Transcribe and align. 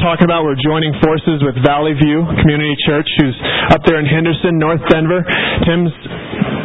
talking 0.00 0.24
about 0.24 0.48
we're 0.48 0.56
joining 0.56 0.96
forces 1.04 1.44
with 1.44 1.60
Valley 1.60 1.92
View 1.92 2.24
Community 2.40 2.72
Church, 2.88 3.04
who's 3.20 3.36
up 3.68 3.84
there 3.84 4.00
in 4.00 4.08
Henderson, 4.08 4.56
North 4.56 4.80
Denver. 4.88 5.20
Tim's 5.68 5.92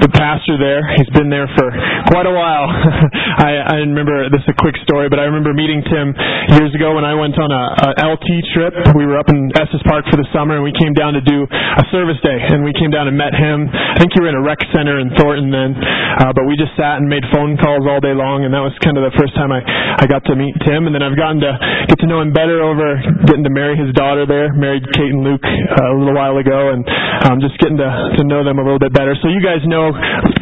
the 0.01 0.11
pastor 0.11 0.57
there. 0.59 0.81
He's 0.97 1.09
been 1.15 1.29
there 1.29 1.47
for 1.55 1.71
quite 2.11 2.27
a 2.27 2.35
while. 2.35 2.67
I, 3.47 3.75
I 3.75 3.75
remember 3.85 4.27
this 4.31 4.43
is 4.43 4.51
a 4.51 4.57
quick 4.57 4.75
story, 4.83 5.07
but 5.07 5.19
I 5.19 5.27
remember 5.27 5.53
meeting 5.53 5.83
Tim 5.87 6.11
years 6.57 6.71
ago 6.75 6.95
when 6.95 7.03
I 7.03 7.15
went 7.15 7.37
on 7.39 7.49
a, 7.51 7.63
a 7.85 8.11
LT 8.15 8.27
trip. 8.55 8.73
We 8.95 9.05
were 9.05 9.19
up 9.19 9.29
in 9.29 9.51
Estes 9.55 9.83
Park 9.87 10.07
for 10.11 10.17
the 10.17 10.27
summer, 10.31 10.59
and 10.59 10.63
we 10.65 10.75
came 10.75 10.95
down 10.95 11.13
to 11.15 11.23
do 11.23 11.45
a 11.47 11.83
service 11.91 12.19
day, 12.23 12.35
and 12.35 12.63
we 12.63 12.73
came 12.75 12.91
down 12.91 13.07
and 13.07 13.15
met 13.15 13.35
him. 13.35 13.67
I 13.71 13.99
think 13.99 14.15
you 14.15 14.23
were 14.23 14.31
in 14.31 14.39
a 14.39 14.45
rec 14.45 14.59
center 14.75 14.99
in 14.99 15.11
Thornton 15.15 15.51
then, 15.51 15.75
uh, 15.77 16.31
but 16.35 16.47
we 16.47 16.55
just 16.55 16.75
sat 16.75 16.99
and 16.99 17.07
made 17.07 17.23
phone 17.31 17.55
calls 17.59 17.85
all 17.87 17.99
day 17.99 18.15
long, 18.15 18.43
and 18.43 18.51
that 18.51 18.63
was 18.63 18.73
kind 18.83 18.97
of 18.99 19.03
the 19.05 19.15
first 19.15 19.35
time 19.35 19.51
I 19.51 19.61
I 19.95 20.05
got 20.07 20.25
to 20.27 20.35
meet 20.35 20.55
Tim, 20.67 20.87
and 20.87 20.93
then 20.93 21.01
I've 21.01 21.15
gotten 21.15 21.39
to 21.39 21.51
get 21.87 21.99
to 22.03 22.07
know 22.07 22.19
him 22.19 22.35
better 22.35 22.59
over 22.59 22.99
getting 23.25 23.43
to 23.47 23.53
marry 23.53 23.79
his 23.79 23.93
daughter 23.95 24.27
there. 24.27 24.51
Married 24.53 24.83
Kate 24.91 25.11
and 25.11 25.23
Luke 25.23 25.43
uh, 25.43 25.91
a 25.91 25.95
little 25.95 26.15
while 26.15 26.35
ago, 26.37 26.75
and 26.75 26.83
um, 27.27 27.39
just 27.39 27.55
getting 27.59 27.77
to 27.79 27.89
to 28.19 28.23
know 28.27 28.43
them 28.43 28.59
a 28.59 28.63
little 28.63 28.81
bit 28.81 28.91
better. 28.91 29.15
So 29.23 29.31
you 29.31 29.39
guys 29.39 29.63
know 29.65 29.84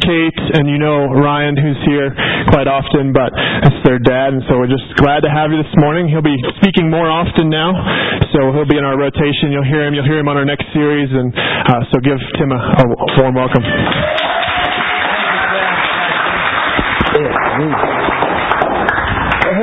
Kate, 0.04 0.40
and 0.56 0.68
you 0.68 0.78
know 0.78 1.08
Ryan, 1.12 1.56
who's 1.56 1.80
here 1.88 2.12
quite 2.52 2.68
often, 2.68 3.12
but 3.12 3.32
it's 3.66 3.80
their 3.84 3.98
dad, 3.98 4.32
and 4.36 4.42
so 4.48 4.56
we're 4.60 4.70
just 4.70 4.84
glad 5.00 5.24
to 5.24 5.30
have 5.32 5.50
you 5.50 5.58
this 5.58 5.74
morning. 5.80 6.08
He'll 6.08 6.24
be 6.24 6.36
speaking 6.60 6.88
more 6.90 7.08
often 7.10 7.50
now, 7.50 7.72
so 8.32 8.52
he'll 8.52 8.68
be 8.68 8.78
in 8.78 8.84
our 8.84 8.96
rotation. 8.96 9.50
You'll 9.50 9.66
hear 9.68 9.84
him. 9.84 9.94
You'll 9.94 10.08
hear 10.08 10.20
him 10.20 10.28
on 10.28 10.36
our 10.36 10.46
next 10.46 10.66
series, 10.72 11.10
and 11.10 11.32
uh, 11.34 11.82
so 11.92 12.00
give 12.00 12.18
Tim 12.38 12.52
a, 12.52 12.60
a 12.60 12.84
warm 13.20 13.34
welcome. 13.34 13.64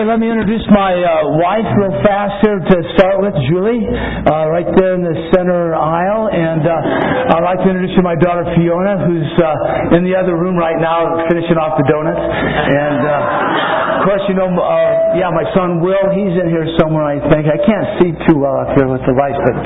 Hey, 0.01 0.09
let 0.09 0.17
me 0.17 0.33
introduce 0.33 0.65
my 0.73 0.97
uh, 0.97 1.37
wife 1.37 1.69
real 1.77 1.93
fast 2.01 2.41
here 2.41 2.57
to 2.57 2.77
start 2.97 3.21
with, 3.21 3.37
Julie, 3.53 3.85
uh, 3.85 4.49
right 4.49 4.65
there 4.73 4.97
in 4.97 5.05
the 5.05 5.13
center 5.29 5.77
aisle. 5.77 6.25
And 6.25 6.65
uh, 6.65 7.37
I'd 7.37 7.45
like 7.45 7.61
to 7.61 7.69
introduce 7.69 7.93
you 7.93 8.01
to 8.01 8.09
my 8.09 8.17
daughter 8.17 8.41
Fiona, 8.57 8.97
who's 9.05 9.29
uh, 9.37 9.93
in 9.93 10.01
the 10.01 10.17
other 10.17 10.41
room 10.41 10.57
right 10.57 10.81
now 10.81 11.21
finishing 11.29 11.53
off 11.53 11.77
the 11.77 11.85
donuts. 11.85 12.17
And 12.17 12.97
uh, 12.97 14.01
of 14.01 14.09
course, 14.09 14.25
you 14.25 14.33
know, 14.33 14.49
uh, 14.49 15.21
yeah, 15.21 15.29
my 15.29 15.45
son 15.53 15.85
Will, 15.85 16.09
he's 16.17 16.33
in 16.33 16.49
here 16.49 16.65
somewhere, 16.81 17.05
I 17.05 17.21
think. 17.29 17.45
I 17.45 17.61
can't 17.61 18.01
see 18.01 18.09
too 18.25 18.41
well 18.41 18.57
up 18.57 18.73
here 18.73 18.89
with 18.89 19.05
the 19.05 19.13
lights, 19.13 19.37
but 19.37 19.61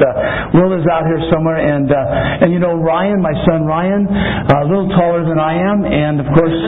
Will 0.51 0.75
is 0.75 0.83
out 0.91 1.07
here 1.07 1.23
somewhere. 1.31 1.63
And 1.63 1.87
and 1.87 2.51
you 2.51 2.59
know, 2.59 2.75
Ryan, 2.75 3.23
my 3.23 3.31
son 3.47 3.63
Ryan, 3.63 4.03
a 4.03 4.67
little 4.67 4.91
taller 4.99 5.23
than 5.23 5.39
I 5.39 5.55
am, 5.55 5.87
and 5.87 6.19
of 6.19 6.27
course, 6.35 6.59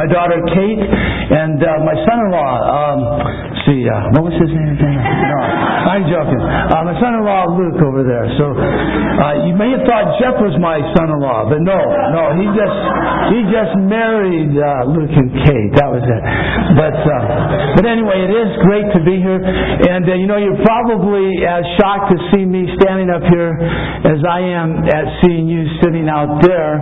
my 0.00 0.08
daughter 0.08 0.40
Kate, 0.56 0.80
and 0.80 1.60
my 1.60 1.96
son-in-law. 2.08 2.48
Um, 2.72 3.01
let's 3.02 3.51
see, 3.66 3.86
uh, 3.88 4.12
what 4.16 4.28
was 4.30 4.36
his 4.38 4.50
name 4.50 4.74
again? 4.76 4.98
No, 5.32 5.38
I'm 5.38 6.04
joking. 6.06 6.38
Uh, 6.38 6.84
my 6.84 6.94
son-in-law 7.00 7.56
Luke 7.56 7.80
over 7.82 8.04
there. 8.04 8.28
So 8.36 8.52
uh, 8.52 9.48
you 9.48 9.56
may 9.56 9.72
have 9.72 9.82
thought 9.88 10.20
Jeff 10.20 10.36
was 10.38 10.52
my 10.60 10.78
son-in-law, 10.92 11.48
but 11.48 11.64
no, 11.64 11.78
no, 12.12 12.22
he 12.36 12.46
just 12.52 12.76
he 13.32 13.38
just 13.48 13.72
married 13.80 14.52
uh, 14.52 14.92
Luke 14.92 15.10
and 15.10 15.30
Kate. 15.42 15.72
That 15.80 15.88
was 15.88 16.04
it. 16.04 16.22
But 16.76 16.96
uh, 17.00 17.80
but 17.80 17.84
anyway, 17.88 18.28
it 18.28 18.32
is 18.34 18.50
great 18.62 18.86
to 18.92 19.00
be 19.02 19.18
here, 19.24 19.40
and 19.40 20.04
uh, 20.04 20.14
you 20.20 20.28
know 20.28 20.36
you're 20.36 20.60
probably 20.62 21.42
as 21.48 21.64
shocked 21.80 22.12
to 22.12 22.18
see 22.34 22.44
me 22.44 22.68
standing 22.78 23.08
up 23.08 23.24
here 23.32 23.56
as 24.06 24.20
I 24.28 24.40
am 24.52 24.84
at 24.84 25.06
seeing 25.24 25.48
you 25.48 25.64
sitting 25.80 26.06
out 26.12 26.44
there. 26.44 26.76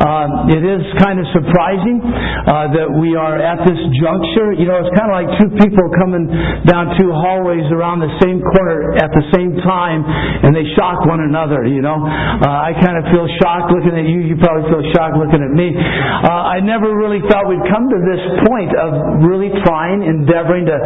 Um, 0.00 0.48
it 0.50 0.64
is 0.64 0.82
kind 0.98 1.20
of 1.20 1.26
surprising 1.36 2.00
uh, 2.02 2.72
that 2.74 2.88
we 2.88 3.14
are 3.14 3.36
at 3.36 3.60
this 3.68 3.78
juncture. 4.00 4.56
You 4.56 4.66
know, 4.66 4.80
it's 4.80 4.92
kind 4.96 5.08
of 5.12 5.14
like 5.14 5.30
two 5.38 5.50
people 5.60 5.84
coming 6.00 6.19
down 6.66 6.96
two 6.98 7.12
hallways 7.12 7.64
around 7.70 8.02
the 8.02 8.12
same 8.20 8.42
corner 8.42 8.96
at 8.98 9.12
the 9.14 9.24
same 9.32 9.56
time, 9.62 10.02
and 10.04 10.52
they 10.52 10.66
shock 10.74 11.04
one 11.06 11.22
another. 11.22 11.64
You 11.64 11.80
know, 11.80 11.96
uh, 12.00 12.68
I 12.68 12.74
kind 12.80 12.98
of 12.98 13.06
feel 13.12 13.26
shocked 13.38 13.70
looking 13.72 13.94
at 13.94 14.06
you. 14.08 14.26
You 14.26 14.36
probably 14.40 14.66
feel 14.68 14.84
shocked 14.92 15.16
looking 15.16 15.40
at 15.40 15.52
me. 15.52 15.72
Uh, 15.76 16.56
I 16.56 16.60
never 16.60 16.92
really 16.92 17.22
thought 17.30 17.46
we'd 17.46 17.64
come 17.70 17.88
to 17.88 18.00
this 18.02 18.22
point 18.48 18.72
of 18.76 18.90
really 19.24 19.52
trying, 19.64 20.02
endeavoring 20.02 20.66
to 20.66 20.76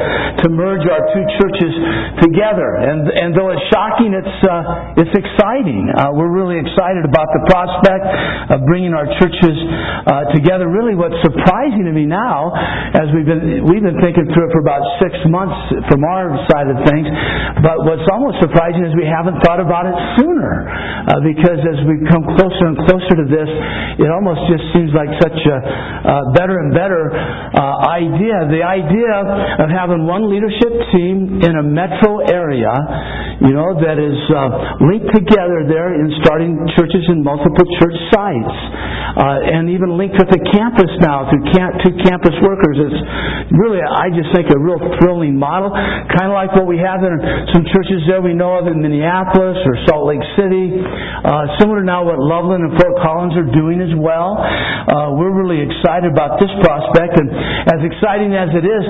to 0.45 0.47
merge 0.53 0.85
our 0.87 1.03
two 1.15 1.25
churches 1.41 1.73
together. 2.21 2.79
And 2.83 3.09
and 3.09 3.29
though 3.33 3.51
it's 3.51 3.65
shocking, 3.73 4.13
it's 4.13 4.37
uh, 4.45 5.01
it's 5.01 5.15
exciting. 5.15 5.91
Uh, 5.91 6.13
we're 6.13 6.33
really 6.33 6.61
excited 6.61 7.05
about 7.07 7.29
the 7.33 7.43
prospect 7.49 8.05
of 8.53 8.59
bringing 8.67 8.93
our 8.93 9.07
churches 9.19 9.57
uh, 10.07 10.31
together. 10.37 10.69
Really, 10.69 10.95
what's 10.95 11.19
surprising 11.23 11.87
to 11.87 11.95
me 11.95 12.05
now, 12.05 12.53
as 12.95 13.09
we've 13.15 13.27
been 13.27 13.65
we've 13.65 13.85
been 13.85 14.01
thinking 14.01 14.29
through 14.33 14.49
it 14.49 14.53
for 14.53 14.61
about 14.61 14.83
six 15.01 15.15
months 15.31 15.57
from 15.89 16.01
our 16.05 16.35
side 16.51 16.69
of 16.69 16.79
things. 16.87 17.07
But 17.63 17.85
what's 17.87 18.07
almost 18.13 18.41
surprising 18.45 18.85
is 18.85 18.93
we 18.99 19.09
haven't 19.09 19.41
thought 19.45 19.61
about 19.61 19.89
it 19.89 19.97
sooner, 20.21 20.69
uh, 20.69 21.21
because 21.25 21.61
as 21.65 21.79
we 21.89 22.03
come 22.11 22.25
closer 22.37 22.65
and 22.69 22.77
closer 22.85 23.15
to 23.21 23.27
this, 23.29 23.51
it 24.01 24.11
almost 24.11 24.45
just 24.51 24.65
seems 24.75 24.91
like 24.93 25.09
such 25.23 25.39
a 25.49 25.59
uh, 25.59 26.35
better 26.35 26.59
and 26.61 26.75
better 26.75 27.13
uh, 27.15 27.95
idea. 27.95 28.51
The 28.51 28.65
idea 28.65 29.13
of 29.65 29.69
having 29.71 30.05
one 30.05 30.29
leadership 30.29 30.73
team 30.93 31.41
in 31.41 31.53
a 31.57 31.65
metro 31.65 32.27
area, 32.27 32.73
you 33.41 33.55
know, 33.55 33.79
that 33.81 33.99
is 33.99 34.19
uh, 34.31 34.85
linked 34.87 35.11
together 35.15 35.67
there 35.71 35.95
in 35.95 36.11
starting 36.23 36.59
churches 36.77 37.05
in 37.09 37.23
multiple 37.23 37.67
church 37.81 37.99
sites, 38.11 38.57
uh, 39.15 39.55
and 39.55 39.71
even 39.71 39.95
linked 39.95 40.19
with 40.19 40.31
the 40.31 40.43
campus 40.51 40.91
now 41.01 41.31
through 41.31 41.45
camp, 41.55 41.79
two 41.87 41.95
campus 42.03 42.35
workers. 42.43 42.77
It's 42.83 43.01
really, 43.55 43.79
I 43.79 44.11
just 44.11 44.35
think, 44.35 44.51
a 44.51 44.59
real 44.59 44.83
model, 45.23 45.71
kind 45.71 46.27
of 46.27 46.35
like 46.35 46.51
what 46.59 46.67
we 46.67 46.83
have 46.83 47.05
in 47.07 47.15
some 47.55 47.63
churches 47.71 48.03
there 48.11 48.19
we 48.19 48.35
know 48.35 48.59
of 48.59 48.67
in 48.67 48.83
Minneapolis 48.83 49.63
or 49.63 49.75
Salt 49.87 50.11
Lake 50.11 50.25
City. 50.35 50.75
Uh, 50.75 51.55
similar 51.63 51.87
now 51.87 52.03
what 52.03 52.19
Loveland 52.19 52.67
and 52.67 52.75
Fort 52.75 52.99
Collins 52.99 53.39
are 53.39 53.47
doing 53.55 53.79
as 53.79 53.95
well. 53.95 54.35
Uh, 54.41 55.15
we're 55.15 55.31
really 55.31 55.63
excited 55.63 56.11
about 56.11 56.43
this 56.43 56.51
prospect, 56.67 57.15
and 57.21 57.31
as 57.71 57.81
exciting 57.87 58.35
as 58.35 58.51
it 58.51 58.67
is, 58.67 58.85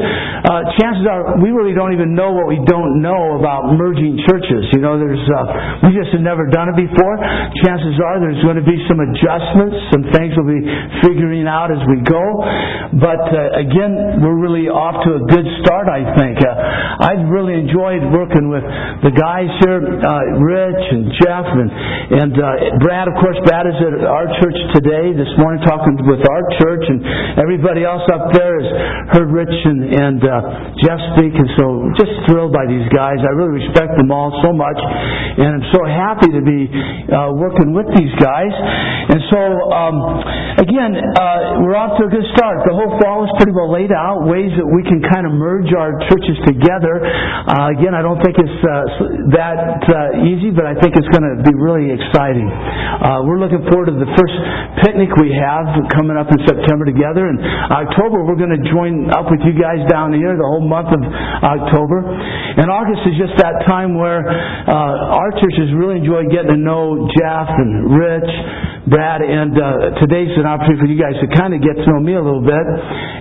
uh, 0.48 0.64
chances 0.80 1.04
are 1.04 1.36
we 1.42 1.52
really 1.52 1.76
don't 1.76 1.92
even 1.92 2.16
know 2.16 2.32
what 2.32 2.48
we 2.48 2.56
don't 2.64 3.04
know 3.04 3.36
about 3.36 3.76
merging 3.76 4.16
churches. 4.24 4.64
You 4.72 4.80
know, 4.80 4.96
there's 4.96 5.20
uh, 5.28 5.84
we 5.84 5.92
just 5.92 6.14
have 6.16 6.24
never 6.24 6.48
done 6.48 6.72
it 6.72 6.78
before. 6.78 7.20
Chances 7.66 8.00
are 8.00 8.22
there's 8.22 8.40
going 8.40 8.56
to 8.56 8.66
be 8.66 8.78
some 8.88 9.02
adjustments, 9.02 9.76
some 9.92 10.04
things 10.14 10.32
we'll 10.38 10.48
be 10.48 10.64
figuring 11.02 11.50
out 11.50 11.74
as 11.74 11.82
we 11.90 11.98
go. 12.06 12.24
But 12.94 13.22
uh, 13.34 13.58
again, 13.58 14.22
we're 14.22 14.38
really 14.38 14.70
off 14.70 15.02
to 15.02 15.18
a 15.18 15.22
good 15.26 15.46
start, 15.62 15.90
I 15.90 16.13
think. 16.16 16.38
Uh, 16.42 16.54
I've 17.04 17.26
really 17.26 17.58
enjoyed 17.58 18.02
working 18.14 18.46
with 18.48 18.62
the 19.02 19.12
guys 19.12 19.50
here, 19.66 19.82
uh, 19.82 20.40
Rich 20.40 20.82
and 20.94 21.04
Jeff 21.18 21.46
and, 21.46 21.70
and 22.22 22.32
uh, 22.38 22.78
Brad. 22.78 23.10
Of 23.10 23.18
course, 23.18 23.38
Brad 23.42 23.66
is 23.66 23.78
at 23.82 24.06
our 24.06 24.30
church 24.38 24.58
today, 24.78 25.10
this 25.12 25.30
morning, 25.36 25.60
talking 25.66 25.98
with 26.06 26.22
our 26.22 26.42
church, 26.62 26.84
and 26.86 27.02
everybody 27.42 27.82
else 27.82 28.06
up 28.14 28.30
there 28.32 28.54
has 28.62 28.68
heard 29.18 29.28
Rich 29.34 29.56
and, 29.66 29.80
and 29.90 30.20
uh, 30.22 30.38
Jeff 30.86 31.00
speak, 31.18 31.34
and 31.34 31.50
so 31.58 31.90
just 31.98 32.12
thrilled 32.30 32.54
by 32.54 32.66
these 32.70 32.86
guys. 32.94 33.18
I 33.22 33.34
really 33.34 33.64
respect 33.66 33.98
them 33.98 34.14
all 34.14 34.30
so 34.42 34.54
much, 34.54 34.78
and 34.78 35.60
I'm 35.60 35.68
so 35.74 35.82
happy 35.84 36.30
to 36.30 36.42
be 36.42 36.70
uh, 37.10 37.34
working 37.34 37.74
with 37.74 37.90
these 37.98 38.14
guys. 38.22 38.54
And 39.04 39.20
so, 39.28 39.40
um, 39.74 39.96
again, 40.62 40.92
uh, 40.94 41.60
we're 41.64 41.76
off 41.76 41.98
to 41.98 42.06
a 42.06 42.10
good 42.12 42.26
start. 42.38 42.62
The 42.64 42.74
whole 42.76 42.94
fall 43.02 43.26
is 43.26 43.32
pretty 43.36 43.52
well 43.52 43.68
laid 43.68 43.92
out, 43.92 44.24
ways 44.24 44.52
that 44.56 44.68
we 44.68 44.80
can 44.86 45.02
kind 45.10 45.26
of 45.26 45.32
merge 45.34 45.72
our 45.74 46.03
churches 46.10 46.36
together. 46.46 47.02
Uh, 47.04 47.74
again, 47.74 47.94
I 47.94 48.02
don't 48.02 48.20
think 48.22 48.36
it's 48.36 48.60
uh, 48.62 49.36
that 49.36 49.82
uh, 49.84 50.28
easy, 50.28 50.50
but 50.50 50.66
I 50.66 50.74
think 50.78 50.96
it's 50.96 51.10
going 51.12 51.24
to 51.24 51.42
be 51.44 51.54
really 51.56 51.92
exciting. 51.92 52.46
Uh, 52.48 53.24
we're 53.26 53.40
looking 53.40 53.62
forward 53.70 53.92
to 53.92 53.96
the 53.96 54.10
first 54.16 54.36
picnic 54.84 55.10
we 55.20 55.32
have 55.34 55.66
coming 55.94 56.16
up 56.16 56.28
in 56.30 56.40
September 56.44 56.84
together. 56.84 57.28
In 57.28 57.38
October, 57.70 58.24
we're 58.24 58.38
going 58.38 58.54
to 58.54 58.64
join 58.68 59.10
up 59.10 59.30
with 59.30 59.40
you 59.46 59.54
guys 59.56 59.82
down 59.90 60.12
here 60.12 60.36
the 60.36 60.48
whole 60.48 60.64
month 60.64 60.92
of 60.92 61.02
October. 61.02 62.04
And 62.04 62.70
August 62.70 63.02
is 63.08 63.16
just 63.18 63.34
that 63.42 63.66
time 63.66 63.98
where 63.98 64.22
uh, 64.24 65.16
our 65.18 65.30
churches 65.40 65.74
really 65.74 65.98
enjoy 66.00 66.26
getting 66.30 66.54
to 66.54 66.60
know 66.60 67.08
Jeff 67.18 67.48
and 67.50 67.90
Rich, 67.90 68.30
Brad, 68.84 69.24
and 69.24 69.56
uh, 69.56 69.96
today's 69.96 70.28
an 70.36 70.44
opportunity 70.44 70.76
for 70.84 70.90
you 70.92 71.00
guys 71.00 71.16
to 71.16 71.28
kind 71.32 71.56
of 71.56 71.64
get 71.64 71.72
to 71.72 71.86
know 71.88 72.04
me 72.04 72.12
a 72.12 72.20
little 72.20 72.44
bit. 72.44 72.60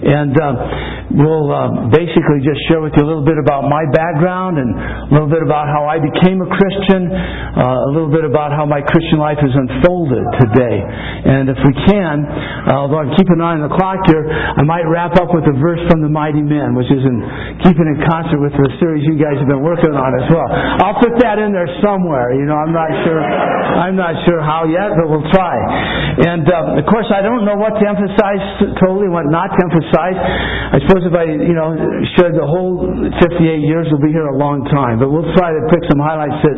And 0.03 0.35
uh, 0.35 1.15
we'll 1.23 1.47
uh, 1.47 1.87
basically 1.87 2.43
just 2.43 2.59
share 2.67 2.83
with 2.83 2.91
you 2.99 3.03
a 3.03 3.07
little 3.07 3.23
bit 3.23 3.39
about 3.39 3.71
my 3.71 3.87
background 3.95 4.59
and 4.59 4.67
a 5.07 5.11
little 5.15 5.31
bit 5.31 5.39
about 5.39 5.71
how 5.71 5.87
I 5.87 6.03
became 6.03 6.43
a 6.43 6.49
Christian, 6.51 7.07
uh, 7.07 7.87
a 7.87 7.91
little 7.95 8.11
bit 8.11 8.27
about 8.27 8.51
how 8.51 8.67
my 8.67 8.83
Christian 8.83 9.23
life 9.23 9.39
has 9.39 9.55
unfolded 9.55 10.27
today. 10.43 10.83
And 11.31 11.47
if 11.47 11.55
we 11.63 11.71
can, 11.87 12.27
uh, 12.67 12.83
although 12.83 12.99
I'm 12.99 13.15
keeping 13.15 13.39
an 13.39 13.47
eye 13.47 13.55
on 13.55 13.63
the 13.63 13.71
clock 13.71 14.03
here, 14.11 14.27
I 14.27 14.67
might 14.67 14.83
wrap 14.83 15.15
up 15.15 15.31
with 15.31 15.47
a 15.47 15.55
verse 15.63 15.79
from 15.87 16.03
the 16.03 16.11
Mighty 16.11 16.43
Men, 16.43 16.75
which 16.75 16.91
is 16.91 16.99
in 16.99 17.17
keeping 17.63 17.87
in 17.87 18.03
concert 18.03 18.43
with 18.43 18.51
the 18.51 18.67
series 18.83 19.07
you 19.07 19.15
guys 19.15 19.39
have 19.39 19.47
been 19.47 19.63
working 19.63 19.95
on 19.95 20.11
as 20.19 20.27
well. 20.27 20.49
I'll 20.83 20.99
put 20.99 21.15
that 21.23 21.39
in 21.39 21.55
there 21.55 21.71
somewhere. 21.79 22.35
You 22.35 22.43
know, 22.43 22.59
I'm 22.59 22.75
not 22.75 22.91
sure. 23.07 23.23
I'm 23.23 23.95
not 23.95 24.19
sure 24.27 24.43
how 24.43 24.67
yet, 24.67 24.91
but 24.99 25.07
we'll 25.07 25.31
try. 25.31 25.52
By. 25.53 25.93
And 26.33 26.45
uh, 26.45 26.79
of 26.81 26.85
course, 26.89 27.09
I 27.13 27.21
don't 27.21 27.45
know 27.45 27.57
what 27.57 27.77
to 27.77 27.83
emphasize 27.85 28.43
totally, 28.81 29.09
what 29.09 29.29
not 29.29 29.49
to 29.53 29.59
emphasize. 29.65 30.17
I 30.17 30.77
suppose 30.85 31.05
if 31.05 31.13
I, 31.13 31.25
you 31.29 31.55
know, 31.57 31.73
shared 32.17 32.37
the 32.37 32.45
whole 32.45 32.85
58 33.17 33.41
years, 33.65 33.89
we'll 33.89 34.03
be 34.03 34.13
here 34.13 34.29
a 34.29 34.37
long 34.37 34.65
time. 34.69 34.97
But 35.01 35.09
we'll 35.09 35.29
try 35.37 35.53
to 35.53 35.61
pick 35.73 35.81
some 35.89 36.01
highlights 36.01 36.37
that 36.45 36.57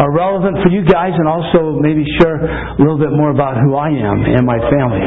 are 0.00 0.12
relevant 0.12 0.60
for 0.64 0.70
you 0.72 0.84
guys, 0.84 1.12
and 1.16 1.28
also 1.28 1.80
maybe 1.80 2.04
share 2.20 2.40
a 2.40 2.80
little 2.80 3.00
bit 3.00 3.12
more 3.12 3.32
about 3.32 3.60
who 3.60 3.76
I 3.76 3.92
am 3.92 4.24
and 4.24 4.44
my 4.44 4.60
family. 4.72 5.04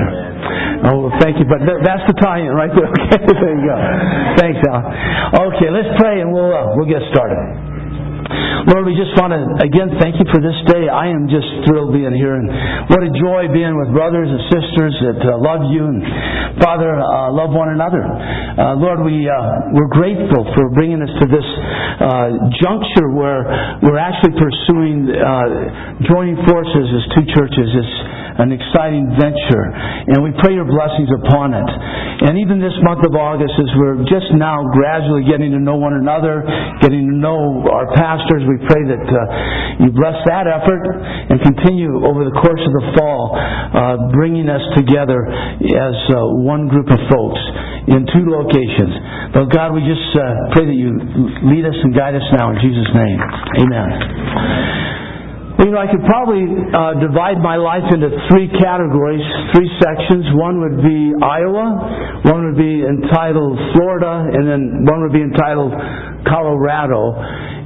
Oh, 0.87 1.09
thank 1.19 1.41
you. 1.41 1.45
But 1.49 1.65
that's 1.65 2.05
the 2.05 2.15
tie-in 2.21 2.53
right 2.53 2.71
there. 2.73 2.89
Okay, 3.17 3.33
there 3.39 3.55
you 3.59 3.65
go. 3.65 3.77
Thanks, 4.37 4.59
Al. 4.67 5.47
Okay, 5.51 5.69
let's 5.71 5.89
pray 5.99 6.21
and 6.21 6.31
we'll 6.31 6.53
uh, 6.53 6.75
we'll 6.75 6.87
get 6.87 7.01
started. 7.11 7.66
Lord, 8.67 8.83
we 8.83 8.99
just 8.99 9.15
want 9.15 9.31
to 9.31 9.41
again 9.63 9.95
thank 10.01 10.19
you 10.19 10.27
for 10.27 10.43
this 10.43 10.57
day. 10.67 10.91
I 10.91 11.07
am 11.07 11.31
just 11.31 11.47
thrilled 11.63 11.95
being 11.95 12.11
here, 12.11 12.35
and 12.35 12.47
what 12.91 12.99
a 12.99 13.11
joy 13.15 13.47
being 13.53 13.79
with 13.79 13.95
brothers 13.95 14.27
and 14.27 14.41
sisters 14.51 14.93
that 15.07 15.19
uh, 15.23 15.39
love 15.39 15.71
you 15.71 15.87
and 15.87 16.03
Father 16.59 16.99
uh, 16.99 17.31
love 17.31 17.53
one 17.53 17.71
another. 17.71 18.03
Uh, 18.03 18.75
Lord, 18.75 19.05
we 19.05 19.29
uh, 19.29 19.71
we're 19.71 19.91
grateful 19.93 20.43
for 20.51 20.73
bringing 20.73 20.99
us 20.99 21.13
to 21.21 21.25
this 21.29 21.47
uh, 22.01 22.29
juncture 22.59 23.13
where 23.13 23.45
we're 23.85 24.01
actually 24.01 24.35
pursuing 24.35 25.09
uh, 25.15 26.03
joining 26.09 26.37
forces 26.43 26.85
as 26.91 27.03
two 27.15 27.25
churches. 27.33 27.67
It's 27.71 27.95
an 28.37 28.53
exciting 28.53 29.17
venture, 29.17 29.65
and 30.13 30.21
we 30.21 30.29
pray 30.41 30.53
your 30.53 30.69
blessings 30.69 31.09
upon 31.25 31.57
it. 31.57 31.69
And 32.17 32.37
even 32.37 32.57
this 32.57 32.73
month 32.81 33.05
of 33.05 33.13
August, 33.13 33.53
as 33.57 33.69
we're 33.77 34.01
just 34.09 34.29
now 34.33 34.61
gradually 34.73 35.25
getting 35.25 35.53
to 35.53 35.61
know 35.61 35.77
one 35.77 35.93
another, 35.93 36.41
getting 36.81 37.05
to 37.09 37.17
know 37.17 37.65
our 37.69 37.89
pastors, 38.27 38.44
we 38.47 38.57
pray 38.68 38.83
that 38.83 39.06
uh, 39.07 39.85
you 39.85 39.91
bless 39.91 40.15
that 40.27 40.47
effort 40.47 40.83
and 41.31 41.39
continue 41.41 42.03
over 42.06 42.24
the 42.27 42.35
course 42.44 42.59
of 42.59 42.74
the 42.75 42.85
fall, 42.97 43.35
uh, 43.35 44.12
bringing 44.12 44.50
us 44.50 44.62
together 44.75 45.27
as 45.27 45.95
uh, 46.12 46.27
one 46.44 46.68
group 46.68 46.88
of 46.91 47.00
folks 47.12 47.39
in 47.88 48.03
two 48.12 48.27
locations. 48.27 48.94
But 49.33 49.47
God, 49.51 49.74
we 49.74 49.81
just 49.88 50.12
uh, 50.15 50.51
pray 50.51 50.65
that 50.68 50.75
you 50.75 50.91
lead 51.47 51.65
us 51.65 51.75
and 51.83 51.95
guide 51.95 52.15
us 52.15 52.27
now 52.35 52.51
in 52.51 52.57
Jesus' 52.59 52.91
name. 52.94 53.19
Amen. 53.63 54.96
You 55.57 55.74
know, 55.74 55.81
I 55.81 55.89
could 55.89 56.06
probably 56.06 56.45
uh, 56.45 57.01
divide 57.01 57.42
my 57.42 57.57
life 57.57 57.89
into 57.89 58.13
three 58.30 58.45
categories, 58.62 59.25
three 59.57 59.69
sections. 59.81 60.30
One 60.38 60.62
would 60.62 60.86
be 60.86 61.18
Iowa, 61.18 62.21
one 62.30 62.45
would 62.45 62.62
be 62.62 62.86
entitled 62.86 63.57
Florida, 63.74 64.30
and 64.38 64.45
then 64.45 64.86
one 64.86 65.01
would 65.01 65.13
be 65.18 65.25
entitled 65.25 65.74
Colorado. 66.30 67.18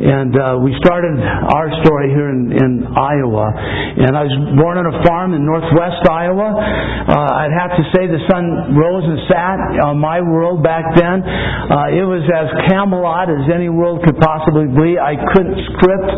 And 0.01 0.33
uh, 0.33 0.57
we 0.65 0.73
started 0.81 1.13
our 1.21 1.69
story 1.85 2.09
here 2.09 2.33
in, 2.33 2.49
in 2.49 2.71
Iowa. 2.89 3.53
And 4.01 4.17
I 4.17 4.25
was 4.25 4.33
born 4.57 4.81
on 4.81 4.89
a 4.89 4.97
farm 5.05 5.37
in 5.37 5.45
northwest 5.45 6.01
Iowa. 6.09 6.57
Uh, 6.57 7.39
I'd 7.45 7.53
have 7.53 7.77
to 7.77 7.83
say 7.93 8.09
the 8.09 8.21
sun 8.25 8.73
rose 8.73 9.05
and 9.05 9.19
sat 9.29 9.57
on 9.85 10.01
my 10.01 10.17
world 10.17 10.65
back 10.65 10.97
then. 10.97 11.21
Uh, 11.21 11.93
it 11.93 12.05
was 12.05 12.25
as 12.33 12.49
Camelot 12.65 13.29
as 13.29 13.45
any 13.53 13.69
world 13.69 14.01
could 14.01 14.17
possibly 14.17 14.65
be. 14.73 14.97
I 14.97 15.13
couldn't 15.37 15.57
script, 15.77 16.09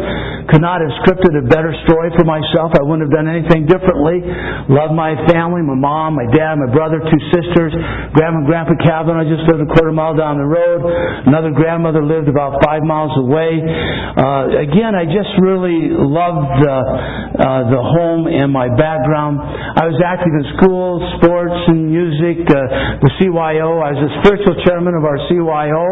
could 0.48 0.64
not 0.64 0.80
have 0.80 0.94
scripted 1.04 1.36
a 1.36 1.44
better 1.44 1.63
story 1.88 2.12
for 2.20 2.28
myself. 2.28 2.76
I 2.76 2.84
wouldn't 2.84 3.08
have 3.08 3.16
done 3.16 3.32
anything 3.32 3.64
differently. 3.64 4.20
Loved 4.68 4.92
my 4.92 5.16
family, 5.32 5.64
my 5.64 5.80
mom, 5.80 6.20
my 6.20 6.28
dad, 6.36 6.60
my 6.60 6.68
brother, 6.68 7.00
two 7.00 7.22
sisters. 7.32 7.72
Grandma 8.12 8.44
and 8.44 8.48
Grandpa 8.50 8.76
Calvin. 8.84 9.16
I 9.16 9.24
just 9.24 9.48
lived 9.48 9.64
a 9.64 9.70
quarter 9.72 9.96
mile 9.96 10.20
down 10.20 10.36
the 10.36 10.50
road. 10.50 10.84
Another 11.24 11.56
grandmother 11.56 12.04
lived 12.04 12.28
about 12.28 12.60
five 12.60 12.84
miles 12.84 13.16
away. 13.16 13.64
Uh, 13.64 14.68
again, 14.68 14.98
I 14.98 15.08
just 15.08 15.32
really 15.40 15.96
loved 15.96 16.60
uh, 16.60 16.74
uh, 16.74 17.72
the 17.72 17.80
home 17.80 18.28
and 18.28 18.52
my 18.52 18.68
background. 18.76 19.40
I 19.40 19.88
was 19.88 19.96
active 20.04 20.36
in 20.36 20.46
school, 20.60 21.00
sports, 21.24 21.56
and 21.72 21.88
music. 21.88 22.44
Uh, 22.50 23.04
the 23.04 23.12
CYO. 23.20 23.84
I 23.84 23.92
was 23.94 24.02
the 24.02 24.14
spiritual 24.24 24.56
chairman 24.64 24.96
of 24.96 25.04
our 25.04 25.20
CYO, 25.28 25.86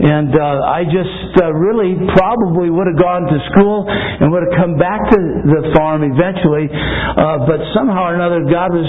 and 0.00 0.32
uh, 0.32 0.64
I 0.64 0.88
just 0.88 1.36
uh, 1.38 1.52
really 1.52 1.94
probably 2.16 2.72
would 2.72 2.88
have 2.88 2.96
gone 2.96 3.28
to 3.28 3.38
school 3.52 3.84
and 3.86 4.32
would 4.32 4.48
have 4.48 4.56
come 4.56 4.80
back 4.80 4.97
to 5.12 5.18
the 5.46 5.60
farm 5.74 6.02
eventually. 6.02 6.66
Uh, 6.68 7.46
but 7.46 7.60
somehow 7.74 8.10
or 8.10 8.14
another, 8.14 8.42
God 8.46 8.74
was 8.74 8.88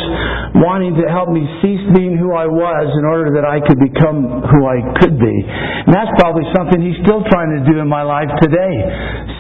wanting 0.58 0.98
to 0.98 1.06
help 1.12 1.30
me 1.30 1.46
cease 1.62 1.84
being 1.94 2.18
who 2.18 2.34
I 2.34 2.50
was 2.50 2.88
in 2.96 3.06
order 3.06 3.36
that 3.38 3.46
I 3.46 3.62
could 3.62 3.80
become 3.80 4.44
who 4.46 4.62
I 4.66 4.80
could 5.02 5.20
be. 5.20 5.36
And 5.86 5.92
that's 5.94 6.12
probably 6.18 6.46
something 6.56 6.82
He's 6.82 7.00
still 7.06 7.22
trying 7.30 7.54
to 7.58 7.62
do 7.68 7.80
in 7.80 7.88
my 7.88 8.02
life 8.02 8.30
today. 8.42 8.74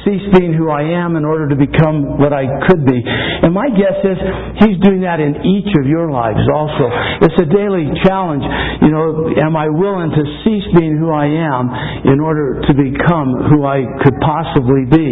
Cease 0.06 0.28
being 0.38 0.54
who 0.54 0.70
I 0.70 0.86
am 0.86 1.16
in 1.16 1.26
order 1.26 1.50
to 1.50 1.58
become 1.58 2.20
what 2.22 2.32
I 2.32 2.46
could 2.68 2.86
be. 2.86 3.00
And 3.04 3.54
my 3.54 3.68
guess 3.74 3.98
is 4.06 4.20
He's 4.64 4.78
doing 4.84 5.02
that 5.08 5.20
in 5.20 5.40
each 5.44 5.72
of 5.80 5.88
your 5.88 6.12
lives 6.12 6.44
also. 6.52 6.88
It's 7.26 7.40
a 7.40 7.48
daily 7.50 7.90
challenge. 8.06 8.44
You 8.84 8.92
know, 8.92 9.34
am 9.40 9.56
I 9.56 9.68
willing 9.72 10.12
to 10.12 10.24
cease 10.44 10.68
being 10.78 10.98
who 11.00 11.12
I 11.12 11.28
am 11.28 11.70
in 12.06 12.20
order 12.20 12.62
to 12.64 12.72
become 12.76 13.50
who 13.52 13.66
I 13.66 13.84
could 14.04 14.16
possibly 14.22 14.86
be? 14.88 15.10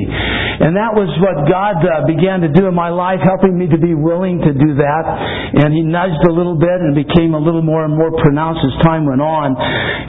And 0.57 0.75
that 0.75 0.91
was 0.93 1.07
what 1.21 1.46
God 1.47 1.79
uh, 1.81 2.03
began 2.05 2.43
to 2.43 2.51
do 2.51 2.67
in 2.67 2.75
my 2.75 2.91
life, 2.91 3.23
helping 3.23 3.57
me 3.57 3.71
to 3.71 3.79
be 3.79 3.95
willing 3.95 4.43
to 4.43 4.51
do 4.51 4.69
that. 4.77 5.03
And 5.63 5.71
He 5.73 5.81
nudged 5.81 6.21
a 6.27 6.33
little 6.33 6.59
bit 6.59 6.77
and 6.83 6.93
became 6.93 7.33
a 7.33 7.41
little 7.41 7.63
more 7.63 7.87
and 7.87 7.95
more 7.95 8.11
pronounced 8.19 8.61
as 8.61 8.75
time 8.83 9.07
went 9.07 9.23
on. 9.23 9.55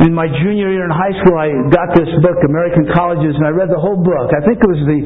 In 0.02 0.12
my 0.12 0.26
junior 0.42 0.70
year 0.70 0.84
in 0.84 0.92
high 0.92 1.14
school, 1.22 1.38
I 1.38 1.54
got 1.70 1.94
this 1.94 2.10
book, 2.20 2.38
American 2.42 2.90
Colleges, 2.92 3.38
and 3.38 3.46
I 3.46 3.54
read 3.54 3.70
the 3.70 3.78
whole 3.80 3.98
book. 3.98 4.28
I 4.34 4.42
think 4.42 4.58
it 4.58 4.68
was 4.68 4.82
the 4.84 5.00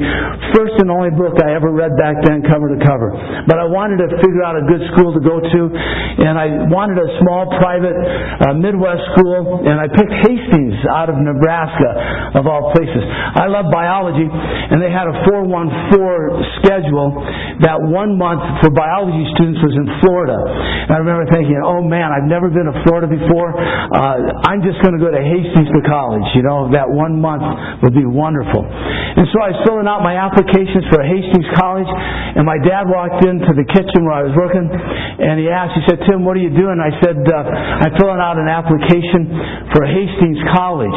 first 0.56 0.74
and 0.80 0.88
only 0.88 1.12
book 1.12 1.36
I 1.40 1.52
ever 1.52 1.68
read 1.68 1.92
back 2.00 2.24
then, 2.24 2.44
cover 2.48 2.72
to 2.72 2.78
cover. 2.80 3.12
But 3.46 3.60
I 3.60 3.68
wanted 3.68 4.00
to 4.04 4.08
figure 4.20 4.42
out 4.42 4.56
a 4.56 4.64
good 4.64 4.82
school 4.96 5.12
to 5.12 5.22
go 5.22 5.40
to, 5.40 5.60
and 6.24 6.40
I 6.40 6.68
wanted 6.72 6.96
a 6.96 7.08
small 7.20 7.48
private 7.60 7.94
uh, 7.94 8.56
Midwest 8.56 9.04
school, 9.16 9.64
and 9.64 9.76
I 9.76 9.88
picked 9.88 10.14
Hastings 10.24 10.80
out 10.88 11.12
of 11.12 11.20
Nebraska, 11.20 12.40
of 12.40 12.48
all 12.48 12.72
places. 12.72 13.02
I 13.36 13.48
love 13.48 13.68
biology, 13.68 14.28
and 14.28 14.80
they 14.80 14.92
had 14.92 15.08
a 15.08 15.14
414 15.28 16.21
schedule 16.60 17.14
that 17.64 17.78
one 17.78 18.18
month 18.18 18.42
for 18.62 18.70
biology 18.74 19.22
students 19.34 19.60
was 19.62 19.74
in 19.74 19.86
Florida. 20.02 20.36
And 20.36 20.90
I 20.90 20.98
remember 20.98 21.26
thinking, 21.30 21.58
oh 21.62 21.82
man, 21.82 22.10
I've 22.10 22.28
never 22.28 22.50
been 22.50 22.66
to 22.66 22.76
Florida 22.84 23.06
before. 23.08 23.54
Uh, 23.54 24.46
I'm 24.46 24.60
just 24.62 24.82
going 24.82 24.94
to 24.94 25.02
go 25.02 25.10
to 25.10 25.22
Hastings 25.22 25.70
for 25.70 25.82
college. 25.86 26.26
You 26.34 26.44
know, 26.44 26.70
that 26.74 26.86
one 26.88 27.18
month 27.18 27.44
would 27.82 27.94
be 27.94 28.04
wonderful. 28.04 28.62
And 28.66 29.28
so 29.28 29.36
I 29.44 29.52
was 29.52 29.60
filling 29.68 29.88
out 29.88 30.00
my 30.00 30.16
applications 30.16 30.88
for 30.88 31.04
Hastings 31.04 31.48
College, 31.60 31.88
and 32.36 32.48
my 32.48 32.56
dad 32.64 32.88
walked 32.88 33.20
into 33.28 33.52
the 33.52 33.66
kitchen 33.68 34.08
where 34.08 34.16
I 34.16 34.24
was 34.24 34.32
working, 34.32 34.64
and 34.64 35.36
he 35.36 35.52
asked, 35.52 35.76
he 35.76 35.84
said, 35.84 36.00
Tim, 36.08 36.24
what 36.24 36.38
are 36.38 36.44
you 36.44 36.52
doing? 36.52 36.80
I 36.80 36.96
said, 37.04 37.20
uh, 37.20 37.84
I'm 37.84 37.92
filling 38.00 38.20
out 38.20 38.40
an 38.40 38.48
application 38.48 39.28
for 39.72 39.84
Hastings 39.84 40.40
College. 40.56 40.96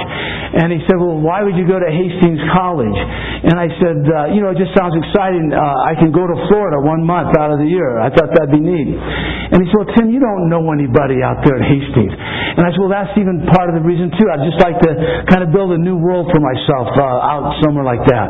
And 0.55 0.71
he 0.71 0.79
said, 0.87 0.95
well, 0.95 1.19
why 1.19 1.43
would 1.43 1.59
you 1.59 1.67
go 1.67 1.75
to 1.75 1.89
Hastings 1.91 2.39
College? 2.55 2.95
And 3.43 3.59
I 3.59 3.67
said, 3.83 3.99
uh, 4.07 4.31
you 4.31 4.39
know, 4.39 4.55
it 4.55 4.59
just 4.63 4.71
sounds 4.71 4.95
exciting. 4.95 5.14
Uh, 5.15 5.59
I 5.87 5.95
can 5.95 6.11
go 6.11 6.27
to 6.27 6.35
Florida 6.51 6.83
one 6.83 7.01
month 7.03 7.31
out 7.39 7.55
of 7.55 7.59
the 7.63 7.69
year. 7.69 7.97
I 8.03 8.11
thought 8.11 8.35
that'd 8.35 8.51
be 8.51 8.59
neat. 8.59 8.91
And 8.91 9.63
he 9.63 9.65
said, 9.71 9.79
well, 9.79 9.91
Tim, 9.95 10.11
you 10.11 10.19
don't 10.19 10.51
know 10.51 10.67
anybody 10.75 11.23
out 11.23 11.39
there 11.47 11.55
at 11.55 11.65
Hastings. 11.65 12.11
And 12.11 12.63
I 12.63 12.71
said, 12.75 12.81
well, 12.83 12.91
that's 12.91 13.15
even 13.15 13.47
part 13.51 13.71
of 13.71 13.79
the 13.79 13.85
reason, 13.85 14.11
too. 14.15 14.27
I'd 14.27 14.43
just 14.43 14.59
like 14.59 14.77
to 14.83 14.91
kind 15.31 15.41
of 15.41 15.55
build 15.55 15.71
a 15.75 15.79
new 15.79 15.95
world 15.95 16.27
for 16.31 16.39
myself. 16.43 16.91
Uh, 16.95 17.15
out 17.25 17.55
somewhere 17.63 17.83
like 17.83 18.03
that. 18.07 18.27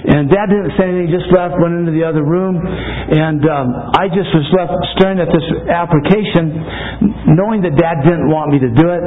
And 0.00 0.32
Dad 0.32 0.48
didn't 0.48 0.72
say 0.80 0.88
anything, 0.88 1.12
he 1.12 1.12
just 1.12 1.28
left, 1.28 1.60
went 1.60 1.76
into 1.76 1.92
the 1.92 2.02
other 2.02 2.24
room, 2.24 2.56
and 2.56 3.44
um, 3.44 3.68
I 3.92 4.08
just 4.08 4.32
was 4.32 4.48
left 4.56 4.72
staring 4.96 5.20
at 5.20 5.28
this 5.28 5.44
application, 5.68 7.36
knowing 7.36 7.60
that 7.68 7.76
Dad 7.76 8.00
didn't 8.08 8.32
want 8.32 8.48
me 8.48 8.58
to 8.64 8.70
do 8.72 8.86
it, 8.88 9.04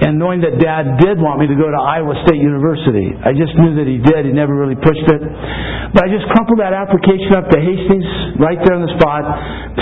and 0.00 0.16
knowing 0.16 0.40
that 0.40 0.56
Dad 0.56 0.96
did 1.04 1.20
want 1.20 1.36
me 1.36 1.46
to 1.52 1.56
go 1.58 1.68
to 1.68 1.76
Iowa 1.76 2.16
State 2.24 2.40
University. 2.40 3.12
I 3.12 3.36
just 3.36 3.52
knew 3.60 3.76
that 3.76 3.84
he 3.84 4.00
did. 4.00 4.24
He 4.24 4.32
never 4.32 4.56
really 4.56 4.78
pushed 4.78 5.04
it. 5.04 5.20
But 5.92 6.04
I 6.04 6.08
just 6.08 6.24
crumpled 6.32 6.64
that 6.64 6.72
application 6.72 7.36
up 7.36 7.52
to 7.52 7.58
Hastings 7.60 8.40
right 8.40 8.56
there 8.64 8.72
on 8.72 8.88
the 8.88 8.94
spot, 8.96 9.28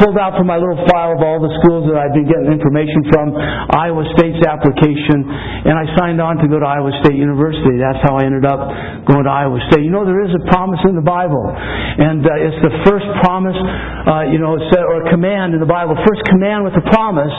pulled 0.02 0.18
out 0.18 0.34
from 0.34 0.50
my 0.50 0.58
little 0.58 0.82
file 0.90 1.14
of 1.14 1.22
all 1.22 1.38
the 1.38 1.54
schools 1.62 1.86
that 1.86 1.94
I'd 1.94 2.10
been 2.10 2.26
getting 2.26 2.50
information 2.50 3.06
from, 3.14 3.30
Iowa 3.70 4.02
State's 4.18 4.42
application, 4.42 5.22
and 5.70 5.78
I 5.78 5.86
signed 5.94 6.18
on 6.18 6.42
to 6.42 6.50
go 6.50 6.58
to 6.58 6.66
Iowa 6.66 6.90
State 7.06 7.14
University. 7.14 7.78
That's 7.78 8.02
how 8.02 8.18
I 8.18 8.26
ended 8.26 8.42
up 8.42 8.58
going 9.06 9.22
to 9.22 9.30
Iowa 9.30 9.62
State. 9.70 9.86
You 9.86 9.94
know, 9.94 10.02
there 10.02 10.26
is 10.26 10.34
a 10.34 10.42
promise 10.50 10.82
in 10.90 10.98
the 10.98 11.06
Bible, 11.06 11.46
and 11.46 12.26
uh, 12.26 12.46
it's 12.50 12.58
the 12.66 12.74
first 12.90 13.06
promise, 13.22 13.54
uh, 13.54 14.26
you 14.34 14.42
know, 14.42 14.58
or 14.58 15.06
command 15.14 15.54
in 15.54 15.62
the 15.62 15.70
Bible, 15.70 15.94
first 16.02 16.26
command 16.26 16.66
with 16.66 16.74
a 16.74 16.84
promise 16.90 17.34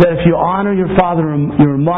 that 0.00 0.14
if 0.14 0.22
you 0.24 0.38
honor 0.38 0.72
your 0.72 0.88
father 0.96 1.34
and 1.34 1.52
your 1.58 1.76
mother, 1.76 1.97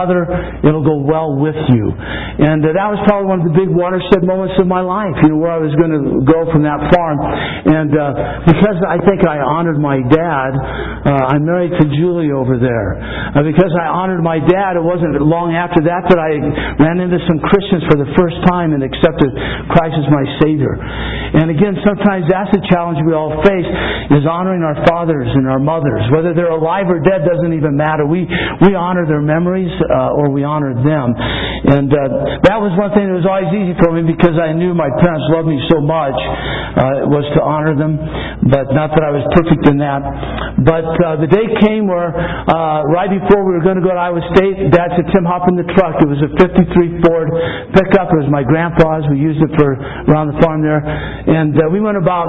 it'll 0.64 0.86
go 0.86 0.96
well 1.02 1.36
with 1.36 1.58
you. 1.68 1.92
And 1.92 2.64
uh, 2.64 2.72
that 2.72 2.88
was 2.88 3.00
probably 3.04 3.28
one 3.28 3.44
of 3.44 3.46
the 3.52 3.56
big 3.56 3.68
watershed 3.68 4.24
moments 4.24 4.56
of 4.56 4.64
my 4.64 4.80
life, 4.80 5.12
you 5.20 5.36
know, 5.36 5.40
where 5.40 5.52
I 5.52 5.60
was 5.60 5.76
going 5.76 5.92
to 5.92 6.24
go 6.24 6.48
from 6.48 6.64
that 6.64 6.80
farm. 6.88 7.20
And 7.20 7.92
uh, 7.92 8.48
because 8.48 8.80
I 8.80 8.96
think 9.04 9.26
I 9.28 9.44
honored 9.44 9.76
my 9.76 10.00
dad, 10.00 10.50
uh, 11.04 11.32
I'm 11.36 11.44
married 11.44 11.76
to 11.76 11.84
Julie 12.00 12.32
over 12.32 12.56
there. 12.56 12.96
Uh, 13.36 13.44
because 13.44 13.72
I 13.76 13.92
honored 13.92 14.24
my 14.24 14.40
dad, 14.40 14.80
it 14.80 14.84
wasn't 14.84 15.20
long 15.20 15.52
after 15.52 15.84
that 15.84 16.08
that 16.08 16.20
I 16.20 16.40
ran 16.80 17.00
into 17.00 17.20
some 17.28 17.40
Christians 17.44 17.84
for 17.92 18.00
the 18.00 18.08
first 18.16 18.40
time 18.48 18.72
and 18.72 18.80
accepted 18.80 19.30
Christ 19.72 19.96
as 20.00 20.08
my 20.08 20.24
Savior. 20.40 20.80
And 21.36 21.52
again, 21.52 21.76
sometimes 21.84 22.24
that's 22.28 22.50
the 22.52 22.62
challenge 22.72 23.00
we 23.04 23.12
all 23.12 23.36
face 23.44 23.68
is 24.12 24.26
honoring 24.26 24.62
our 24.66 24.76
fathers 24.88 25.28
and 25.30 25.46
our 25.46 25.62
mothers. 25.62 26.02
Whether 26.10 26.34
they're 26.34 26.52
alive 26.52 26.90
or 26.90 26.98
dead 26.98 27.22
doesn't 27.22 27.54
even 27.54 27.76
matter. 27.76 28.06
We, 28.06 28.26
we 28.60 28.74
honor 28.74 29.06
their 29.06 29.22
memories 29.22 29.70
uh, 29.90 30.18
or 30.18 30.30
we 30.30 30.46
honor 30.46 30.72
them. 30.72 31.08
And 31.60 31.90
uh, 31.92 32.40
that 32.46 32.58
was 32.62 32.72
one 32.78 32.94
thing 32.96 33.10
that 33.10 33.16
was 33.20 33.28
always 33.28 33.50
easy 33.52 33.76
for 33.82 33.92
me 33.92 34.06
because 34.06 34.38
I 34.38 34.54
knew 34.56 34.72
my 34.72 34.88
parents 35.02 35.26
loved 35.34 35.50
me 35.50 35.60
so 35.68 35.82
much 35.82 36.16
uh, 36.16 37.10
was 37.10 37.26
to 37.36 37.40
honor 37.42 37.74
them. 37.76 37.98
But 38.48 38.72
not 38.72 38.94
that 38.96 39.04
I 39.04 39.12
was 39.12 39.26
perfect 39.36 39.68
in 39.68 39.76
that. 39.82 40.00
But 40.64 40.88
uh, 41.00 41.20
the 41.20 41.28
day 41.28 41.46
came 41.60 41.88
where 41.90 42.12
uh, 42.14 42.86
right 42.88 43.10
before 43.10 43.44
we 43.44 43.56
were 43.56 43.64
going 43.64 43.76
to 43.76 43.84
go 43.84 43.92
to 43.92 44.00
Iowa 44.00 44.22
State, 44.36 44.72
Dad 44.72 44.96
said, 44.96 45.08
Tim, 45.12 45.24
hop 45.28 45.48
in 45.48 45.56
the 45.58 45.68
truck. 45.76 46.00
It 46.00 46.08
was 46.08 46.20
a 46.24 46.30
53 46.40 47.04
Ford 47.04 47.28
pickup. 47.76 48.12
It 48.12 48.18
was 48.24 48.30
my 48.32 48.44
grandpa's. 48.44 49.04
We 49.12 49.20
used 49.20 49.40
it 49.40 49.52
for 49.58 49.76
around 50.08 50.32
the 50.32 50.38
farm 50.40 50.60
there. 50.64 50.80
And 50.80 51.56
uh, 51.56 51.68
we 51.72 51.80
went 51.80 51.96
about 52.00 52.28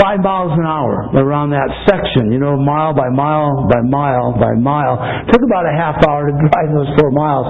five 0.00 0.20
miles 0.20 0.52
an 0.56 0.64
hour 0.64 1.12
around 1.16 1.50
that 1.52 1.68
section, 1.88 2.32
you 2.32 2.40
know, 2.40 2.56
mile 2.56 2.92
by 2.92 3.08
mile 3.08 3.68
by 3.68 3.80
mile 3.84 4.36
by 4.36 4.52
mile. 4.56 4.96
It 5.24 5.32
took 5.32 5.42
about 5.44 5.64
a 5.64 5.74
half 5.74 5.96
hour 6.06 6.28
to 6.28 6.34
drive 6.48 6.70
those 6.72 6.91
four 6.98 7.10
miles. 7.10 7.48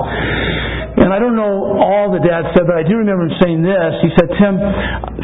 And 0.92 1.08
I 1.08 1.16
don't 1.16 1.34
know 1.34 1.80
all 1.80 2.12
the 2.12 2.20
dad 2.20 2.52
said, 2.52 2.68
but 2.68 2.76
I 2.76 2.84
do 2.84 3.00
remember 3.00 3.24
him 3.24 3.36
saying 3.40 3.60
this. 3.64 3.92
He 4.04 4.10
said, 4.12 4.28
Tim, 4.36 4.60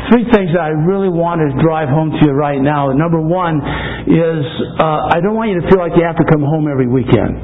three 0.09 0.25
things 0.33 0.57
that 0.57 0.65
I 0.65 0.73
really 0.73 1.13
want 1.13 1.45
to 1.45 1.53
drive 1.61 1.93
home 1.93 2.09
to 2.17 2.21
you 2.25 2.33
right 2.33 2.59
now. 2.59 2.89
Number 2.97 3.21
one 3.21 3.61
is 4.09 4.43
uh, 4.81 5.13
I 5.13 5.21
don't 5.21 5.37
want 5.37 5.53
you 5.53 5.61
to 5.61 5.67
feel 5.69 5.77
like 5.77 5.93
you 5.93 6.09
have 6.09 6.17
to 6.17 6.25
come 6.25 6.41
home 6.41 6.73
every 6.73 6.89
weekend. 6.89 7.37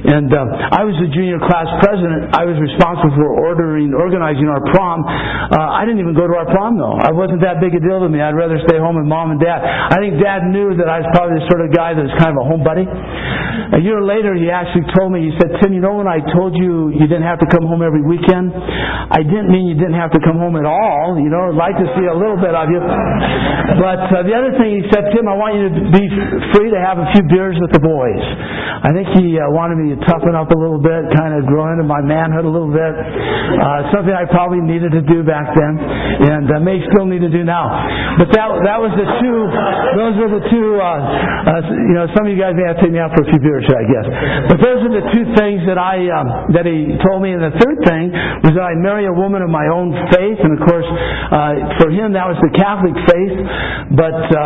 And 0.00 0.32
uh, 0.32 0.76
I 0.76 0.84
was 0.84 0.96
the 0.96 1.08
junior 1.12 1.40
class 1.40 1.68
president. 1.80 2.32
I 2.36 2.44
was 2.48 2.56
responsible 2.56 3.12
for 3.16 3.28
ordering, 3.48 3.92
organizing 3.92 4.48
our 4.48 4.60
prom. 4.72 5.04
Uh, 5.04 5.56
I 5.56 5.84
didn't 5.84 6.00
even 6.04 6.16
go 6.16 6.24
to 6.28 6.36
our 6.36 6.48
prom 6.48 6.76
though. 6.76 6.96
I 7.00 7.12
wasn't 7.12 7.44
that 7.44 7.60
big 7.60 7.76
a 7.76 7.80
deal 7.80 8.00
to 8.00 8.08
me. 8.08 8.20
I'd 8.20 8.36
rather 8.36 8.60
stay 8.64 8.80
home 8.80 8.96
with 8.96 9.08
mom 9.08 9.32
and 9.32 9.40
dad. 9.40 9.60
I 9.60 10.00
think 10.00 10.20
dad 10.20 10.48
knew 10.48 10.72
that 10.76 10.88
I 10.88 11.04
was 11.04 11.08
probably 11.12 11.40
the 11.40 11.46
sort 11.48 11.64
of 11.64 11.72
guy 11.72 11.92
that 11.96 12.04
was 12.04 12.16
kind 12.16 12.32
of 12.32 12.40
a 12.40 12.46
home 12.48 12.64
buddy. 12.64 12.88
A 13.70 13.78
year 13.78 14.02
later, 14.02 14.34
he 14.34 14.50
actually 14.50 14.82
told 14.98 15.14
me, 15.14 15.30
he 15.30 15.32
said, 15.38 15.54
Tim, 15.62 15.70
you 15.70 15.78
know 15.78 15.94
when 15.94 16.10
I 16.10 16.18
told 16.34 16.58
you 16.58 16.90
you 16.90 17.06
didn't 17.06 17.22
have 17.22 17.38
to 17.38 17.46
come 17.46 17.62
home 17.70 17.86
every 17.86 18.02
weekend? 18.02 18.50
I 18.50 19.22
didn't 19.22 19.46
mean 19.46 19.70
you 19.70 19.78
didn't 19.78 19.94
have 19.94 20.10
to 20.10 20.20
come 20.26 20.42
home 20.42 20.58
at 20.58 20.66
all. 20.66 21.14
You 21.14 21.30
know, 21.30 21.54
I'd 21.54 21.58
like 21.58 21.78
to 21.78 21.86
see 21.94 22.06
a 22.10 22.16
little 22.16 22.34
bit 22.34 22.50
of 22.50 22.66
you. 22.66 22.82
But 22.82 24.10
uh, 24.10 24.26
the 24.26 24.34
other 24.34 24.58
thing 24.58 24.82
he 24.82 24.82
said, 24.90 25.14
Tim, 25.14 25.30
I 25.30 25.38
want 25.38 25.54
you 25.54 25.70
to 25.70 25.74
be 25.94 26.04
free 26.50 26.74
to 26.74 26.80
have 26.82 26.98
a 26.98 27.06
few 27.14 27.22
beers 27.30 27.54
with 27.62 27.70
the 27.70 27.78
boys. 27.78 28.24
I 28.80 28.90
think 28.90 29.06
he 29.14 29.38
uh, 29.38 29.46
wanted 29.54 29.78
me 29.78 29.94
to 29.94 29.98
toughen 30.08 30.34
up 30.34 30.50
a 30.50 30.58
little 30.58 30.80
bit, 30.80 31.06
kind 31.14 31.36
of 31.36 31.46
grow 31.46 31.70
into 31.70 31.84
my 31.86 32.00
manhood 32.02 32.48
a 32.48 32.50
little 32.50 32.72
bit. 32.72 32.94
Uh, 32.96 33.92
something 33.92 34.10
I 34.10 34.24
probably 34.26 34.64
needed 34.64 34.90
to 34.98 35.04
do 35.04 35.22
back 35.22 35.52
then, 35.54 35.78
and 35.78 36.48
uh, 36.48 36.58
may 36.64 36.80
still 36.90 37.04
need 37.04 37.20
to 37.20 37.30
do 37.30 37.44
now. 37.44 37.68
But 38.16 38.32
that 38.32 38.48
that 38.66 38.78
was 38.80 38.90
the 38.96 39.04
two. 39.20 39.38
Those 40.00 40.14
were 40.16 40.32
the 40.32 40.44
two. 40.48 40.68
Uh, 40.80 40.88
uh, 40.88 41.60
you 41.92 41.94
know, 41.94 42.08
some 42.16 42.24
of 42.24 42.32
you 42.32 42.40
guys 42.40 42.56
may 42.56 42.66
have 42.72 42.80
to 42.80 42.88
take 42.88 42.94
me 42.96 42.98
out 42.98 43.12
for 43.12 43.22
a 43.22 43.28
few 43.28 43.38
beers 43.38 43.59
I 43.68 43.84
guess. 43.84 44.06
But 44.48 44.58
those 44.64 44.80
are 44.86 44.92
the 44.92 45.04
two 45.12 45.26
things 45.36 45.64
that 45.68 45.76
I 45.76 46.08
um, 46.08 46.54
that 46.56 46.64
he 46.64 46.96
told 47.04 47.20
me. 47.20 47.36
And 47.36 47.42
the 47.44 47.56
third 47.60 47.78
thing 47.84 48.12
was 48.44 48.56
that 48.56 48.64
I 48.64 48.74
marry 48.78 49.04
a 49.04 49.14
woman 49.14 49.44
of 49.44 49.50
my 49.52 49.68
own 49.68 49.92
faith, 50.08 50.38
and 50.40 50.56
of 50.56 50.60
course, 50.64 50.88
uh, 50.88 51.80
for 51.82 51.88
him 51.92 52.14
that 52.16 52.26
was 52.28 52.38
the 52.40 52.52
Catholic 52.56 52.96
faith. 53.08 53.36
But 53.96 54.28
uh, 54.30 54.40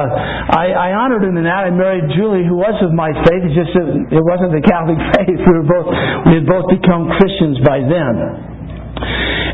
I, 0.57 0.91
I 0.91 0.99
honored 0.99 1.23
him 1.23 1.37
in 1.37 1.45
that. 1.45 1.69
I 1.69 1.73
married 1.75 2.11
Julie, 2.17 2.47
who 2.49 2.57
was 2.57 2.75
of 2.81 2.91
my 2.97 3.13
faith. 3.29 3.43
It's 3.45 3.59
just 3.59 3.75
it 3.77 4.25
wasn't 4.25 4.57
the 4.57 4.65
Catholic 4.65 4.99
faith. 5.21 5.39
We 5.39 5.53
were 5.53 5.69
both 5.69 5.89
we 6.31 6.41
had 6.41 6.47
both 6.49 6.67
become 6.73 7.13
Christians 7.21 7.61
by 7.63 7.85
then. 7.85 8.55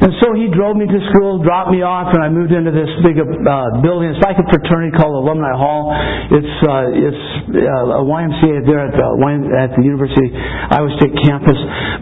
And 0.00 0.16
so 0.25 0.33
he 0.33 0.49
drove 0.49 0.80
me 0.80 0.88
to 0.88 1.00
school, 1.12 1.45
dropped 1.45 1.69
me 1.69 1.85
off, 1.85 2.09
and 2.16 2.25
I 2.25 2.33
moved 2.33 2.57
into 2.57 2.73
this 2.73 2.88
big 3.04 3.21
uh, 3.21 3.85
building. 3.85 4.16
It's 4.16 4.25
like 4.25 4.40
a 4.40 4.49
fraternity 4.49 4.97
called 4.97 5.12
Alumni 5.12 5.52
Hall. 5.52 5.92
It's 6.33 6.57
uh, 6.64 7.04
it's 7.04 7.25
uh, 7.52 8.00
a 8.00 8.04
YMCA 8.09 8.64
there 8.64 8.88
at 8.88 8.97
the, 8.97 9.09
at 9.61 9.76
the 9.76 9.85
University 9.85 10.33
Iowa 10.33 10.88
State 10.97 11.12
campus. 11.21 11.59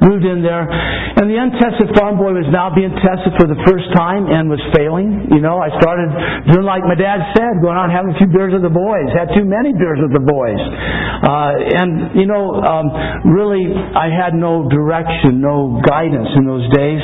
Moved 0.07 0.23
in 0.23 0.47
there, 0.47 0.63
and 0.63 1.27
the 1.27 1.43
untested 1.43 1.91
farm 1.99 2.23
boy 2.23 2.39
was 2.39 2.47
now 2.55 2.71
being 2.71 2.95
tested 3.03 3.35
for 3.35 3.51
the 3.51 3.59
first 3.67 3.91
time 3.99 4.31
and 4.31 4.47
was 4.47 4.63
failing. 4.79 5.35
You 5.35 5.43
know, 5.43 5.59
I 5.59 5.75
started 5.83 6.07
doing 6.55 6.63
like 6.63 6.87
my 6.87 6.95
dad 6.95 7.35
said, 7.35 7.59
going 7.59 7.75
out 7.75 7.91
having 7.91 8.15
a 8.15 8.19
few 8.23 8.31
beers 8.31 8.55
with 8.55 8.63
the 8.63 8.71
boys. 8.71 9.11
Had 9.11 9.35
too 9.35 9.43
many 9.43 9.75
beers 9.75 9.99
with 9.99 10.15
the 10.15 10.23
boys, 10.23 10.63
uh, 10.63 11.83
and 11.83 12.15
you 12.15 12.31
know, 12.31 12.63
um, 12.63 12.95
really, 13.27 13.67
I 13.75 14.07
had 14.07 14.39
no 14.39 14.71
direction, 14.71 15.43
no 15.43 15.83
guidance 15.83 16.31
in 16.39 16.47
those 16.47 16.67
days. 16.71 17.03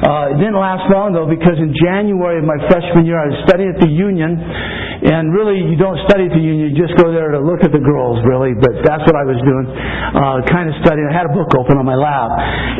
Uh, 0.00 0.29
it 0.30 0.38
didn't 0.38 0.58
last 0.58 0.86
long 0.88 1.10
though 1.10 1.26
because 1.26 1.58
in 1.58 1.74
January 1.74 2.38
of 2.38 2.46
my 2.46 2.58
freshman 2.70 3.02
year 3.02 3.18
I 3.18 3.28
was 3.34 3.38
studying 3.50 3.74
at 3.74 3.80
the 3.82 3.90
Union 3.90 4.38
and 4.38 5.32
really 5.34 5.58
you 5.58 5.74
don't 5.74 5.98
study 6.06 6.28
at 6.28 6.34
the 6.36 6.44
Union, 6.44 6.70
you 6.70 6.76
just 6.76 6.94
go 7.00 7.10
there 7.10 7.34
to 7.34 7.40
look 7.40 7.66
at 7.66 7.74
the 7.74 7.82
girls 7.82 8.22
really, 8.22 8.54
but 8.54 8.84
that's 8.86 9.02
what 9.08 9.16
I 9.16 9.24
was 9.26 9.40
doing, 9.42 9.66
uh, 9.66 10.44
kind 10.46 10.70
of 10.70 10.76
studying. 10.86 11.08
I 11.10 11.14
had 11.14 11.26
a 11.26 11.34
book 11.34 11.50
open 11.58 11.80
on 11.80 11.86
my 11.88 11.96
lap 11.98 12.30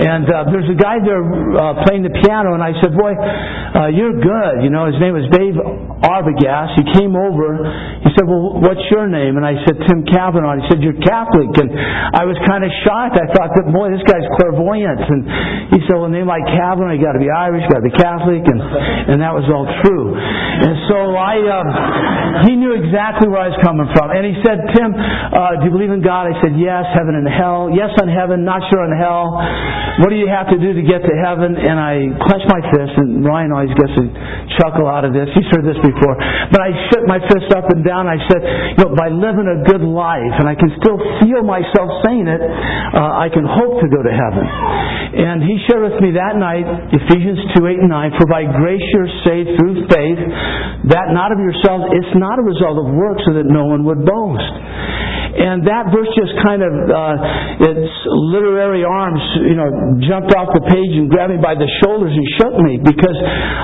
and 0.00 0.24
uh, 0.30 0.48
there's 0.52 0.70
a 0.70 0.78
guy 0.78 1.02
there 1.02 1.20
uh, 1.24 1.82
playing 1.88 2.06
the 2.06 2.14
piano 2.22 2.54
and 2.54 2.62
I 2.62 2.76
said, 2.78 2.94
boy, 2.94 3.12
uh, 3.16 3.90
you're 3.90 4.16
good. 4.16 4.62
You 4.62 4.70
know, 4.70 4.86
his 4.86 4.98
name 5.02 5.16
was 5.16 5.26
Dave 5.32 5.56
Arbogast. 6.00 6.76
He 6.80 6.84
came 6.96 7.16
over, 7.16 7.64
he 8.04 8.10
said, 8.16 8.24
well, 8.24 8.60
what's 8.60 8.82
your 8.88 9.08
name? 9.08 9.36
And 9.36 9.44
I 9.44 9.56
said, 9.64 9.76
Tim 9.88 10.04
Kavanaugh. 10.08 10.56
He 10.60 10.66
said, 10.68 10.80
you're 10.80 10.98
Catholic. 11.00 11.52
And 11.60 11.68
I 12.16 12.24
was 12.24 12.36
kind 12.48 12.64
of 12.64 12.70
shocked. 12.84 13.20
I 13.20 13.28
thought 13.32 13.52
that, 13.56 13.68
boy, 13.68 13.92
this 13.92 14.04
guy's 14.08 14.24
clairvoyant. 14.40 15.00
And 15.00 15.20
he 15.72 15.78
said, 15.84 15.96
well, 15.96 16.08
a 16.08 16.12
name 16.12 16.28
like 16.28 16.44
Kavanaugh, 16.48 16.92
you 16.96 17.02
got 17.02 17.16
to 17.16 17.22
be 17.22 17.32
Irish, 17.40 17.64
got 17.72 17.80
to 17.80 17.86
be 17.88 17.94
Catholic, 17.96 18.44
and 18.44 18.60
and 18.60 19.16
that 19.24 19.32
was 19.32 19.48
all 19.48 19.64
true. 19.80 20.12
And 20.60 20.76
so 20.92 20.98
I, 21.16 21.36
um, 21.40 21.68
he 22.44 22.52
knew 22.52 22.76
exactly 22.76 23.32
where 23.32 23.40
I 23.40 23.48
was 23.48 23.60
coming 23.64 23.88
from. 23.96 24.12
And 24.12 24.28
he 24.28 24.36
said, 24.44 24.60
Tim, 24.76 24.92
uh, 24.92 25.56
do 25.60 25.68
you 25.68 25.72
believe 25.72 25.88
in 25.88 26.04
God? 26.04 26.28
I 26.28 26.36
said, 26.44 26.52
yes, 26.60 26.84
heaven 26.92 27.16
and 27.16 27.24
hell. 27.24 27.72
Yes 27.72 27.88
on 27.96 28.12
heaven, 28.12 28.44
not 28.44 28.60
sure 28.68 28.84
on 28.84 28.92
hell. 28.92 29.40
What 30.04 30.12
do 30.12 30.20
you 30.20 30.28
have 30.28 30.52
to 30.52 30.58
do 30.60 30.76
to 30.76 30.84
get 30.84 31.00
to 31.00 31.14
heaven? 31.16 31.56
And 31.56 31.76
I 31.80 32.12
clenched 32.28 32.48
my 32.48 32.60
fist, 32.72 32.92
and 33.00 33.24
Ryan 33.24 33.52
always 33.56 33.72
gets 33.72 33.94
a 33.96 34.06
chuckle 34.60 34.84
out 34.84 35.08
of 35.08 35.16
this. 35.16 35.28
He's 35.32 35.48
heard 35.52 35.64
this 35.64 35.80
before. 35.80 36.14
But 36.52 36.60
I 36.60 36.70
shook 36.92 37.04
my 37.08 37.20
fist 37.24 37.48
up 37.56 37.68
and 37.72 37.80
down. 37.80 38.04
I 38.04 38.20
said, 38.28 38.40
you 38.76 38.80
know, 38.84 38.92
by 38.96 39.08
living 39.08 39.48
a 39.48 39.64
good 39.64 39.84
life, 39.84 40.34
and 40.40 40.48
I 40.48 40.56
can 40.56 40.72
still 40.80 41.00
feel 41.24 41.40
myself 41.44 41.88
saying 42.04 42.28
it, 42.28 42.40
uh, 42.40 43.20
I 43.20 43.32
can 43.32 43.44
hope 43.44 43.80
to 43.80 43.88
go 43.88 44.00
to 44.00 44.12
heaven. 44.12 44.44
And 45.10 45.42
he 45.42 45.58
shared 45.66 45.82
with 45.82 45.98
me 45.98 46.14
that 46.14 46.38
night, 46.38 46.64
Ephesians 46.94 47.40
2, 47.58 47.66
8, 47.66 47.82
and 47.82 47.90
9, 47.90 48.20
For 48.20 48.26
by 48.30 48.46
grace 48.46 48.84
you're 48.94 49.10
saved 49.26 49.58
through 49.58 49.90
faith, 49.90 50.20
that 50.88 51.12
not 51.12 51.32
of 51.32 51.38
yourselves, 51.38 51.84
it's 51.92 52.14
not 52.16 52.38
a 52.38 52.44
result 52.44 52.78
of 52.80 52.86
works 52.94 53.22
so 53.28 53.34
that 53.36 53.46
no 53.46 53.66
one 53.66 53.84
would 53.84 54.04
boast. 54.04 54.50
And 55.30 55.62
that 55.66 55.94
verse 55.94 56.10
just 56.18 56.34
kind 56.42 56.62
of, 56.64 56.72
uh, 56.72 57.70
its 57.70 57.90
literary 58.34 58.82
arms, 58.82 59.22
you 59.46 59.54
know, 59.54 59.68
jumped 60.02 60.34
off 60.34 60.50
the 60.50 60.64
page 60.66 60.92
and 60.98 61.06
grabbed 61.06 61.36
me 61.36 61.40
by 61.40 61.54
the 61.54 61.68
shoulders 61.84 62.10
and 62.10 62.26
shook 62.40 62.54
me 62.58 62.82
because 62.82 63.18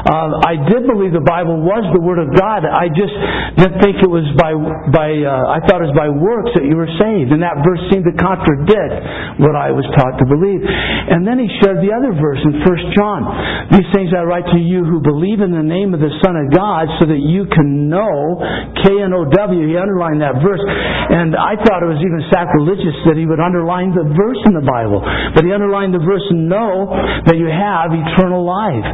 uh, 0.06 0.46
I 0.46 0.54
did 0.70 0.86
believe 0.86 1.10
the 1.10 1.26
Bible 1.26 1.58
was 1.58 1.82
the 1.90 2.02
Word 2.02 2.22
of 2.22 2.30
God. 2.38 2.62
I 2.62 2.86
just 2.92 3.14
didn't 3.58 3.82
think 3.82 3.98
it 3.98 4.10
was 4.10 4.24
by, 4.38 4.54
by 4.94 5.10
uh, 5.26 5.56
I 5.56 5.58
thought 5.66 5.82
it 5.82 5.90
was 5.90 5.98
by 5.98 6.08
works 6.12 6.54
that 6.54 6.64
you 6.64 6.78
were 6.78 6.90
saved. 7.02 7.34
And 7.34 7.42
that 7.42 7.58
verse 7.66 7.82
seemed 7.90 8.06
to 8.06 8.14
contradict 8.14 9.42
what 9.42 9.58
I 9.58 9.74
was 9.74 9.84
taught 9.98 10.18
to 10.22 10.26
believe. 10.28 10.62
And 10.62 11.26
then 11.26 11.42
he 11.42 11.48
shared 11.60 11.82
the 11.82 11.90
other 11.90 12.14
verse 12.14 12.40
in 12.46 12.62
1 12.62 12.94
John. 12.94 13.20
These 13.74 13.88
things 13.90 14.14
I 14.14 14.22
write 14.22 14.46
to 14.54 14.60
you 14.60 14.86
who 14.86 15.02
believe 15.02 15.42
in 15.42 15.50
the 15.50 15.64
name 15.64 15.96
of 15.96 16.00
the 16.00 16.12
Son 16.22 16.38
of 16.38 16.46
God 16.54 16.86
so 17.02 17.10
that 17.10 17.18
you 17.18 17.48
can 17.50 17.90
know, 17.90 18.38
K-N-O-W, 18.84 19.62
he 19.66 19.74
underlined 19.74 20.22
that 20.22 20.38
verse. 20.44 20.62
And 20.62 21.34
I 21.34 21.55
I 21.56 21.64
thought 21.64 21.80
it 21.80 21.88
was 21.88 22.04
even 22.04 22.20
sacrilegious 22.28 22.92
that 23.08 23.16
he 23.16 23.24
would 23.24 23.40
underline 23.40 23.96
the 23.96 24.04
verse 24.04 24.36
in 24.44 24.52
the 24.52 24.60
Bible. 24.60 25.00
But 25.32 25.48
he 25.48 25.56
underlined 25.56 25.96
the 25.96 26.04
verse, 26.04 26.20
know 26.36 26.92
that 27.24 27.40
you 27.40 27.48
have 27.48 27.96
eternal 27.96 28.44
life. 28.44 28.84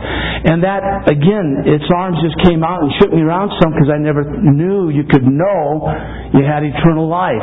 And 0.46 0.62
that, 0.62 1.10
again, 1.10 1.66
its 1.66 1.82
arms 1.90 2.22
just 2.22 2.38
came 2.46 2.62
out 2.62 2.86
and 2.86 2.90
shook 3.02 3.10
me 3.10 3.18
around 3.18 3.50
some 3.58 3.74
because 3.74 3.90
I 3.90 3.98
never 3.98 4.22
knew 4.22 4.94
you 4.94 5.02
could 5.10 5.26
know 5.26 5.90
you 6.38 6.46
had 6.46 6.62
eternal 6.62 7.10
life. 7.10 7.42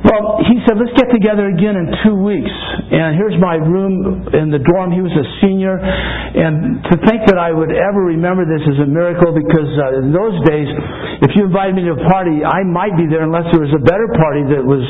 Well, 0.00 0.40
he 0.48 0.56
said, 0.64 0.80
let's 0.80 0.96
get 0.96 1.12
together 1.12 1.52
again 1.52 1.76
in 1.76 1.92
two 2.00 2.16
weeks. 2.16 2.48
And 2.48 3.20
here's 3.20 3.36
my 3.36 3.60
room 3.60 4.24
in 4.32 4.48
the 4.48 4.60
dorm. 4.64 4.96
He 4.96 5.04
was 5.04 5.12
a 5.12 5.26
senior. 5.44 5.76
And 5.76 6.80
to 6.88 6.94
think 7.04 7.28
that 7.28 7.36
I 7.36 7.52
would 7.52 7.68
ever 7.68 8.08
remember 8.08 8.48
this 8.48 8.64
is 8.64 8.80
a 8.80 8.88
miracle 8.88 9.36
because 9.36 9.68
uh, 9.76 10.00
in 10.00 10.08
those 10.08 10.40
days, 10.48 10.68
if 11.20 11.36
you 11.36 11.50
invited 11.50 11.76
me 11.76 11.84
to 11.90 12.00
a 12.00 12.02
party, 12.08 12.40
I 12.40 12.64
might 12.64 12.96
be 12.96 13.10
there 13.10 13.28
unless 13.28 13.52
there 13.52 13.60
was 13.60 13.74
a 13.76 13.82
better 13.82 14.08
party 14.14 14.29
that 14.54 14.62
was 14.62 14.82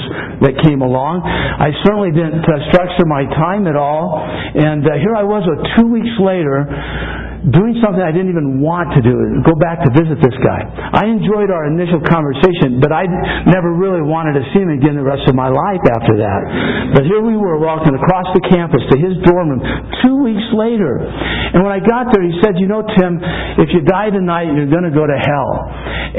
that 0.45 0.55
came 0.61 0.85
along. 0.85 1.25
I 1.25 1.73
certainly 1.85 2.13
didn't 2.13 2.45
uh, 2.45 2.69
structure 2.73 3.09
my 3.09 3.25
time 3.37 3.65
at 3.67 3.77
all. 3.77 4.21
And 4.21 4.85
uh, 4.85 5.01
here 5.01 5.17
I 5.17 5.25
was, 5.25 5.45
uh, 5.45 5.81
two 5.81 5.89
weeks 5.89 6.13
later, 6.21 6.69
doing 7.49 7.73
something 7.81 8.05
I 8.05 8.13
didn't 8.13 8.29
even 8.29 8.61
want 8.61 8.93
to 8.93 9.01
do, 9.01 9.17
go 9.49 9.57
back 9.57 9.81
to 9.81 9.89
visit 9.97 10.21
this 10.21 10.37
guy. 10.45 10.61
I 10.93 11.09
enjoyed 11.09 11.49
our 11.49 11.73
initial 11.73 12.05
conversation, 12.05 12.85
but 12.85 12.93
I 12.93 13.09
never 13.49 13.73
really 13.73 14.05
wanted 14.05 14.37
to 14.37 14.45
see 14.53 14.61
him 14.61 14.69
again 14.69 15.01
the 15.01 15.07
rest 15.07 15.25
of 15.25 15.33
my 15.33 15.49
life 15.49 15.81
after 15.89 16.21
that. 16.21 16.41
But 16.93 17.09
here 17.09 17.25
we 17.25 17.41
were 17.41 17.57
walking 17.57 17.97
across 17.97 18.29
the 18.37 18.45
campus 18.53 18.85
to 18.93 18.97
his 19.01 19.17
dorm 19.25 19.57
room 19.57 19.63
two 20.05 20.21
weeks 20.21 20.45
later. 20.53 21.01
And 21.01 21.65
when 21.65 21.73
I 21.73 21.81
got 21.81 22.13
there, 22.13 22.21
he 22.21 22.37
said, 22.45 22.61
You 22.61 22.69
know, 22.69 22.85
Tim, 22.85 23.17
if 23.57 23.73
you 23.73 23.81
die 23.89 24.13
tonight, 24.13 24.53
you're 24.53 24.69
going 24.69 24.85
to 24.85 24.93
go 24.93 25.09
to 25.09 25.17
hell. 25.17 25.51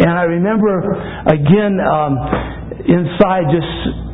And 0.02 0.10
I 0.10 0.26
remember, 0.26 0.82
again, 1.30 1.78
um, 1.78 2.18
inside 2.88 3.50
just 3.54 3.72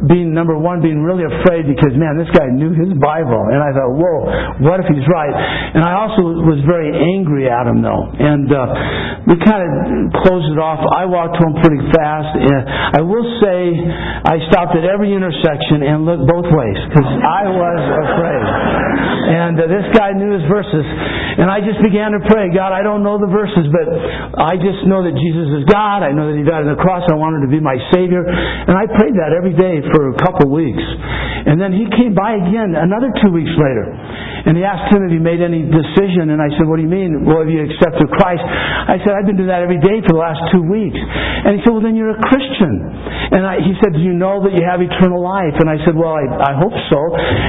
being 0.08 0.32
number 0.36 0.54
one, 0.54 0.82
being 0.82 1.02
really 1.02 1.26
afraid 1.26 1.66
because 1.66 1.96
man, 1.98 2.20
this 2.20 2.30
guy 2.36 2.48
knew 2.54 2.72
his 2.72 2.94
Bible, 3.00 3.42
and 3.50 3.60
I 3.60 3.72
thought, 3.74 3.94
whoa, 3.98 4.20
what 4.62 4.78
if 4.84 4.88
he's 4.90 5.06
right? 5.10 5.34
And 5.74 5.82
I 5.82 5.94
also 5.98 6.46
was 6.46 6.62
very 6.70 6.94
angry 6.94 7.50
at 7.50 7.66
him 7.66 7.82
though, 7.82 8.04
and 8.14 8.48
uh, 8.48 9.28
we 9.28 9.36
kind 9.42 9.62
of 9.66 9.72
closed 10.24 10.48
it 10.54 10.60
off. 10.62 10.80
I 10.86 11.04
walked 11.10 11.36
home 11.42 11.58
pretty 11.60 11.82
fast, 11.92 12.32
and 12.38 12.62
I 12.98 13.02
will 13.04 13.26
say 13.44 13.76
I 14.24 14.40
stopped 14.52 14.78
at 14.78 14.86
every 14.86 15.12
intersection 15.12 15.84
and 15.84 16.06
looked 16.06 16.30
both 16.30 16.48
ways 16.48 16.80
because 16.88 17.10
I 17.10 17.44
was 17.50 17.82
afraid. 18.08 18.46
And 19.28 19.56
uh, 19.60 19.68
this 19.68 19.88
guy 19.92 20.16
knew 20.16 20.32
his 20.32 20.46
verses, 20.48 20.86
and 21.38 21.48
I 21.48 21.62
just 21.62 21.78
began 21.86 22.18
to 22.18 22.22
pray, 22.26 22.50
God, 22.50 22.74
I 22.74 22.82
don't 22.82 23.06
know 23.06 23.22
the 23.22 23.30
verses, 23.30 23.70
but 23.70 23.88
I 24.42 24.58
just 24.58 24.86
know 24.90 25.06
that 25.06 25.14
Jesus 25.14 25.48
is 25.62 25.64
God. 25.70 26.02
I 26.02 26.10
know 26.10 26.34
that 26.34 26.38
He 26.38 26.46
died 26.46 26.66
on 26.66 26.72
the 26.74 26.82
cross. 26.82 27.06
I 27.06 27.16
wanted 27.16 27.46
to 27.46 27.52
be 27.52 27.62
my 27.62 27.78
Savior, 27.94 28.26
and 28.26 28.74
I 28.74 28.90
prayed 28.90 29.14
that 29.22 29.38
every 29.38 29.54
day 29.54 29.82
for 29.94 30.10
a 30.10 30.16
couple 30.18 30.50
weeks. 30.50 30.84
And 31.48 31.56
then 31.62 31.72
he 31.72 31.88
came 31.96 32.12
by 32.12 32.36
again 32.36 32.76
another 32.76 33.08
two 33.24 33.32
weeks 33.32 33.56
later. 33.56 33.88
And 34.48 34.60
he 34.60 34.68
asked 34.68 34.92
him 34.92 35.04
if 35.08 35.12
he 35.16 35.20
made 35.20 35.40
any 35.40 35.64
decision. 35.64 36.36
And 36.36 36.44
I 36.44 36.52
said, 36.56 36.68
What 36.68 36.76
do 36.76 36.84
you 36.84 36.92
mean? 36.92 37.24
Well, 37.24 37.40
have 37.44 37.52
you 37.52 37.64
accepted 37.64 38.08
Christ? 38.20 38.44
I 38.44 39.00
said, 39.04 39.16
I've 39.16 39.28
been 39.28 39.40
doing 39.40 39.52
that 39.52 39.64
every 39.64 39.80
day 39.80 40.04
for 40.04 40.16
the 40.16 40.24
last 40.24 40.40
two 40.52 40.64
weeks. 40.64 41.00
And 41.00 41.56
he 41.56 41.60
said, 41.64 41.72
Well, 41.72 41.84
then 41.84 41.96
you're 41.96 42.16
a 42.16 42.22
Christian. 42.28 42.74
And 43.32 43.44
I, 43.48 43.64
he 43.64 43.76
said, 43.80 43.96
Do 43.96 44.04
you 44.04 44.16
know 44.16 44.44
that 44.44 44.56
you 44.56 44.64
have 44.64 44.84
eternal 44.84 45.20
life? 45.24 45.56
And 45.60 45.72
I 45.72 45.80
said, 45.88 45.96
Well, 45.96 46.16
I, 46.16 46.28
I 46.28 46.54
hope 46.60 46.76
so. 46.92 47.00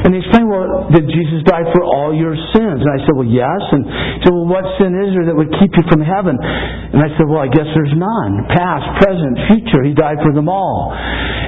And 0.06 0.14
he 0.14 0.22
explained, 0.22 0.50
Well, 0.50 0.90
did 0.94 1.06
Jesus 1.10 1.42
die 1.46 1.66
for 1.74 1.82
all 1.82 2.14
your 2.14 2.34
sins? 2.54 2.78
And 2.82 2.90
I 2.90 2.98
said, 3.02 3.14
Well, 3.14 3.30
yes. 3.30 3.62
And 3.74 3.77
he 3.84 4.20
said, 4.24 4.32
Well, 4.34 4.48
what 4.48 4.64
sin 4.80 4.94
is 4.96 5.14
there 5.14 5.26
that 5.28 5.36
would 5.36 5.52
keep 5.60 5.74
you 5.74 5.84
from 5.90 6.00
heaven? 6.00 6.34
And 6.38 6.98
I 6.98 7.08
said, 7.14 7.26
Well, 7.28 7.42
I 7.42 7.50
guess 7.50 7.66
there's 7.76 7.94
none. 7.94 8.48
Past, 8.50 8.86
present, 9.02 9.34
future. 9.52 9.82
He 9.84 9.92
died 9.92 10.22
for 10.24 10.32
them 10.32 10.48
all. 10.48 10.94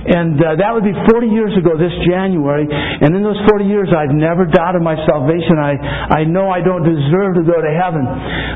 And 0.01 0.41
uh, 0.41 0.57
that 0.57 0.71
would 0.73 0.85
be 0.85 0.97
40 1.13 1.29
years 1.29 1.53
ago 1.55 1.77
this 1.77 1.93
January. 2.09 2.65
And 2.67 3.13
in 3.13 3.21
those 3.21 3.39
40 3.49 3.69
years, 3.69 3.93
I've 3.93 4.17
never 4.17 4.49
doubted 4.49 4.81
my 4.81 4.97
salvation. 5.05 5.61
I, 5.61 5.77
I 6.11 6.23
know 6.25 6.49
I 6.49 6.65
don't 6.65 6.83
deserve 6.83 7.37
to 7.37 7.45
go 7.45 7.61
to 7.61 7.73
heaven. 7.77 8.05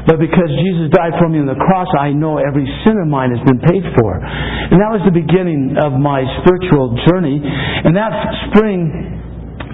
But 0.08 0.18
because 0.20 0.50
Jesus 0.64 0.88
died 0.92 1.14
for 1.20 1.28
me 1.28 1.44
on 1.44 1.48
the 1.48 1.60
cross, 1.60 1.88
I 1.96 2.16
know 2.16 2.40
every 2.40 2.64
sin 2.84 2.96
of 2.96 3.08
mine 3.08 3.30
has 3.36 3.42
been 3.44 3.60
paid 3.60 3.84
for. 3.96 4.16
And 4.18 4.80
that 4.80 4.90
was 4.90 5.04
the 5.04 5.14
beginning 5.14 5.76
of 5.78 5.94
my 6.00 6.24
spiritual 6.42 6.96
journey. 7.06 7.40
And 7.40 7.92
that 7.96 8.12
spring, 8.48 9.23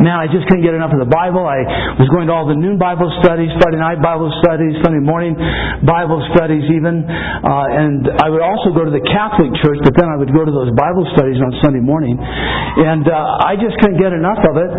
Man, 0.01 0.17
I 0.17 0.33
just 0.33 0.49
couldn't 0.49 0.65
get 0.65 0.73
enough 0.73 0.97
of 0.97 1.01
the 1.05 1.13
Bible. 1.13 1.45
I 1.45 1.61
was 2.01 2.09
going 2.09 2.25
to 2.25 2.33
all 2.33 2.49
the 2.49 2.57
noon 2.57 2.81
Bible 2.81 3.13
studies, 3.21 3.53
Friday 3.61 3.77
night 3.77 4.01
Bible 4.01 4.33
studies, 4.41 4.81
Sunday 4.81 5.05
morning 5.05 5.37
Bible 5.85 6.25
studies, 6.33 6.65
even. 6.73 7.05
Uh, 7.05 7.45
and 7.85 8.09
I 8.09 8.33
would 8.33 8.41
also 8.41 8.73
go 8.73 8.89
to 8.89 8.93
the 8.93 9.05
Catholic 9.05 9.53
Church, 9.61 9.77
but 9.85 9.93
then 10.01 10.09
I 10.09 10.17
would 10.17 10.33
go 10.33 10.41
to 10.41 10.49
those 10.49 10.73
Bible 10.73 11.05
studies 11.13 11.37
on 11.45 11.53
Sunday 11.61 11.85
morning. 11.85 12.17
And 12.17 13.05
uh, 13.05 13.45
I 13.45 13.61
just 13.61 13.77
couldn't 13.85 14.01
get 14.01 14.17
enough 14.17 14.41
of 14.41 14.57
it. 14.57 14.73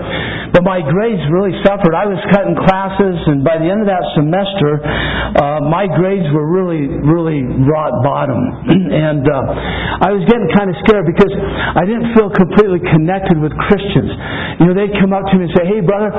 But 0.57 0.65
my 0.65 0.81
grades 0.81 1.21
really 1.29 1.53
suffered. 1.61 1.93
I 1.93 2.09
was 2.09 2.17
cutting 2.33 2.57
classes, 2.57 3.15
and 3.29 3.45
by 3.45 3.61
the 3.61 3.69
end 3.69 3.85
of 3.85 3.89
that 3.93 4.03
semester, 4.17 4.81
uh, 5.37 5.61
my 5.69 5.85
grades 5.85 6.27
were 6.33 6.49
really, 6.49 6.89
really 6.89 7.45
rock 7.69 7.93
bottom. 8.01 8.41
and 9.13 9.23
uh, 9.23 10.01
I 10.01 10.11
was 10.11 10.25
getting 10.25 10.49
kind 10.57 10.67
of 10.67 10.75
scared 10.83 11.05
because 11.05 11.29
I 11.31 11.85
didn't 11.85 12.17
feel 12.17 12.33
completely 12.33 12.81
connected 12.89 13.37
with 13.39 13.53
Christians. 13.69 14.11
You 14.59 14.65
know, 14.65 14.75
they'd 14.75 14.97
come 14.99 15.10
come 15.11 15.25
up 15.25 15.31
to 15.31 15.37
me 15.37 15.43
and 15.45 15.53
say, 15.55 15.65
"Hey, 15.67 15.81
brother," 15.81 16.11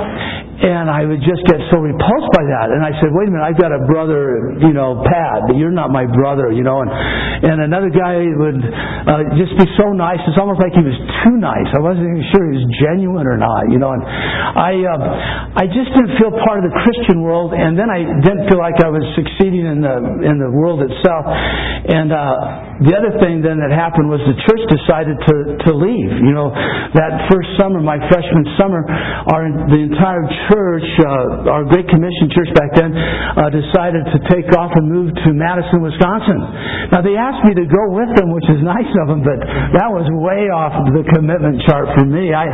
and 0.63 0.87
I 0.87 1.03
would 1.03 1.21
just 1.27 1.43
get 1.51 1.59
so 1.75 1.83
repulsed 1.83 2.31
by 2.31 2.45
that. 2.47 2.71
And 2.71 2.87
I 2.87 2.95
said, 3.03 3.11
"Wait 3.11 3.27
a 3.27 3.33
minute, 3.35 3.43
I've 3.43 3.59
got 3.59 3.75
a 3.75 3.83
brother, 3.83 4.55
you 4.63 4.71
know, 4.71 5.03
Pat, 5.03 5.51
but 5.51 5.59
you're 5.59 5.75
not 5.75 5.91
my 5.91 6.07
brother, 6.07 6.55
you 6.55 6.63
know." 6.63 6.87
And 6.87 6.91
and 7.43 7.59
another 7.67 7.91
guy 7.91 8.23
would 8.23 8.63
uh, 8.63 9.35
just 9.35 9.59
be 9.59 9.67
so 9.75 9.91
nice. 9.91 10.23
It's 10.31 10.39
almost 10.39 10.63
like 10.63 10.71
he 10.73 10.85
was 10.87 10.99
too 11.27 11.37
nice. 11.43 11.67
I 11.75 11.83
wasn't 11.83 12.07
even 12.07 12.25
sure 12.31 12.43
he 12.47 12.63
was 12.63 12.69
genuine 12.79 13.27
or 13.27 13.35
not, 13.35 13.69
you 13.75 13.83
know. 13.83 13.91
And 13.91 14.03
I 14.07 14.73
uh, 14.87 15.59
I 15.59 15.65
just 15.67 15.91
didn't 15.93 16.15
feel 16.23 16.31
part 16.47 16.63
of 16.63 16.71
the 16.71 16.75
Christian 16.87 17.27
world, 17.27 17.53
and 17.53 17.75
then 17.75 17.91
I 17.91 18.07
didn't 18.23 18.47
feel 18.47 18.63
like 18.63 18.79
I 18.79 18.91
was 18.91 19.03
succeeding 19.19 19.67
in 19.67 19.83
the 19.83 19.97
in 20.23 20.39
the 20.39 20.51
world 20.55 20.87
itself. 20.87 21.27
And 21.27 22.15
uh, 22.15 22.87
the 22.87 22.95
other 22.95 23.19
thing 23.19 23.43
then 23.43 23.59
that 23.59 23.75
happened 23.75 24.07
was 24.07 24.23
the 24.23 24.39
church 24.47 24.63
decided 24.71 25.19
to 25.19 25.35
to 25.67 25.71
leave. 25.75 26.13
You 26.23 26.35
know, 26.35 26.55
that 26.95 27.27
first 27.27 27.51
summer, 27.59 27.83
my 27.83 27.99
freshman 28.07 28.47
summer 28.55 28.87
our 29.31 29.47
the 29.71 29.81
entire 29.81 30.23
church, 30.23 30.52
uh, 30.57 31.49
our 31.49 31.65
Great 31.65 31.89
Commission 31.89 32.29
church 32.33 32.51
back 32.53 32.77
then, 32.77 32.93
uh, 32.93 33.49
decided 33.49 34.05
to 34.13 34.19
take 34.29 34.49
off 34.57 34.73
and 34.77 34.85
move 34.89 35.13
to 35.25 35.29
Madison, 35.33 35.81
Wisconsin. 35.81 36.41
Now 36.93 37.01
they 37.01 37.17
asked 37.17 37.45
me 37.49 37.57
to 37.57 37.67
go 37.67 37.85
with 37.97 38.13
them, 38.17 38.33
which 38.37 38.49
is 38.53 38.61
nice 38.77 38.93
of 39.05 39.07
them, 39.09 39.25
but 39.25 39.41
that 39.77 39.89
was 39.89 40.05
way 40.21 40.53
off 40.53 40.77
the 40.93 41.05
commitment 41.17 41.63
chart 41.65 41.89
for 41.97 42.05
me. 42.05 42.35
I 42.37 42.45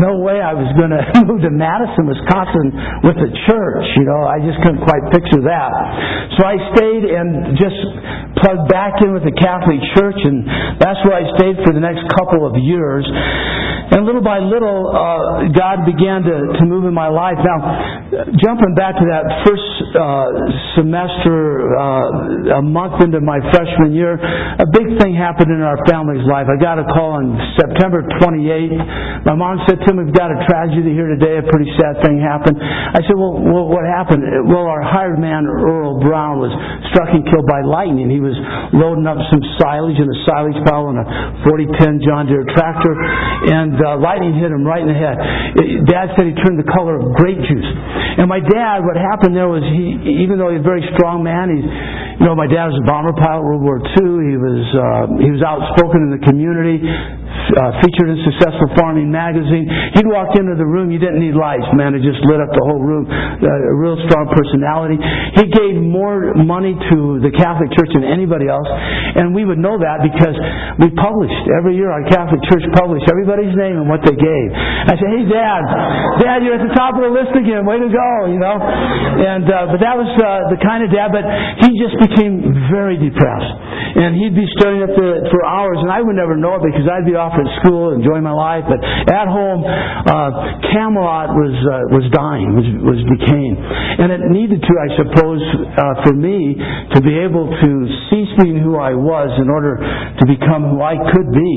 no 0.00 0.20
way 0.20 0.40
I 0.40 0.52
was 0.52 0.68
going 0.76 0.92
to 0.96 1.00
move 1.24 1.40
to 1.44 1.52
Madison, 1.52 2.04
Wisconsin 2.08 2.66
with 3.04 3.16
the 3.16 3.30
church. 3.48 3.86
You 3.96 4.04
know, 4.04 4.28
I 4.28 4.38
just 4.42 4.60
couldn't 4.60 4.84
quite 4.84 5.02
picture 5.12 5.40
that. 5.48 5.70
So 6.36 6.44
I 6.44 6.56
stayed 6.76 7.04
and 7.08 7.56
just 7.56 7.78
plugged 8.42 8.68
back 8.68 9.00
in 9.00 9.16
with 9.16 9.24
the 9.24 9.32
Catholic 9.32 9.80
Church, 9.96 10.20
and 10.20 10.44
that's 10.76 11.00
where 11.08 11.16
I 11.16 11.24
stayed 11.40 11.56
for 11.64 11.72
the 11.72 11.80
next 11.80 12.04
couple 12.20 12.44
of 12.44 12.54
years. 12.60 13.04
And 13.86 14.04
little 14.04 14.24
by 14.24 14.42
little, 14.42 14.90
uh, 14.90 15.46
God 15.54 15.86
began 15.86 16.26
to, 16.26 16.58
to 16.58 16.62
move 16.66 16.84
in 16.84 16.94
my 16.94 17.08
life. 17.08 17.35
Now, 17.42 17.58
jumping 18.40 18.74
back 18.76 18.96
to 18.96 19.04
that 19.10 19.24
first 19.44 19.68
uh, 19.92 20.28
semester, 20.78 21.74
uh, 21.76 22.60
a 22.60 22.64
month 22.64 23.02
into 23.02 23.20
my 23.20 23.40
freshman 23.52 23.92
year, 23.92 24.16
a 24.16 24.68
big 24.68 24.96
thing 25.00 25.16
happened 25.16 25.50
in 25.52 25.60
our 25.60 25.76
family's 25.88 26.24
life. 26.28 26.46
I 26.46 26.56
got 26.60 26.78
a 26.78 26.86
call 26.88 27.18
on 27.18 27.36
September 27.58 28.04
28th. 28.22 29.26
My 29.26 29.34
mom 29.34 29.60
said, 29.66 29.82
Tim, 29.84 29.98
we've 29.98 30.14
got 30.14 30.30
a 30.30 30.38
tragedy 30.46 30.94
here 30.94 31.10
today. 31.12 31.40
A 31.40 31.46
pretty 31.48 31.68
sad 31.76 32.00
thing 32.04 32.22
happened. 32.22 32.56
I 32.60 33.02
said, 33.04 33.16
well, 33.18 33.36
well 33.40 33.66
what 33.66 33.84
happened? 33.84 34.22
Well, 34.46 34.70
our 34.70 34.84
hired 34.84 35.18
man, 35.18 35.44
Earl 35.48 35.98
Brown, 36.00 36.38
was 36.38 36.52
struck 36.92 37.10
and 37.10 37.26
killed 37.26 37.48
by 37.48 37.66
lightning. 37.66 38.08
He 38.08 38.22
was 38.22 38.36
loading 38.72 39.08
up 39.08 39.18
some 39.32 39.42
silage 39.58 39.98
in 39.98 40.06
a 40.06 40.18
silage 40.28 40.58
pile 40.68 40.92
on 40.92 41.00
a 41.00 41.06
4010 41.42 42.06
John 42.06 42.30
Deere 42.30 42.46
tractor, 42.54 42.94
and 43.50 43.74
uh, 43.76 43.98
lightning 43.98 44.38
hit 44.38 44.52
him 44.52 44.62
right 44.62 44.84
in 44.84 44.90
the 44.90 44.98
head. 44.98 45.16
Dad 45.88 46.14
said 46.14 46.30
he 46.30 46.34
turned 46.38 46.60
the 46.60 46.68
color 46.70 47.00
of 47.00 47.16
grape 47.26 47.42
juice. 47.42 47.70
And 48.22 48.30
my 48.30 48.38
dad, 48.38 48.86
what 48.86 48.94
happened 48.94 49.34
there 49.34 49.50
was 49.50 49.66
he, 49.66 50.22
even 50.22 50.38
though 50.38 50.54
he's 50.54 50.62
a 50.62 50.68
very 50.68 50.86
strong 50.94 51.26
man, 51.26 51.50
he's, 51.50 51.66
you 52.22 52.24
know, 52.24 52.38
my 52.38 52.46
dad 52.46 52.70
was 52.70 52.78
a 52.78 52.86
bomber 52.86 53.12
pilot, 53.18 53.42
World 53.42 53.66
War 53.66 53.82
II. 53.82 54.30
He 54.30 54.38
was, 54.38 54.62
uh, 54.70 55.04
he 55.18 55.30
was 55.34 55.42
outspoken 55.42 56.06
in 56.06 56.10
the 56.14 56.22
community 56.22 56.86
uh, 57.56 57.80
featured 57.84 58.08
in 58.12 58.18
Successful 58.26 58.68
Farming 58.76 59.08
magazine. 59.10 59.68
He'd 59.96 60.08
walk 60.08 60.34
into 60.36 60.54
the 60.54 60.66
room, 60.66 60.90
you 60.90 60.98
didn't 60.98 61.20
need 61.22 61.34
lights, 61.34 61.66
man. 61.74 61.94
It 61.94 62.02
just 62.02 62.20
lit 62.26 62.40
up 62.42 62.50
the 62.52 62.64
whole 62.66 62.82
room. 62.82 63.06
Uh, 63.08 63.46
a 63.46 63.74
real 63.76 63.98
strong 64.06 64.30
personality. 64.30 64.98
He 65.40 65.46
gave 65.50 65.80
more 65.80 66.34
money 66.36 66.76
to 66.76 67.18
the 67.24 67.32
Catholic 67.34 67.72
Church 67.74 67.90
than 67.96 68.04
anybody 68.06 68.46
else, 68.46 68.68
and 68.68 69.34
we 69.34 69.42
would 69.42 69.58
know 69.58 69.80
that 69.80 70.04
because 70.04 70.36
we 70.78 70.92
published 70.94 71.44
every 71.58 71.74
year. 71.74 71.90
Our 71.90 72.06
Catholic 72.06 72.42
Church 72.46 72.62
published 72.76 73.08
everybody's 73.10 73.54
name 73.56 73.80
and 73.80 73.88
what 73.88 74.04
they 74.06 74.14
gave. 74.14 74.48
I 74.86 74.94
said, 74.94 75.10
"Hey, 75.10 75.24
Dad, 75.26 75.62
Dad, 76.22 76.38
you're 76.46 76.60
at 76.60 76.64
the 76.66 76.74
top 76.76 76.94
of 76.94 77.02
the 77.02 77.12
list 77.12 77.32
again. 77.34 77.66
Way 77.66 77.80
to 77.80 77.90
go!" 77.90 78.10
You 78.30 78.38
know. 78.38 78.56
And 78.60 79.46
uh, 79.48 79.72
but 79.72 79.80
that 79.80 79.96
was 79.96 80.10
uh, 80.20 80.52
the 80.52 80.60
kind 80.60 80.84
of 80.84 80.92
dad. 80.92 81.10
But 81.10 81.24
he 81.64 81.74
just 81.80 81.96
became 81.98 82.54
very 82.70 83.00
depressed, 83.00 83.52
and 83.98 84.14
he'd 84.14 84.36
be 84.36 84.46
staring 84.60 84.84
at 84.84 84.92
the 84.94 85.26
for 85.32 85.40
hours, 85.42 85.78
and 85.82 85.90
I 85.90 86.04
would 86.04 86.14
never 86.14 86.36
know 86.36 86.60
it 86.60 86.62
because 86.62 86.86
I'd 86.86 87.08
be 87.08 87.16
off 87.16 87.25
at 87.34 87.48
school, 87.62 87.94
enjoying 87.94 88.22
my 88.22 88.34
life, 88.34 88.62
but 88.68 88.78
at 89.10 89.26
home, 89.26 89.64
uh, 89.66 90.62
Camelot 90.70 91.34
was 91.34 91.54
uh, 91.66 91.90
was 91.90 92.06
dying, 92.14 92.54
was 92.54 92.68
was 92.94 93.00
decaying, 93.18 93.56
and 93.58 94.12
it 94.14 94.22
needed 94.30 94.62
to, 94.62 94.72
I 94.76 94.88
suppose, 94.94 95.42
uh, 95.42 96.06
for 96.06 96.14
me 96.14 96.54
to 96.94 96.98
be 97.02 97.18
able 97.18 97.50
to 97.50 97.70
cease 98.10 98.32
being 98.38 98.60
who 98.60 98.76
I 98.78 98.94
was 98.94 99.32
in 99.40 99.48
order 99.50 99.80
to 99.80 100.24
become 100.28 100.76
who 100.76 100.80
I 100.82 100.94
could 101.10 101.28
be. 101.32 101.54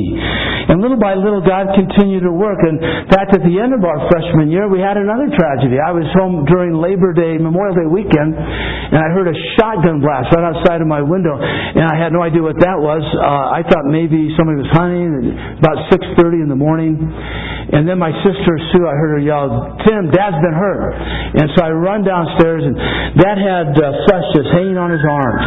And 0.69 0.86
little 0.86 1.01
by 1.01 1.17
little, 1.17 1.41
God 1.41 1.73
continued 1.73 2.21
to 2.29 2.34
work. 2.34 2.62
In 2.62 2.77
fact, 3.10 3.34
at 3.34 3.41
the 3.41 3.58
end 3.58 3.73
of 3.73 3.82
our 3.82 4.05
freshman 4.05 4.53
year, 4.53 4.69
we 4.69 4.77
had 4.77 5.01
another 5.01 5.25
tragedy. 5.34 5.82
I 5.82 5.89
was 5.89 6.05
home 6.13 6.45
during 6.45 6.77
Labor 6.77 7.10
Day, 7.10 7.41
Memorial 7.41 7.73
Day 7.73 7.89
weekend, 7.89 8.38
and 8.38 8.99
I 9.01 9.10
heard 9.10 9.25
a 9.25 9.38
shotgun 9.58 9.97
blast 9.97 10.29
right 10.29 10.45
outside 10.45 10.86
of 10.86 10.88
my 10.88 11.01
window, 11.01 11.34
and 11.41 11.89
I 11.89 11.97
had 11.97 12.13
no 12.13 12.21
idea 12.21 12.45
what 12.45 12.62
that 12.62 12.77
was. 12.77 13.01
Uh, 13.01 13.58
I 13.58 13.65
thought 13.65 13.89
maybe 13.89 14.29
somebody 14.38 14.62
was 14.62 14.69
hunting. 14.69 15.58
About 15.59 15.91
6:30 15.91 16.39
in 16.39 16.47
the 16.47 16.55
morning, 16.55 16.95
and 16.95 17.83
then 17.83 17.99
my 17.99 18.15
sister 18.23 18.51
Sue, 18.71 18.87
I 18.87 18.95
heard 18.95 19.19
her 19.19 19.23
yell, 19.23 19.75
"Tim, 19.83 20.07
Dad's 20.07 20.39
been 20.39 20.55
hurt!" 20.55 20.95
And 21.35 21.51
so 21.51 21.67
I 21.67 21.71
run 21.75 22.07
downstairs, 22.07 22.63
and 22.63 22.75
Dad 23.19 23.37
had 23.37 23.75
uh, 23.75 23.91
flesh 24.07 24.23
just 24.39 24.49
hanging 24.55 24.79
on 24.79 24.89
his 24.89 25.03
arms. 25.03 25.43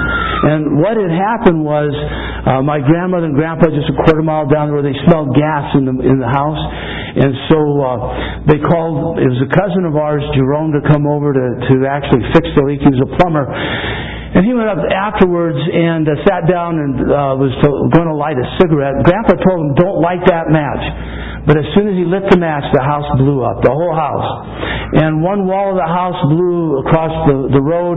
And 0.53 0.61
what 0.85 1.01
had 1.01 1.11
happened 1.11 1.65
was 1.65 1.91
uh, 2.45 2.61
my 2.61 2.83
grandmother 2.85 3.33
and 3.33 3.35
grandpa 3.35 3.73
just 3.73 3.89
a 3.89 3.97
quarter 4.05 4.21
mile 4.21 4.45
down 4.51 4.69
the 4.69 4.75
road, 4.77 4.85
they 4.85 4.99
smelled 5.09 5.33
gas 5.33 5.73
in 5.81 5.89
the 5.89 5.95
in 6.05 6.21
the 6.21 6.29
house, 6.29 6.61
and 7.17 7.33
so 7.49 7.59
uh, 7.81 7.97
they 8.53 8.61
called. 8.61 9.17
It 9.17 9.33
was 9.33 9.41
a 9.41 9.51
cousin 9.55 9.89
of 9.89 9.97
ours, 9.97 10.21
Jerome, 10.37 10.77
to 10.77 10.83
come 10.93 11.09
over 11.09 11.33
to 11.33 11.47
to 11.73 11.75
actually 11.89 12.27
fix 12.37 12.53
the 12.53 12.69
leak. 12.69 12.85
He 12.85 12.93
was 12.93 13.01
a 13.01 13.11
plumber. 13.17 13.49
And 14.43 14.51
he 14.51 14.59
went 14.59 14.75
up 14.75 14.83
afterwards 14.91 15.55
and 15.55 16.03
uh, 16.03 16.19
sat 16.27 16.51
down 16.51 16.75
and 16.75 16.99
uh, 16.99 17.39
was 17.39 17.55
to, 17.63 17.69
going 17.95 18.11
to 18.11 18.19
light 18.19 18.35
a 18.35 18.43
cigarette. 18.59 18.99
Grandpa 19.07 19.39
told 19.39 19.71
him, 19.71 19.79
"Don't 19.79 20.03
light 20.03 20.19
that 20.27 20.51
match." 20.51 20.83
But 21.47 21.59
as 21.59 21.67
soon 21.75 21.91
as 21.91 21.97
he 21.99 22.07
lit 22.07 22.23
the 22.31 22.39
match, 22.39 22.63
the 22.71 22.83
house 22.83 23.07
blew 23.19 23.43
up, 23.43 23.63
the 23.67 23.75
whole 23.75 23.95
house. 23.95 24.31
And 24.93 25.25
one 25.25 25.49
wall 25.49 25.73
of 25.73 25.81
the 25.81 25.89
house 25.89 26.21
blew 26.29 26.85
across 26.85 27.15
the, 27.25 27.49
the 27.57 27.65
road. 27.65 27.97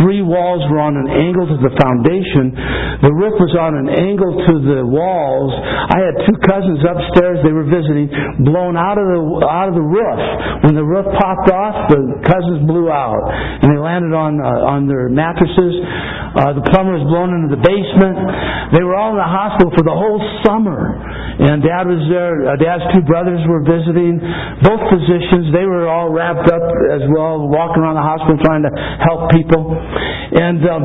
Three 0.00 0.24
walls 0.24 0.64
were 0.72 0.80
on 0.80 0.96
an 0.96 1.04
angle 1.12 1.44
to 1.44 1.58
the 1.60 1.68
foundation. 1.76 2.56
The 3.04 3.12
roof 3.12 3.36
was 3.36 3.52
on 3.60 3.76
an 3.76 3.92
angle 3.92 4.40
to 4.48 4.54
the 4.64 4.80
walls. 4.88 5.52
I 5.60 6.00
had 6.00 6.16
two 6.24 6.40
cousins 6.40 6.80
upstairs. 6.80 7.44
They 7.44 7.52
were 7.52 7.68
visiting, 7.68 8.08
blown 8.40 8.80
out 8.80 8.96
of 8.96 9.04
the 9.04 9.20
out 9.44 9.68
of 9.68 9.76
the 9.76 9.84
roof. 9.84 10.20
When 10.64 10.72
the 10.72 10.84
roof 10.84 11.04
popped 11.20 11.52
off, 11.52 11.92
the 11.92 12.24
cousins 12.24 12.64
blew 12.64 12.88
out, 12.88 13.20
and 13.60 13.68
they 13.68 13.80
landed 13.80 14.16
on 14.16 14.40
uh, 14.40 14.72
on 14.72 14.88
their 14.88 15.12
mattresses. 15.12 15.76
Uh, 16.30 16.56
the 16.56 16.64
plumber 16.72 16.96
was 16.96 17.04
blown 17.04 17.36
into 17.36 17.52
the 17.52 17.60
basement. 17.60 18.16
They 18.72 18.80
were 18.80 18.96
all 18.96 19.12
in 19.12 19.20
the 19.20 19.28
hospital 19.28 19.76
for 19.76 19.84
the 19.84 19.92
whole 19.92 20.22
summer. 20.40 20.96
And 21.40 21.60
Dad 21.64 21.84
was 21.84 22.00
there. 22.08 22.52
Uh, 22.52 22.56
Two 22.94 23.04
brothers 23.04 23.40
were 23.46 23.62
visiting. 23.62 24.18
Both 24.64 24.82
physicians. 24.88 25.52
They 25.52 25.66
were 25.66 25.88
all 25.88 26.08
wrapped 26.08 26.48
up 26.48 26.66
as 26.94 27.04
well, 27.12 27.46
walking 27.48 27.82
around 27.82 28.00
the 28.00 28.06
hospital 28.06 28.38
trying 28.42 28.64
to 28.64 28.72
help 29.04 29.30
people. 29.32 29.76
And 30.30 30.62
um, 30.62 30.82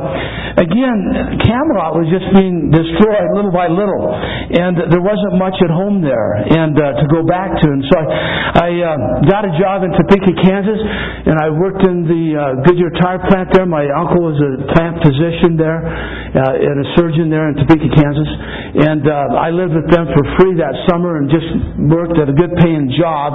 again, 0.58 1.00
Camelot 1.46 1.94
was 1.94 2.10
just 2.10 2.26
being 2.34 2.74
destroyed 2.74 3.30
little 3.38 3.54
by 3.54 3.70
little, 3.70 4.10
and 4.10 4.74
there 4.90 5.04
wasn't 5.06 5.38
much 5.38 5.54
at 5.62 5.70
home 5.70 6.02
there, 6.02 6.42
and 6.42 6.74
uh, 6.74 6.98
to 6.98 7.06
go 7.14 7.22
back 7.22 7.54
to. 7.54 7.66
And 7.70 7.84
so 7.86 7.96
I, 8.02 8.10
I 8.58 8.70
uh, 8.82 8.98
got 9.30 9.46
a 9.46 9.54
job 9.62 9.86
in 9.86 9.94
Topeka, 9.94 10.34
Kansas, 10.42 10.82
and 11.30 11.38
I 11.38 11.54
worked 11.54 11.86
in 11.86 12.10
the 12.10 12.26
uh, 12.34 12.44
Goodyear 12.66 12.90
tire 12.98 13.22
plant 13.30 13.54
there. 13.54 13.70
My 13.70 13.86
uncle 13.86 14.26
was 14.26 14.38
a 14.42 14.66
plant 14.74 15.06
physician 15.06 15.62
there, 15.62 15.86
uh, 15.86 16.66
and 16.66 16.76
a 16.82 16.88
surgeon 16.98 17.30
there 17.30 17.46
in 17.54 17.62
Topeka, 17.62 17.90
Kansas, 17.94 18.30
and 18.82 19.06
uh, 19.06 19.46
I 19.46 19.54
lived 19.54 19.78
with 19.78 19.94
them 19.94 20.10
for 20.10 20.24
free 20.42 20.58
that 20.58 20.74
summer 20.90 21.22
and 21.22 21.30
just 21.30 21.46
worked 21.88 22.18
at 22.18 22.28
a 22.30 22.36
good 22.36 22.54
paying 22.60 22.92
job. 22.98 23.34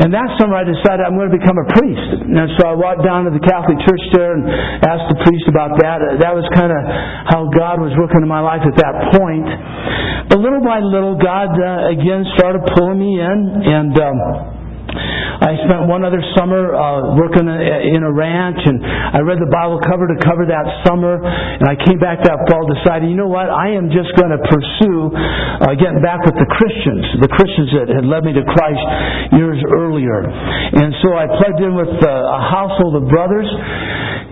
And 0.00 0.12
that 0.12 0.28
summer 0.36 0.56
I 0.56 0.64
decided 0.64 1.04
I'm 1.04 1.16
going 1.16 1.32
to 1.32 1.36
become 1.36 1.56
a 1.56 1.68
priest. 1.72 2.08
And 2.24 2.48
so 2.60 2.68
I 2.68 2.74
walked 2.76 3.02
down 3.02 3.26
to 3.28 3.32
the 3.32 3.42
Catholic 3.42 3.80
Church 3.84 4.04
there 4.12 4.36
and 4.36 4.44
asked 4.84 5.08
the 5.12 5.18
priest 5.24 5.46
about 5.48 5.76
that. 5.80 6.00
That 6.20 6.32
was 6.36 6.44
kind 6.52 6.70
of 6.70 6.80
how 7.28 7.48
God 7.52 7.80
was 7.80 7.92
working 7.96 8.22
in 8.22 8.30
my 8.30 8.40
life 8.44 8.62
at 8.62 8.76
that 8.78 9.16
point. 9.16 9.48
But 10.28 10.38
little 10.38 10.62
by 10.62 10.78
little, 10.80 11.18
God 11.18 11.50
uh, 11.56 11.92
again 11.92 12.22
started 12.36 12.62
pulling 12.76 13.00
me 13.00 13.18
in 13.18 13.38
and. 13.64 13.92
Um, 13.98 14.59
I 15.40 15.56
spent 15.64 15.88
one 15.88 16.04
other 16.04 16.20
summer 16.36 16.76
uh, 16.76 17.16
working 17.16 17.48
in 17.48 18.04
a 18.04 18.12
ranch, 18.12 18.60
and 18.60 18.76
I 18.84 19.24
read 19.24 19.40
the 19.40 19.48
Bible 19.48 19.80
cover 19.80 20.04
to 20.04 20.16
cover 20.20 20.44
that 20.44 20.84
summer. 20.84 21.16
And 21.16 21.64
I 21.64 21.80
came 21.80 21.96
back 21.96 22.20
that 22.28 22.44
fall, 22.44 22.68
deciding, 22.68 23.08
you 23.08 23.16
know 23.16 23.32
what, 23.32 23.48
I 23.48 23.72
am 23.72 23.88
just 23.88 24.12
going 24.20 24.36
to 24.36 24.40
pursue 24.52 25.08
uh, 25.16 25.72
getting 25.80 26.04
back 26.04 26.28
with 26.28 26.36
the 26.36 26.44
Christians, 26.44 27.24
the 27.24 27.32
Christians 27.32 27.72
that 27.72 27.88
had 27.88 28.04
led 28.04 28.28
me 28.28 28.36
to 28.36 28.44
Christ 28.44 28.84
years 29.32 29.60
earlier. 29.72 30.28
And 30.28 30.92
so 31.00 31.16
I 31.16 31.24
plugged 31.24 31.64
in 31.64 31.72
with 31.72 31.94
uh, 32.04 32.08
a 32.08 32.40
household 32.52 33.00
of 33.00 33.08
brothers. 33.08 33.48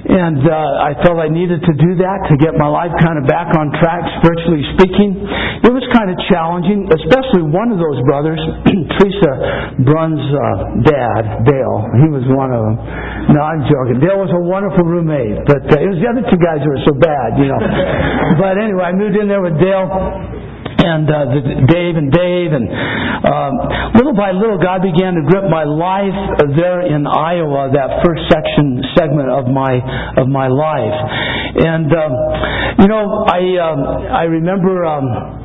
And 0.09 0.40
uh, 0.40 0.88
I 0.88 0.97
felt 1.05 1.21
I 1.21 1.29
needed 1.29 1.61
to 1.61 1.75
do 1.77 2.01
that 2.01 2.18
to 2.33 2.35
get 2.40 2.57
my 2.57 2.64
life 2.64 2.97
kind 2.97 3.21
of 3.21 3.29
back 3.29 3.53
on 3.53 3.68
track, 3.77 4.01
spiritually 4.25 4.64
speaking. 4.73 5.21
It 5.61 5.68
was 5.68 5.85
kind 5.92 6.09
of 6.09 6.16
challenging, 6.33 6.88
especially 6.88 7.44
one 7.44 7.68
of 7.68 7.77
those 7.77 8.01
brothers, 8.09 8.40
Teresa 8.97 9.33
Brun's 9.85 10.25
uh, 10.33 10.81
dad, 10.88 11.44
Dale. 11.44 11.79
He 12.01 12.09
was 12.09 12.25
one 12.33 12.57
of 12.57 12.61
them. 12.73 12.77
No, 13.37 13.40
I'm 13.44 13.68
joking. 13.68 14.01
Dale 14.01 14.16
was 14.16 14.33
a 14.33 14.40
wonderful 14.40 14.88
roommate, 14.88 15.44
but 15.44 15.68
uh, 15.68 15.77
it 15.77 15.88
was 15.92 16.01
the 16.01 16.09
other 16.09 16.25
two 16.25 16.40
guys 16.40 16.64
who 16.64 16.73
were 16.73 16.85
so 16.88 16.97
bad, 16.97 17.37
you 17.37 17.53
know. 17.53 17.61
but 18.40 18.57
anyway, 18.57 18.88
I 18.88 18.97
moved 18.97 19.12
in 19.12 19.29
there 19.29 19.44
with 19.44 19.61
Dale 19.61 20.48
and 20.79 21.05
uh, 21.11 21.35
the, 21.35 21.43
Dave 21.67 21.95
and 21.99 22.11
Dave, 22.11 22.51
and 22.55 22.67
um, 22.69 23.53
little 23.99 24.14
by 24.14 24.31
little, 24.31 24.59
God 24.59 24.83
began 24.83 25.19
to 25.19 25.23
grip 25.27 25.51
my 25.51 25.67
life 25.67 26.14
there 26.55 26.87
in 26.87 27.07
Iowa. 27.07 27.71
That 27.75 28.03
first 28.07 28.27
section 28.31 28.83
segment 28.95 29.29
of 29.29 29.51
my 29.51 29.83
of 30.17 30.29
my 30.31 30.47
life, 30.47 30.99
and 31.59 31.90
um, 31.92 32.12
you 32.81 32.88
know, 32.88 33.25
I 33.27 33.40
um, 33.59 33.81
I 34.12 34.23
remember. 34.25 34.85
Um, 34.85 35.38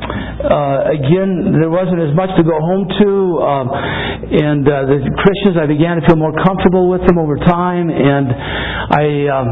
uh, 0.43 0.91
again, 0.91 1.55
there 1.55 1.71
wasn't 1.71 2.03
as 2.03 2.11
much 2.19 2.27
to 2.35 2.43
go 2.43 2.59
home 2.59 2.83
to, 2.83 3.09
um, 3.39 3.65
and 3.71 4.67
uh, 4.67 4.83
the 4.91 4.99
Christians, 5.23 5.55
I 5.55 5.63
began 5.71 5.95
to 5.95 6.03
feel 6.03 6.19
more 6.19 6.35
comfortable 6.43 6.91
with 6.91 6.99
them 7.07 7.15
over 7.15 7.39
time, 7.39 7.87
and 7.87 8.27
I 8.27 9.05
um, 9.31 9.47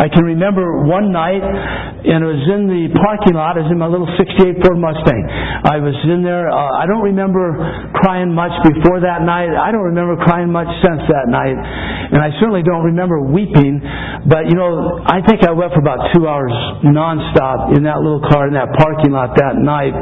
I 0.00 0.08
can 0.08 0.24
remember 0.24 0.88
one 0.88 1.12
night, 1.12 1.44
and 1.44 2.24
it 2.24 2.28
was 2.30 2.44
in 2.56 2.72
the 2.72 2.88
parking 3.04 3.36
lot. 3.36 3.60
It 3.60 3.68
was 3.68 3.72
in 3.74 3.76
my 3.76 3.90
little 3.90 4.08
'68 4.16 4.64
Ford 4.64 4.80
Mustang. 4.80 5.22
I 5.68 5.76
was 5.76 5.92
in 6.08 6.24
there. 6.24 6.48
Uh, 6.48 6.56
I 6.80 6.88
don't 6.88 7.04
remember 7.04 7.52
crying 8.00 8.32
much 8.32 8.56
before 8.64 9.04
that 9.04 9.20
night. 9.20 9.52
I 9.52 9.68
don't 9.68 9.92
remember 9.92 10.16
crying 10.24 10.48
much 10.48 10.72
since 10.80 11.04
that 11.12 11.28
night, 11.28 11.52
and 11.52 12.16
I 12.16 12.32
certainly 12.40 12.64
don't 12.64 12.88
remember 12.88 13.20
weeping. 13.28 13.84
But 14.24 14.48
you 14.48 14.56
know, 14.56 15.04
I 15.04 15.20
think 15.20 15.44
I 15.44 15.52
wept 15.52 15.76
for 15.76 15.84
about 15.84 15.99
two 16.12 16.24
hours 16.26 16.52
nonstop 16.82 17.76
in 17.76 17.84
that 17.84 18.00
little 18.00 18.22
car 18.24 18.48
in 18.48 18.54
that 18.54 18.72
parking 18.78 19.12
lot 19.12 19.36
that 19.36 19.60
night. 19.60 19.92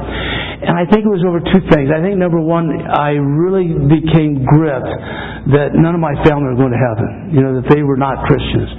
And 0.58 0.74
I 0.74 0.84
think 0.90 1.06
it 1.06 1.12
was 1.12 1.22
over 1.22 1.38
two 1.38 1.62
things. 1.70 1.90
I 1.90 2.02
think 2.02 2.18
number 2.18 2.42
one, 2.42 2.70
I 2.82 3.14
really 3.14 3.70
became 3.88 4.42
gripped 4.42 4.94
that 5.54 5.78
none 5.78 5.94
of 5.94 6.02
my 6.02 6.18
family 6.26 6.50
were 6.50 6.58
going 6.58 6.74
to 6.74 6.82
heaven. 6.82 7.30
You 7.30 7.40
know, 7.46 7.52
that 7.62 7.70
they 7.70 7.86
were 7.86 7.96
not 7.96 8.26
Christians. 8.26 8.70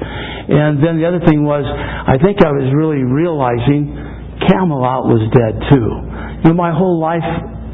And 0.50 0.84
then 0.84 1.00
the 1.00 1.08
other 1.08 1.24
thing 1.24 1.48
was, 1.48 1.64
I 1.64 2.20
think 2.20 2.44
I 2.44 2.52
was 2.52 2.68
really 2.76 3.06
realizing 3.06 3.96
Camelot 4.50 5.08
was 5.08 5.24
dead 5.32 5.56
too. 5.72 5.90
You 6.44 6.48
know, 6.52 6.58
my 6.58 6.72
whole 6.72 7.00
life 7.00 7.26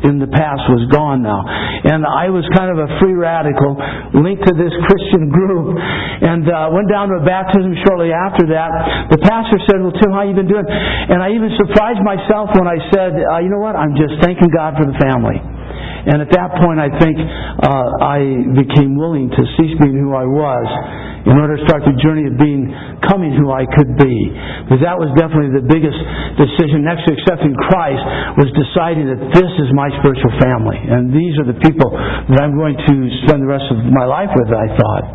in 0.04 0.20
the 0.20 0.28
past 0.28 0.68
was 0.68 0.84
gone 0.92 1.24
now. 1.24 1.46
And 1.46 2.04
I 2.04 2.28
was 2.28 2.44
kind 2.52 2.74
of 2.74 2.78
a 2.84 2.90
free 3.00 3.16
radical 3.16 3.80
linked 4.18 4.44
to 4.50 4.54
this 4.58 4.74
Christian 4.90 5.32
group 5.38 5.78
and 5.80 6.44
uh, 6.50 6.74
went 6.76 6.92
down 6.92 7.14
to 7.14 7.22
a 7.22 7.26
baptism 7.26 7.72
shortly 7.88 8.12
after 8.12 8.50
that. 8.52 9.14
The 9.16 9.22
pastor 9.24 9.62
said, 9.70 9.80
Well, 9.80 9.96
Tim, 9.96 10.12
how 10.12 10.28
you 10.28 10.36
been 10.36 10.52
doing? 10.52 10.68
And 10.68 11.24
I 11.24 11.32
even 11.32 11.56
surprised 11.56 12.04
myself 12.04 12.52
when 12.58 12.68
I 12.68 12.80
said, 12.92 13.16
uh, 13.16 13.40
You 13.40 13.48
know 13.48 13.64
what? 13.64 13.80
I'm 13.80 13.96
just 13.96 14.20
thanking 14.20 14.52
God 14.52 14.76
for 14.76 14.84
the 14.84 14.98
family. 15.00 15.55
And 16.06 16.22
at 16.22 16.30
that 16.38 16.62
point, 16.62 16.78
I 16.78 16.90
think 17.02 17.18
uh, 17.18 18.06
I 18.06 18.20
became 18.54 18.94
willing 18.94 19.30
to 19.34 19.42
cease 19.58 19.74
being 19.82 19.98
who 19.98 20.14
I 20.14 20.26
was 20.26 20.68
in 21.26 21.34
order 21.42 21.58
to 21.58 21.64
start 21.66 21.82
the 21.82 21.98
journey 22.06 22.30
of 22.30 22.38
being 22.38 22.70
coming 23.02 23.34
who 23.34 23.50
I 23.50 23.66
could 23.66 23.98
be. 23.98 24.16
Because 24.66 24.86
that 24.86 24.94
was 24.94 25.10
definitely 25.18 25.58
the 25.58 25.66
biggest 25.66 25.98
decision 26.38 26.86
next 26.86 27.10
to 27.10 27.18
accepting 27.18 27.58
Christ 27.66 28.04
was 28.38 28.50
deciding 28.54 29.10
that 29.10 29.22
this 29.34 29.52
is 29.58 29.74
my 29.74 29.90
spiritual 29.98 30.34
family. 30.38 30.78
And 30.78 31.10
these 31.10 31.34
are 31.42 31.50
the 31.50 31.58
people 31.58 31.90
that 31.90 32.38
I'm 32.38 32.54
going 32.54 32.78
to 32.78 32.96
spend 33.26 33.42
the 33.42 33.50
rest 33.50 33.66
of 33.74 33.82
my 33.90 34.06
life 34.06 34.30
with, 34.38 34.54
I 34.54 34.68
thought. 34.78 35.06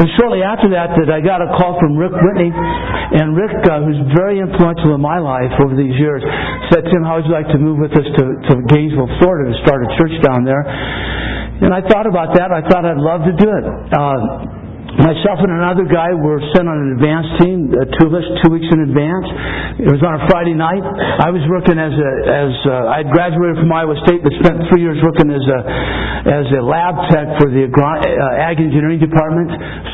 And 0.00 0.08
shortly 0.16 0.40
after 0.40 0.72
that, 0.72 0.96
that 0.96 1.12
I 1.12 1.20
got 1.20 1.44
a 1.44 1.52
call 1.60 1.76
from 1.76 1.92
Rick 1.92 2.16
Whitney, 2.16 2.48
and 2.48 3.36
Rick, 3.36 3.52
uh, 3.68 3.84
who's 3.84 4.00
very 4.16 4.40
influential 4.40 4.96
in 4.96 5.02
my 5.04 5.20
life 5.20 5.52
over 5.60 5.76
these 5.76 5.92
years, 6.00 6.24
said, 6.72 6.88
"Tim, 6.88 7.04
how 7.04 7.20
would 7.20 7.28
you 7.28 7.36
like 7.36 7.52
to 7.52 7.60
move 7.60 7.76
with 7.76 7.92
us 7.92 8.08
to, 8.08 8.24
to 8.48 8.52
Gainesville, 8.72 9.12
Florida, 9.20 9.52
to 9.52 9.56
start 9.60 9.84
a 9.84 9.90
church 10.00 10.16
down 10.24 10.48
there?" 10.48 10.64
And 11.60 11.76
I 11.76 11.84
thought 11.84 12.08
about 12.08 12.32
that. 12.40 12.48
I 12.48 12.64
thought 12.64 12.88
I'd 12.88 12.96
love 12.96 13.28
to 13.28 13.34
do 13.36 13.48
it. 13.52 13.64
Uh, 13.92 14.59
myself 14.98 15.38
and 15.38 15.52
another 15.54 15.86
guy 15.86 16.10
were 16.16 16.42
sent 16.56 16.66
on 16.66 16.74
an 16.74 16.90
advance 16.98 17.28
team, 17.38 17.70
uh, 17.70 17.86
two 17.94 18.10
of 18.10 18.14
us, 18.16 18.26
two 18.42 18.50
weeks 18.50 18.66
in 18.66 18.82
advance. 18.82 19.26
It 19.78 19.90
was 19.90 20.02
on 20.02 20.18
a 20.18 20.22
Friday 20.26 20.56
night. 20.56 20.82
I 20.82 21.30
was 21.30 21.44
working 21.46 21.78
as 21.78 21.94
a 21.94 22.10
as 22.26 22.52
a, 22.66 22.76
I 22.90 22.96
had 23.06 23.10
graduated 23.14 23.62
from 23.62 23.70
Iowa 23.70 23.94
State, 24.02 24.26
but 24.26 24.34
spent 24.42 24.66
three 24.72 24.82
years 24.82 24.98
working 25.04 25.30
as 25.30 25.44
a 25.46 25.58
as 26.20 26.46
a 26.52 26.60
lab 26.60 26.98
tech 27.14 27.38
for 27.38 27.48
the 27.48 27.70
uh, 27.70 28.44
ag 28.50 28.58
engineering 28.58 28.98
department, 28.98 29.48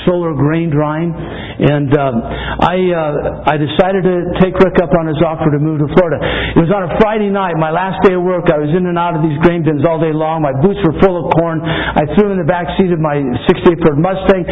solar 0.08 0.32
grain 0.32 0.72
drying, 0.72 1.12
and 1.12 1.92
um, 1.94 2.16
I 2.64 2.76
uh, 2.90 3.52
I 3.52 3.54
decided 3.60 4.02
to 4.02 4.16
take 4.40 4.56
Rick 4.58 4.80
up 4.80 4.90
on 4.96 5.06
his 5.12 5.20
offer 5.20 5.52
to 5.52 5.60
move 5.60 5.84
to 5.84 5.88
Florida. 5.92 6.18
It 6.56 6.62
was 6.64 6.72
on 6.72 6.88
a 6.88 6.92
Friday 6.98 7.28
night, 7.28 7.54
my 7.60 7.70
last 7.70 8.00
day 8.02 8.16
of 8.16 8.24
work. 8.24 8.48
I 8.48 8.58
was 8.58 8.72
in 8.72 8.88
and 8.88 8.96
out 8.96 9.14
of 9.14 9.22
these 9.22 9.36
grain 9.44 9.62
bins 9.62 9.84
all 9.84 10.00
day 10.00 10.14
long. 10.14 10.40
My 10.42 10.56
boots 10.56 10.80
were 10.82 10.96
full 11.04 11.20
of 11.20 11.30
corn. 11.36 11.60
I 11.62 12.08
threw 12.16 12.32
in 12.32 12.40
the 12.40 12.48
back 12.48 12.66
seat 12.80 12.90
of 12.90 12.98
my 12.98 13.20
'68 13.46 13.84
Ford 13.84 13.98
Mustang. 14.00 14.44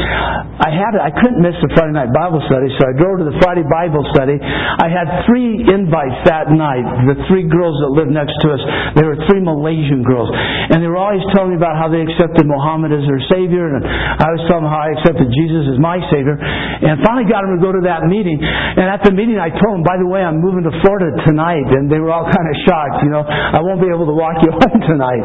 I 0.61 0.71
had 0.71 0.97
I 0.99 1.11
couldn't 1.11 1.41
miss 1.41 1.57
the 1.63 1.71
Friday 1.75 1.95
night 1.95 2.11
Bible 2.11 2.43
study, 2.47 2.71
so 2.79 2.89
I 2.89 2.93
drove 2.97 3.23
to 3.23 3.27
the 3.27 3.39
Friday 3.43 3.65
Bible 3.67 4.03
study. 4.15 4.37
I 4.41 4.89
had 4.91 5.27
three 5.27 5.63
invites 5.63 6.25
that 6.27 6.51
night. 6.51 6.85
The 7.11 7.19
three 7.31 7.47
girls 7.47 7.75
that 7.85 7.91
lived 7.95 8.13
next 8.15 8.35
to 8.43 8.55
us, 8.55 8.63
they 8.99 9.05
were 9.07 9.19
three 9.27 9.43
Malaysian 9.43 10.03
girls, 10.03 10.31
and 10.33 10.81
they 10.83 10.89
were 10.89 11.01
always 11.01 11.23
telling 11.37 11.55
me 11.55 11.59
about 11.61 11.77
how 11.77 11.93
they 11.93 12.03
accepted 12.03 12.49
Muhammad 12.49 12.95
as 12.95 13.05
their 13.05 13.23
savior, 13.31 13.75
and 13.75 13.83
I 13.85 14.29
was 14.33 14.43
telling 14.49 14.65
them 14.67 14.73
how 14.73 14.83
I 14.87 14.91
accepted 14.97 15.29
Jesus 15.31 15.75
as 15.75 15.79
my 15.79 15.99
savior. 16.11 16.35
And 16.39 17.01
finally 17.05 17.29
got 17.29 17.45
them 17.47 17.59
to 17.59 17.63
go 17.63 17.71
to 17.75 17.83
that 17.87 18.09
meeting. 18.09 18.41
And 18.41 18.87
at 18.89 19.05
the 19.05 19.13
meeting, 19.13 19.37
I 19.37 19.53
told 19.53 19.81
them, 19.81 19.85
by 19.85 19.99
the 20.01 20.09
way, 20.09 20.25
I'm 20.25 20.41
moving 20.41 20.65
to 20.65 20.73
Florida 20.81 21.13
tonight, 21.29 21.67
and 21.75 21.91
they 21.91 22.01
were 22.01 22.11
all 22.11 22.27
kind 22.27 22.47
of 22.47 22.57
shocked. 22.65 23.05
You 23.05 23.13
know, 23.13 23.25
I 23.27 23.61
won't 23.61 23.83
be 23.83 23.91
able 23.93 24.09
to 24.09 24.17
walk 24.17 24.41
you 24.43 24.51
home 24.61 24.81
tonight. 24.85 25.25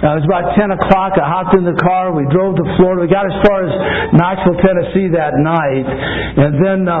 Uh, 0.00 0.16
it 0.16 0.24
was 0.24 0.28
about 0.28 0.56
10 0.56 0.72
o'clock. 0.74 1.14
I 1.20 1.26
hopped 1.28 1.54
in 1.54 1.64
the 1.68 1.76
car. 1.76 2.10
We 2.10 2.24
drove 2.32 2.56
to 2.56 2.64
Florida. 2.80 3.04
We 3.04 3.10
got 3.12 3.28
as 3.28 3.36
far 3.44 3.68
as 3.68 3.72
Knoxville, 4.16 4.49
Tennessee 4.58 5.12
that 5.14 5.38
night. 5.38 5.86
And 5.86 6.58
then 6.58 6.80
uh, 6.88 6.98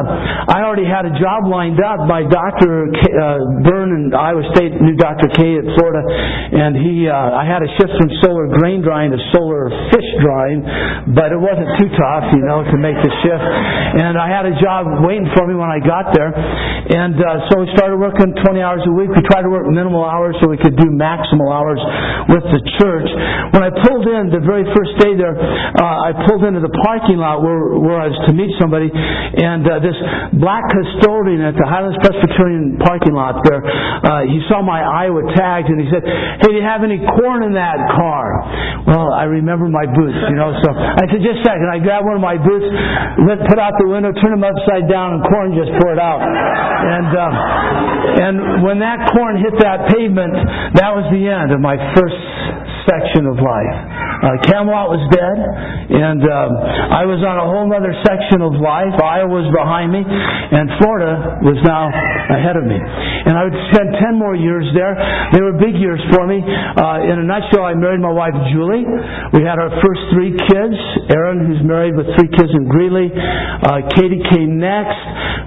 I 0.50 0.62
already 0.62 0.86
had 0.86 1.06
a 1.06 1.14
job 1.18 1.50
lined 1.50 1.82
up 1.82 2.06
by 2.06 2.22
Dr. 2.26 2.90
K, 2.94 3.00
uh, 3.10 3.66
Byrne 3.66 3.90
in 3.94 4.04
Iowa 4.14 4.46
State, 4.54 4.78
knew 4.78 4.94
Dr. 4.94 5.26
K 5.34 5.58
at 5.58 5.66
Florida, 5.74 6.02
and 6.06 6.78
he, 6.78 7.10
uh, 7.10 7.14
I 7.14 7.46
had 7.46 7.62
a 7.62 7.70
shift 7.78 7.94
from 7.96 8.10
solar 8.22 8.46
grain 8.50 8.82
drying 8.82 9.10
to 9.10 9.20
solar 9.34 9.70
fish 9.90 10.08
drying, 10.22 10.62
but 11.14 11.32
it 11.32 11.40
wasn't 11.40 11.70
too 11.80 11.90
tough, 11.96 12.26
you 12.34 12.42
know, 12.44 12.62
to 12.66 12.76
make 12.78 12.98
the 13.00 13.12
shift. 13.22 13.44
And 14.02 14.18
I 14.18 14.28
had 14.28 14.46
a 14.46 14.54
job 14.60 15.02
waiting 15.02 15.28
for 15.34 15.46
me 15.46 15.54
when 15.54 15.70
I 15.70 15.80
got 15.80 16.12
there. 16.14 16.30
And 16.30 17.14
uh, 17.14 17.46
so 17.50 17.62
we 17.62 17.68
started 17.76 17.98
working 18.00 18.34
20 18.34 18.58
hours 18.60 18.82
a 18.88 18.92
week. 18.92 19.10
We 19.14 19.22
tried 19.28 19.46
to 19.46 19.52
work 19.52 19.68
minimal 19.68 20.02
hours 20.02 20.34
so 20.42 20.48
we 20.50 20.58
could 20.58 20.74
do 20.74 20.90
maximal 20.90 21.52
hours 21.52 21.78
with 22.28 22.44
the 22.50 22.60
church. 22.82 23.08
When 23.54 23.62
I 23.62 23.70
pulled 23.70 24.06
in 24.08 24.34
the 24.34 24.42
very 24.42 24.66
first 24.74 24.98
day 24.98 25.14
there, 25.14 25.36
uh, 25.36 26.08
I 26.08 26.10
pulled 26.26 26.42
into 26.44 26.60
the 26.60 26.72
parking 26.82 27.18
lot 27.18 27.39
where, 27.42 27.76
where 27.80 27.98
I 28.00 28.08
was 28.12 28.20
to 28.28 28.32
meet 28.32 28.52
somebody, 28.60 28.88
and 28.92 29.64
uh, 29.66 29.80
this 29.80 29.96
black 30.38 30.64
custodian 30.70 31.42
at 31.44 31.56
the 31.56 31.66
Highlands 31.66 31.98
Presbyterian 32.00 32.78
parking 32.80 33.12
lot 33.16 33.40
there, 33.44 33.60
uh, 33.60 34.24
he 34.28 34.40
saw 34.48 34.60
my 34.60 34.80
Iowa 34.80 35.24
tags 35.34 35.68
and 35.68 35.80
he 35.80 35.88
said, 35.90 36.04
"Hey, 36.40 36.52
do 36.52 36.56
you 36.56 36.66
have 36.66 36.84
any 36.84 37.00
corn 37.00 37.44
in 37.44 37.56
that 37.56 37.78
car?" 37.96 38.26
Well, 38.86 39.12
I 39.12 39.28
remember 39.28 39.68
my 39.68 39.84
boots, 39.84 40.18
you 40.28 40.36
know. 40.36 40.52
So 40.60 40.68
I 40.72 41.04
said, 41.08 41.20
"Just 41.20 41.40
a 41.40 41.46
second." 41.46 41.66
I 41.70 41.78
grabbed 41.78 42.06
one 42.06 42.16
of 42.16 42.24
my 42.24 42.36
boots, 42.40 42.66
let 43.26 43.44
put 43.46 43.58
out 43.58 43.76
the 43.78 43.88
window, 43.88 44.10
turned 44.18 44.36
them 44.36 44.44
upside 44.44 44.88
down, 44.90 45.18
and 45.18 45.20
corn 45.28 45.54
just 45.54 45.70
poured 45.80 46.00
out. 46.00 46.20
And 46.20 47.10
uh, 47.12 48.20
and 48.26 48.34
when 48.64 48.78
that 48.80 49.10
corn 49.12 49.38
hit 49.38 49.54
that 49.60 49.88
pavement, 49.92 50.34
that 50.76 50.90
was 50.92 51.06
the 51.12 51.24
end 51.28 51.52
of 51.52 51.60
my 51.60 51.76
first 51.94 52.18
section 52.90 53.30
of 53.30 53.38
life. 53.38 53.74
Uh, 54.20 54.36
Camelot 54.50 54.90
was 54.90 55.00
dead, 55.14 55.38
and 55.94 56.20
um, 56.26 56.50
I 56.92 57.06
was 57.06 57.22
on 57.22 57.38
a 57.38 57.46
whole 57.46 57.70
other 57.70 57.94
section 58.04 58.42
of 58.42 58.58
life. 58.58 58.92
Iowa 58.98 59.30
was 59.30 59.48
behind 59.54 59.94
me, 59.94 60.02
and 60.02 60.66
Florida 60.82 61.40
was 61.46 61.56
now 61.62 61.88
ahead 61.88 62.58
of 62.58 62.66
me. 62.66 62.76
And 62.76 63.38
I 63.38 63.46
would 63.48 63.58
spend 63.72 63.94
10 63.96 64.18
more 64.18 64.34
years 64.34 64.66
there. 64.76 64.92
They 65.32 65.40
were 65.40 65.56
big 65.56 65.78
years 65.78 66.02
for 66.12 66.26
me. 66.26 66.42
Uh, 66.42 67.08
in 67.08 67.16
a 67.22 67.24
nutshell, 67.24 67.64
I 67.64 67.72
married 67.78 68.02
my 68.02 68.12
wife, 68.12 68.34
Julie. 68.52 68.84
We 69.32 69.46
had 69.46 69.56
our 69.56 69.70
first 69.80 70.02
three 70.12 70.34
kids. 70.50 70.76
Aaron, 71.14 71.46
who's 71.46 71.62
married 71.64 71.94
with 71.96 72.10
three 72.18 72.28
kids 72.34 72.50
in 72.52 72.68
Greeley. 72.68 73.08
Uh, 73.14 73.86
Katie 73.96 74.20
came 74.34 74.58
next, 74.58 74.98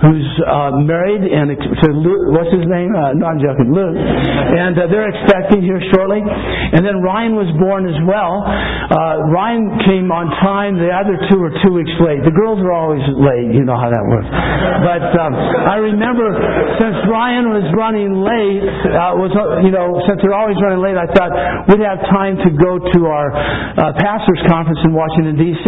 who's 0.01 0.29
uh, 0.47 0.79
married, 0.81 1.21
and 1.27 1.53
to 1.53 1.87
Luke, 1.93 2.23
what's 2.33 2.53
his 2.53 2.65
name? 2.65 2.93
No, 2.93 3.25
I'm 3.27 3.41
joking, 3.41 3.69
Luke. 3.69 3.97
And 3.97 4.73
uh, 4.77 4.87
they're 4.89 5.09
expecting 5.13 5.61
here 5.61 5.81
shortly. 5.93 6.21
And 6.23 6.81
then 6.85 7.01
Ryan 7.01 7.32
was 7.35 7.49
born 7.59 7.89
as 7.89 7.97
well. 8.05 8.43
Uh, 8.45 9.29
Ryan 9.33 9.79
came 9.85 10.07
on 10.11 10.29
time. 10.41 10.77
The 10.77 10.91
other 10.91 11.17
two 11.29 11.39
were 11.39 11.53
two 11.65 11.73
weeks 11.73 11.93
late. 12.01 12.21
The 12.25 12.35
girls 12.35 12.61
were 12.61 12.73
always 12.73 13.03
late. 13.15 13.53
You 13.53 13.65
know 13.65 13.77
how 13.77 13.89
that 13.89 14.05
works. 14.05 14.29
But 14.29 15.13
um, 15.17 15.33
I 15.33 15.77
remember 15.81 16.31
since 16.79 16.97
Ryan 17.09 17.49
was 17.53 17.65
running 17.73 18.21
late, 18.21 18.63
uh, 18.93 19.17
was 19.17 19.31
you 19.65 19.71
know 19.73 19.97
since 20.05 20.19
they're 20.21 20.35
always 20.35 20.57
running 20.61 20.81
late, 20.81 20.97
I 20.97 21.07
thought 21.11 21.31
we'd 21.69 21.83
have 21.83 22.01
time 22.11 22.37
to 22.41 22.49
go 22.53 22.77
to 22.77 22.99
our 23.07 23.27
uh, 23.33 23.93
pastors' 23.99 24.41
conference 24.49 24.79
in 24.85 24.91
Washington 24.93 25.35
D.C. 25.39 25.65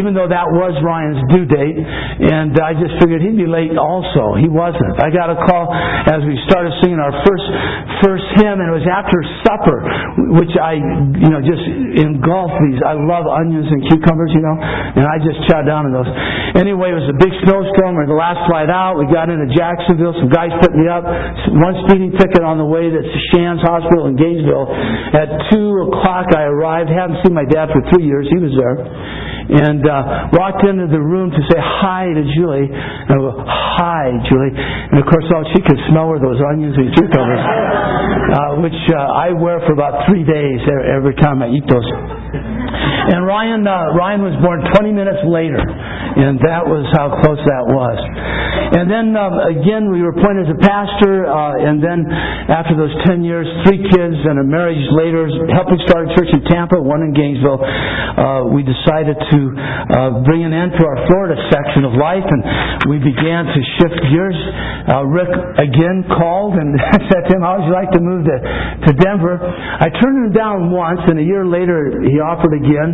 Even 0.00 0.12
though 0.16 0.28
that 0.28 0.48
was 0.50 0.74
Ryan's 0.80 1.20
due 1.30 1.46
date, 1.46 1.76
and 1.78 2.56
I 2.58 2.72
just 2.74 2.96
figured 2.98 3.20
he'd 3.20 3.36
be 3.36 3.48
late 3.48 3.76
also. 3.76 4.34
He 4.36 4.48
wasn't. 4.48 4.98
I 5.00 5.12
got 5.12 5.28
a 5.30 5.38
call 5.44 5.70
as 6.08 6.24
we 6.24 6.34
started 6.48 6.72
singing 6.82 6.98
our 6.98 7.12
first 7.24 7.46
first 8.02 8.26
hymn, 8.40 8.58
and 8.60 8.68
it 8.68 8.76
was 8.76 8.88
after 8.88 9.18
supper, 9.44 9.78
which 10.40 10.52
I 10.64 10.80
you 10.80 11.28
know 11.28 11.44
just 11.44 11.60
engulf 12.00 12.48
these. 12.64 12.80
I 12.80 12.96
love 12.96 13.28
onions 13.28 13.68
and 13.68 13.84
cucumbers, 13.92 14.32
you 14.32 14.40
know, 14.40 14.56
and 14.56 15.04
I 15.04 15.20
just 15.20 15.44
chow 15.44 15.60
down 15.60 15.84
on 15.84 15.92
those. 15.92 16.08
Anyway, 16.56 16.88
it 16.90 16.96
was 16.96 17.10
a 17.12 17.18
big 17.20 17.32
snowstorm. 17.44 18.00
We 18.00 18.08
are 18.08 18.10
the 18.10 18.16
last 18.16 18.48
flight 18.48 18.72
out. 18.72 18.96
We 18.96 19.04
got 19.12 19.28
into 19.28 19.52
Jacksonville. 19.52 20.16
Some 20.16 20.32
guys 20.32 20.56
put 20.64 20.72
me 20.72 20.88
up. 20.88 21.04
One 21.52 21.76
speeding 21.84 22.16
ticket 22.16 22.40
on 22.40 22.56
the 22.56 22.64
way 22.64 22.88
to 22.88 23.00
Shands 23.30 23.60
Hospital 23.60 24.08
in 24.08 24.16
Gainesville. 24.16 24.72
At 25.12 25.52
two 25.52 25.68
o'clock, 25.92 26.32
I 26.32 26.48
arrived. 26.48 26.88
Hadn't 26.88 27.20
seen 27.20 27.36
my 27.36 27.44
dad 27.44 27.68
for 27.68 27.84
three 27.92 28.08
years. 28.08 28.24
He 28.32 28.40
was 28.40 28.56
there 28.56 28.80
and 29.44 29.84
uh, 29.84 30.32
walked 30.32 30.64
into 30.64 30.88
the 30.88 31.00
room 31.00 31.28
to 31.28 31.42
say 31.52 31.60
hi 31.60 32.08
to 32.08 32.22
Julie. 32.32 32.64
And 32.64 33.12
I 33.12 33.18
go, 33.20 33.32
hi, 33.44 34.08
Julie. 34.24 34.54
And 34.56 34.96
of 34.96 35.04
course, 35.04 35.26
all 35.36 35.44
she 35.52 35.60
could 35.60 35.76
smell 35.92 36.08
were 36.08 36.20
those 36.20 36.40
onions 36.40 36.72
and 36.80 36.88
cucumbers, 36.96 37.44
uh, 38.32 38.60
which 38.64 38.78
uh, 38.88 38.96
I 38.96 39.32
wear 39.36 39.60
for 39.66 39.72
about 39.72 40.08
three 40.08 40.24
days 40.24 40.60
every 40.88 41.14
time 41.20 41.42
I 41.42 41.48
eat 41.52 41.66
those. 41.68 41.84
And 43.04 43.26
Ryan, 43.26 43.66
uh, 43.68 43.92
Ryan 43.92 44.22
was 44.24 44.32
born 44.40 44.64
20 44.64 44.92
minutes 44.96 45.20
later, 45.28 45.60
and 46.14 46.38
that 46.46 46.62
was 46.62 46.86
how 46.94 47.10
close 47.22 47.40
that 47.42 47.64
was. 47.66 47.98
And 48.74 48.90
then 48.90 49.14
um, 49.14 49.38
again, 49.38 49.90
we 49.90 50.02
were 50.02 50.14
appointed 50.14 50.46
as 50.48 50.52
a 50.54 50.60
pastor, 50.62 51.26
uh, 51.26 51.68
and 51.68 51.82
then 51.82 52.06
after 52.50 52.74
those 52.74 52.94
10 53.06 53.22
years, 53.22 53.46
three 53.66 53.82
kids 53.82 54.18
and 54.24 54.40
a 54.40 54.46
marriage 54.46 54.80
later, 54.94 55.26
helping 55.52 55.78
start 55.86 56.10
a 56.10 56.10
church 56.14 56.30
in 56.32 56.42
Tampa, 56.50 56.80
one 56.80 57.02
in 57.02 57.12
Gainesville, 57.14 57.60
uh, 57.60 58.46
we 58.50 58.62
decided 58.62 59.18
to 59.18 59.40
uh, 59.54 60.22
bring 60.26 60.42
an 60.46 60.54
end 60.54 60.74
to 60.78 60.82
our 60.86 60.98
Florida 61.06 61.34
section 61.50 61.86
of 61.86 61.94
life, 61.98 62.24
and 62.24 62.42
we 62.90 62.98
began 63.02 63.46
to 63.50 63.60
shift 63.78 63.98
gears. 64.10 64.38
Uh, 64.84 65.02
Rick 65.06 65.30
again 65.58 66.04
called 66.10 66.54
and 66.58 66.76
said 67.10 67.26
to 67.26 67.30
him, 67.36 67.42
"How 67.42 67.58
would 67.58 67.66
you 67.66 67.74
like 67.74 67.90
to 67.96 68.02
move 68.02 68.26
to 68.26 68.36
to 68.86 68.92
Denver?" 69.00 69.40
I 69.40 69.88
turned 69.90 70.18
him 70.18 70.30
down 70.32 70.70
once, 70.70 71.00
and 71.08 71.18
a 71.18 71.26
year 71.26 71.46
later 71.46 72.00
he 72.04 72.20
offered 72.20 72.54
again. 72.54 72.90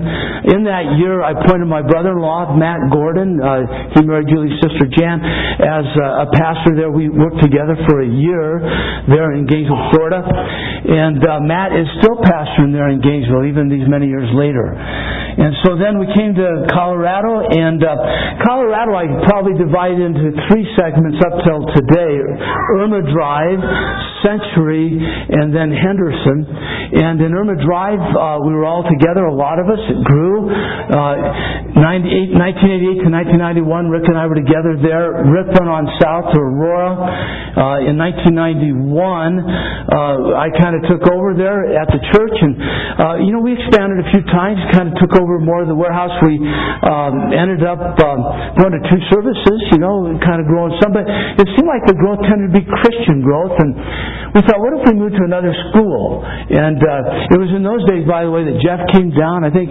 In 0.54 0.64
that 0.64 0.96
year, 0.98 1.22
I 1.22 1.32
appointed 1.36 1.66
my 1.66 1.82
brother-in-law, 1.82 2.56
Matt 2.56 2.90
Gordon. 3.10 3.42
Uh, 3.42 3.98
he 3.98 4.06
married 4.06 4.30
Julie's 4.30 4.54
sister 4.62 4.86
Jan 4.86 5.18
as 5.18 5.86
a, 5.98 6.08
a 6.22 6.26
pastor 6.30 6.78
there. 6.78 6.94
We 6.94 7.10
worked 7.10 7.42
together 7.42 7.74
for 7.90 8.06
a 8.06 8.06
year 8.06 8.62
there 9.10 9.34
in 9.34 9.50
Gainesville, 9.50 9.90
Florida. 9.90 10.22
And 10.22 11.18
uh, 11.18 11.42
Matt 11.42 11.74
is 11.74 11.90
still 11.98 12.22
pastoring 12.22 12.70
there 12.70 12.86
in 12.86 13.02
Gainesville, 13.02 13.50
even 13.50 13.66
these 13.66 13.86
many 13.90 14.06
years 14.06 14.30
later. 14.30 14.62
And 14.70 15.58
so 15.66 15.74
then 15.74 15.98
we 15.98 16.06
came 16.14 16.34
to 16.38 16.70
Colorado, 16.70 17.42
and 17.50 17.82
uh, 17.82 17.90
Colorado 18.46 18.94
I 18.94 19.06
probably 19.26 19.58
divide 19.58 19.98
into 19.98 20.30
three 20.50 20.66
segments 20.78 21.18
up 21.22 21.34
till 21.42 21.66
today 21.74 22.14
Irma 22.78 23.02
Drive, 23.10 23.58
Century, 24.22 24.98
and 25.00 25.50
then 25.54 25.70
Henderson. 25.74 26.46
And 26.46 27.18
in 27.22 27.34
Irma 27.34 27.56
Drive, 27.58 28.02
uh, 28.14 28.38
we 28.46 28.52
were 28.54 28.66
all 28.66 28.82
together, 28.86 29.26
a 29.26 29.34
lot 29.34 29.58
of 29.58 29.66
us. 29.66 29.80
It 29.90 30.04
grew. 30.04 30.50
Uh, 30.50 31.59
98, 31.59 31.59
1988 31.76 33.06
to 33.06 33.08
1991, 33.10 33.90
Rick 33.90 34.06
and 34.10 34.18
I 34.18 34.26
were 34.26 34.38
together 34.38 34.74
there. 34.80 35.22
Rick 35.30 35.54
went 35.54 35.70
on 35.70 35.86
south 36.02 36.34
to 36.34 36.38
Aurora. 36.42 36.98
Uh, 36.98 37.90
in 37.90 37.94
1991, 37.94 38.90
uh, 38.90 40.34
I 40.34 40.50
kind 40.58 40.74
of 40.74 40.82
took 40.90 41.06
over 41.10 41.36
there 41.38 41.70
at 41.78 41.86
the 41.90 42.00
church, 42.10 42.36
and 42.42 42.54
uh, 42.98 43.16
you 43.22 43.30
know 43.30 43.42
we 43.42 43.54
expanded 43.54 44.02
a 44.02 44.08
few 44.10 44.24
times. 44.34 44.58
Kind 44.74 44.90
of 44.90 44.98
took 44.98 45.14
over 45.14 45.38
more 45.38 45.62
of 45.62 45.68
the 45.70 45.78
warehouse. 45.78 46.14
We 46.22 46.38
um, 46.42 47.30
ended 47.30 47.62
up 47.62 47.78
um, 48.02 48.20
going 48.58 48.74
to 48.74 48.82
two 48.90 49.02
services, 49.10 49.58
you 49.70 49.78
know, 49.78 50.10
kind 50.26 50.42
of 50.42 50.50
growing 50.50 50.74
some, 50.82 50.90
but 50.90 51.06
it 51.06 51.46
seemed 51.54 51.70
like 51.70 51.86
the 51.86 51.98
growth 51.98 52.22
tended 52.26 52.50
to 52.50 52.54
be 52.56 52.64
Christian 52.66 53.22
growth, 53.22 53.54
and 53.62 53.76
we 54.34 54.40
thought, 54.46 54.60
what 54.62 54.72
if 54.78 54.82
we 54.86 54.94
moved 54.94 55.18
to 55.18 55.24
another 55.26 55.50
school? 55.70 56.22
And 56.22 56.78
uh, 56.78 57.34
it 57.34 57.38
was 57.38 57.50
in 57.50 57.66
those 57.66 57.82
days, 57.90 58.06
by 58.06 58.22
the 58.22 58.32
way, 58.32 58.46
that 58.46 58.58
Jeff 58.62 58.78
came 58.94 59.10
down. 59.10 59.42
I 59.42 59.50
think 59.50 59.70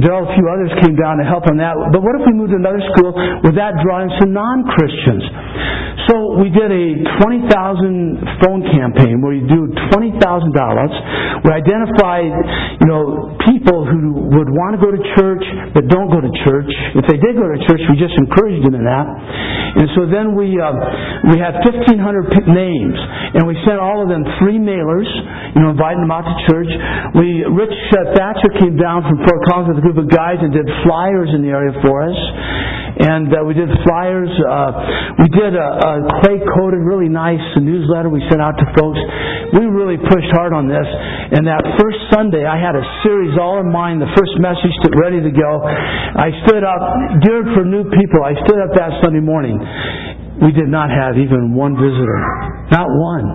Daryl, 0.00 0.24
a 0.24 0.32
few 0.32 0.46
others 0.48 0.72
came 0.80 0.96
down 0.96 1.20
to 1.20 1.26
help 1.28 1.44
on 1.48 1.60
that. 1.60 1.76
But 1.92 2.00
what 2.00 2.16
if 2.16 2.24
we 2.24 2.32
moved 2.32 2.56
to 2.56 2.60
another 2.60 2.80
school 2.96 3.12
with 3.44 3.56
that 3.60 3.76
drawing 3.84 4.08
some 4.16 4.32
non-Christians? 4.32 5.24
So 6.08 6.40
we 6.40 6.48
did 6.48 6.72
a 6.72 6.86
20,000 7.20 8.40
phone 8.40 8.64
campaign 8.72 9.20
where 9.20 9.36
you 9.36 9.44
do 9.44 9.68
$20,000. 9.92 10.16
We 11.44 11.50
identified, 11.52 12.32
you 12.80 12.88
know, 12.88 13.36
people 13.44 13.84
who 13.84 14.32
would 14.32 14.48
want 14.48 14.72
to 14.72 14.80
go 14.80 14.88
to 14.88 15.00
church 15.20 15.44
but 15.76 15.84
don't 15.92 16.08
go 16.08 16.24
to 16.24 16.32
church. 16.48 16.70
If 16.96 17.04
they 17.12 17.20
did 17.20 17.36
go 17.36 17.44
to 17.52 17.60
church, 17.68 17.84
we 17.92 18.00
just 18.00 18.16
encouraged 18.16 18.64
them 18.64 18.80
in 18.80 18.88
that. 18.88 19.06
And 19.78 19.86
so 19.92 20.08
then 20.08 20.32
we 20.32 20.56
uh, 20.56 20.72
we 21.28 21.36
had 21.36 21.60
1,500 21.60 21.92
names, 22.56 22.98
and 23.36 23.44
we 23.44 23.52
sent 23.68 23.76
all 23.76 23.97
of 24.02 24.08
them 24.08 24.22
three 24.38 24.58
mailers, 24.58 25.08
you 25.54 25.60
know, 25.62 25.74
inviting 25.74 26.02
them 26.02 26.12
out 26.12 26.26
to 26.26 26.34
church. 26.46 26.70
We 27.18 27.42
Rich 27.46 27.78
uh, 27.94 28.14
Thatcher 28.14 28.52
came 28.58 28.76
down 28.78 29.04
from 29.06 29.22
Fort 29.24 29.40
Collins 29.46 29.74
with 29.74 29.78
a 29.80 29.84
group 29.84 29.98
of 29.98 30.08
guys 30.10 30.38
and 30.40 30.52
did 30.52 30.66
flyers 30.86 31.30
in 31.34 31.42
the 31.42 31.50
area 31.50 31.74
for 31.82 32.06
us 32.06 32.18
and 32.98 33.30
uh, 33.30 33.46
we 33.46 33.54
did 33.54 33.70
flyers. 33.86 34.26
Uh, 34.42 35.22
we 35.22 35.30
did 35.30 35.54
a, 35.54 35.68
a 35.70 35.92
clay 36.18 36.42
coated, 36.58 36.82
really 36.82 37.06
nice 37.06 37.42
newsletter 37.54 38.10
we 38.10 38.18
sent 38.26 38.42
out 38.42 38.58
to 38.58 38.66
folks. 38.74 38.98
We 39.54 39.70
really 39.70 39.96
pushed 40.02 40.28
hard 40.34 40.50
on 40.50 40.66
this. 40.66 40.84
And 41.30 41.46
that 41.46 41.62
first 41.78 41.98
Sunday, 42.10 42.42
I 42.42 42.58
had 42.58 42.74
a 42.74 42.82
series 43.06 43.38
all 43.38 43.62
in 43.62 43.70
mind, 43.70 44.02
the 44.02 44.10
first 44.18 44.34
message 44.42 44.74
to, 44.82 44.88
ready 44.98 45.22
to 45.22 45.30
go. 45.30 45.62
I 45.62 46.34
stood 46.44 46.66
up, 46.66 46.82
geared 47.22 47.54
for 47.54 47.62
new 47.62 47.86
people. 47.86 48.26
I 48.26 48.34
stood 48.34 48.58
up 48.66 48.74
that 48.74 48.98
Sunday 48.98 49.22
morning. 49.22 49.62
We 50.40 50.52
did 50.52 50.68
not 50.68 50.90
have 50.90 51.18
even 51.18 51.54
one 51.54 51.74
visitor. 51.74 52.20
Not 52.70 52.86
one. 52.86 53.26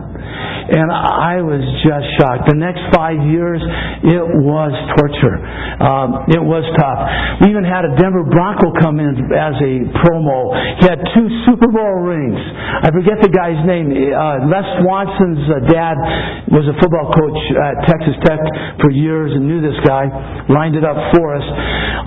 And 0.63 0.87
I 0.87 1.43
was 1.43 1.59
just 1.83 2.07
shocked. 2.15 2.47
The 2.47 2.55
next 2.55 2.79
five 2.95 3.19
years, 3.27 3.59
it 4.07 4.23
was 4.47 4.71
torture. 4.95 5.35
Um, 5.83 6.31
it 6.31 6.39
was 6.39 6.63
tough. 6.79 6.99
We 7.43 7.51
even 7.51 7.67
had 7.67 7.83
a 7.83 7.91
Denver 7.99 8.23
Bronco 8.23 8.71
come 8.79 9.03
in 9.03 9.27
as 9.35 9.55
a 9.59 9.73
promo. 9.99 10.55
He 10.79 10.87
had 10.87 11.03
two 11.11 11.27
Super 11.43 11.67
Bowl 11.67 12.07
rings. 12.07 12.39
I 12.39 12.87
forget 12.95 13.19
the 13.19 13.27
guy's 13.27 13.59
name. 13.67 13.91
Uh, 13.91 14.47
Les 14.47 14.67
Swanson's 14.79 15.43
uh, 15.51 15.67
dad 15.67 15.99
was 16.47 16.63
a 16.71 16.75
football 16.79 17.11
coach 17.11 17.39
at 17.59 17.83
Texas 17.91 18.15
Tech 18.23 18.39
for 18.79 18.87
years 18.87 19.35
and 19.35 19.43
knew 19.43 19.59
this 19.59 19.77
guy. 19.83 20.07
Lined 20.47 20.79
it 20.79 20.87
up 20.87 20.95
for 21.11 21.35
us. 21.35 21.45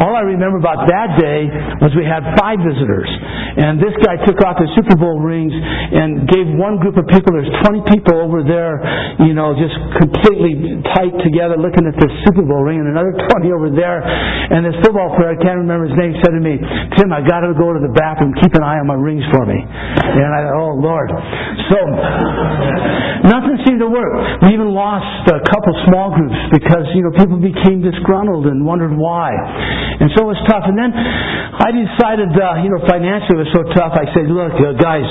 All 0.01 0.17
I 0.17 0.25
remember 0.25 0.57
about 0.57 0.89
that 0.89 1.21
day 1.21 1.49
was 1.85 1.93
we 1.93 2.09
had 2.09 2.25
five 2.41 2.57
visitors. 2.65 3.09
And 3.57 3.81
this 3.81 3.97
guy 4.05 4.21
took 4.25 4.41
off 4.45 4.61
the 4.61 4.69
Super 4.77 4.97
Bowl 4.97 5.21
rings 5.21 5.53
and 5.53 6.29
gave 6.29 6.47
one 6.57 6.77
group 6.81 6.97
of 6.97 7.09
people, 7.09 7.33
there's 7.37 7.53
20 7.65 7.89
people 7.89 8.21
over 8.21 8.46
there, 8.47 8.81
you 9.27 9.35
know, 9.35 9.53
just 9.59 9.75
completely 9.99 10.81
tight 10.95 11.13
together 11.21 11.59
looking 11.59 11.85
at 11.85 11.95
this 11.99 12.11
Super 12.25 12.47
Bowl 12.47 12.63
ring, 12.63 12.81
and 12.81 12.89
another 12.89 13.13
20 13.13 13.51
over 13.53 13.69
there. 13.71 14.01
And 14.03 14.65
this 14.65 14.79
football 14.83 15.15
player, 15.19 15.35
I 15.35 15.39
can't 15.43 15.59
remember 15.61 15.91
his 15.91 15.99
name, 15.99 16.15
said 16.23 16.33
to 16.33 16.43
me, 16.43 16.59
Tim, 16.97 17.11
I 17.13 17.23
got 17.23 17.43
to 17.43 17.53
go 17.55 17.75
to 17.75 17.83
the 17.83 17.93
bathroom. 17.93 18.35
Keep 18.39 18.55
an 18.59 18.65
eye 18.65 18.79
on 18.79 18.87
my 18.87 18.99
rings 18.99 19.27
for 19.35 19.45
me. 19.47 19.59
And 19.59 20.31
I 20.31 20.47
thought, 20.47 20.59
oh, 20.59 20.75
Lord. 20.79 21.11
So, 21.71 21.79
nothing 23.27 23.57
seemed 23.67 23.83
to 23.83 23.91
work. 23.91 24.13
We 24.47 24.55
even 24.55 24.71
lost 24.71 25.27
a 25.31 25.43
couple 25.51 25.73
small 25.91 26.15
groups 26.15 26.39
because, 26.53 26.87
you 26.95 27.03
know, 27.03 27.13
people 27.17 27.41
became 27.43 27.83
disgruntled 27.83 28.47
and 28.47 28.63
wondered 28.63 28.95
why. 28.95 29.35
And 29.97 30.13
so 30.13 30.29
it 30.29 30.37
was 30.37 30.43
tough. 30.45 30.69
And 30.69 30.77
then 30.77 30.93
I 30.93 31.73
decided, 31.73 32.29
uh, 32.37 32.61
you 32.61 32.69
know, 32.69 32.85
financially 32.85 33.41
it 33.41 33.49
was 33.49 33.55
so 33.57 33.65
tough. 33.73 33.97
I 33.97 34.05
said, 34.13 34.29
look, 34.29 34.53
uh, 34.61 34.77
guys, 34.77 35.07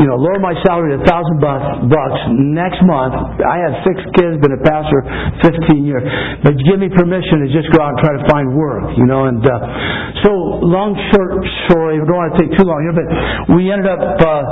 you 0.00 0.08
know, 0.08 0.16
lower 0.16 0.40
my 0.40 0.56
salary 0.64 0.96
to 0.96 1.02
a 1.02 1.04
thousand 1.04 1.36
bucks 1.42 2.20
next 2.32 2.71
month. 2.84 3.40
I 3.44 3.58
had 3.60 3.72
six 3.84 3.96
kids, 4.16 4.40
been 4.40 4.56
a 4.56 4.62
pastor 4.62 5.00
15 5.44 5.84
years, 5.84 6.04
but 6.40 6.56
give 6.64 6.78
me 6.80 6.88
permission 6.88 7.44
to 7.44 7.48
just 7.52 7.68
go 7.72 7.82
out 7.82 7.96
and 7.96 8.00
try 8.00 8.12
to 8.16 8.24
find 8.28 8.52
work, 8.56 8.96
you 8.96 9.04
know. 9.04 9.28
And 9.28 9.42
uh, 9.44 10.22
so, 10.22 10.30
long 10.62 10.94
short 11.10 11.42
story. 11.66 11.98
I 11.98 12.06
don't 12.06 12.14
want 12.14 12.32
to 12.34 12.38
take 12.38 12.52
too 12.54 12.62
long 12.62 12.78
here, 12.86 12.94
but 12.94 13.08
we 13.58 13.68
ended 13.72 13.90
up 13.90 14.00
uh, 14.22 14.42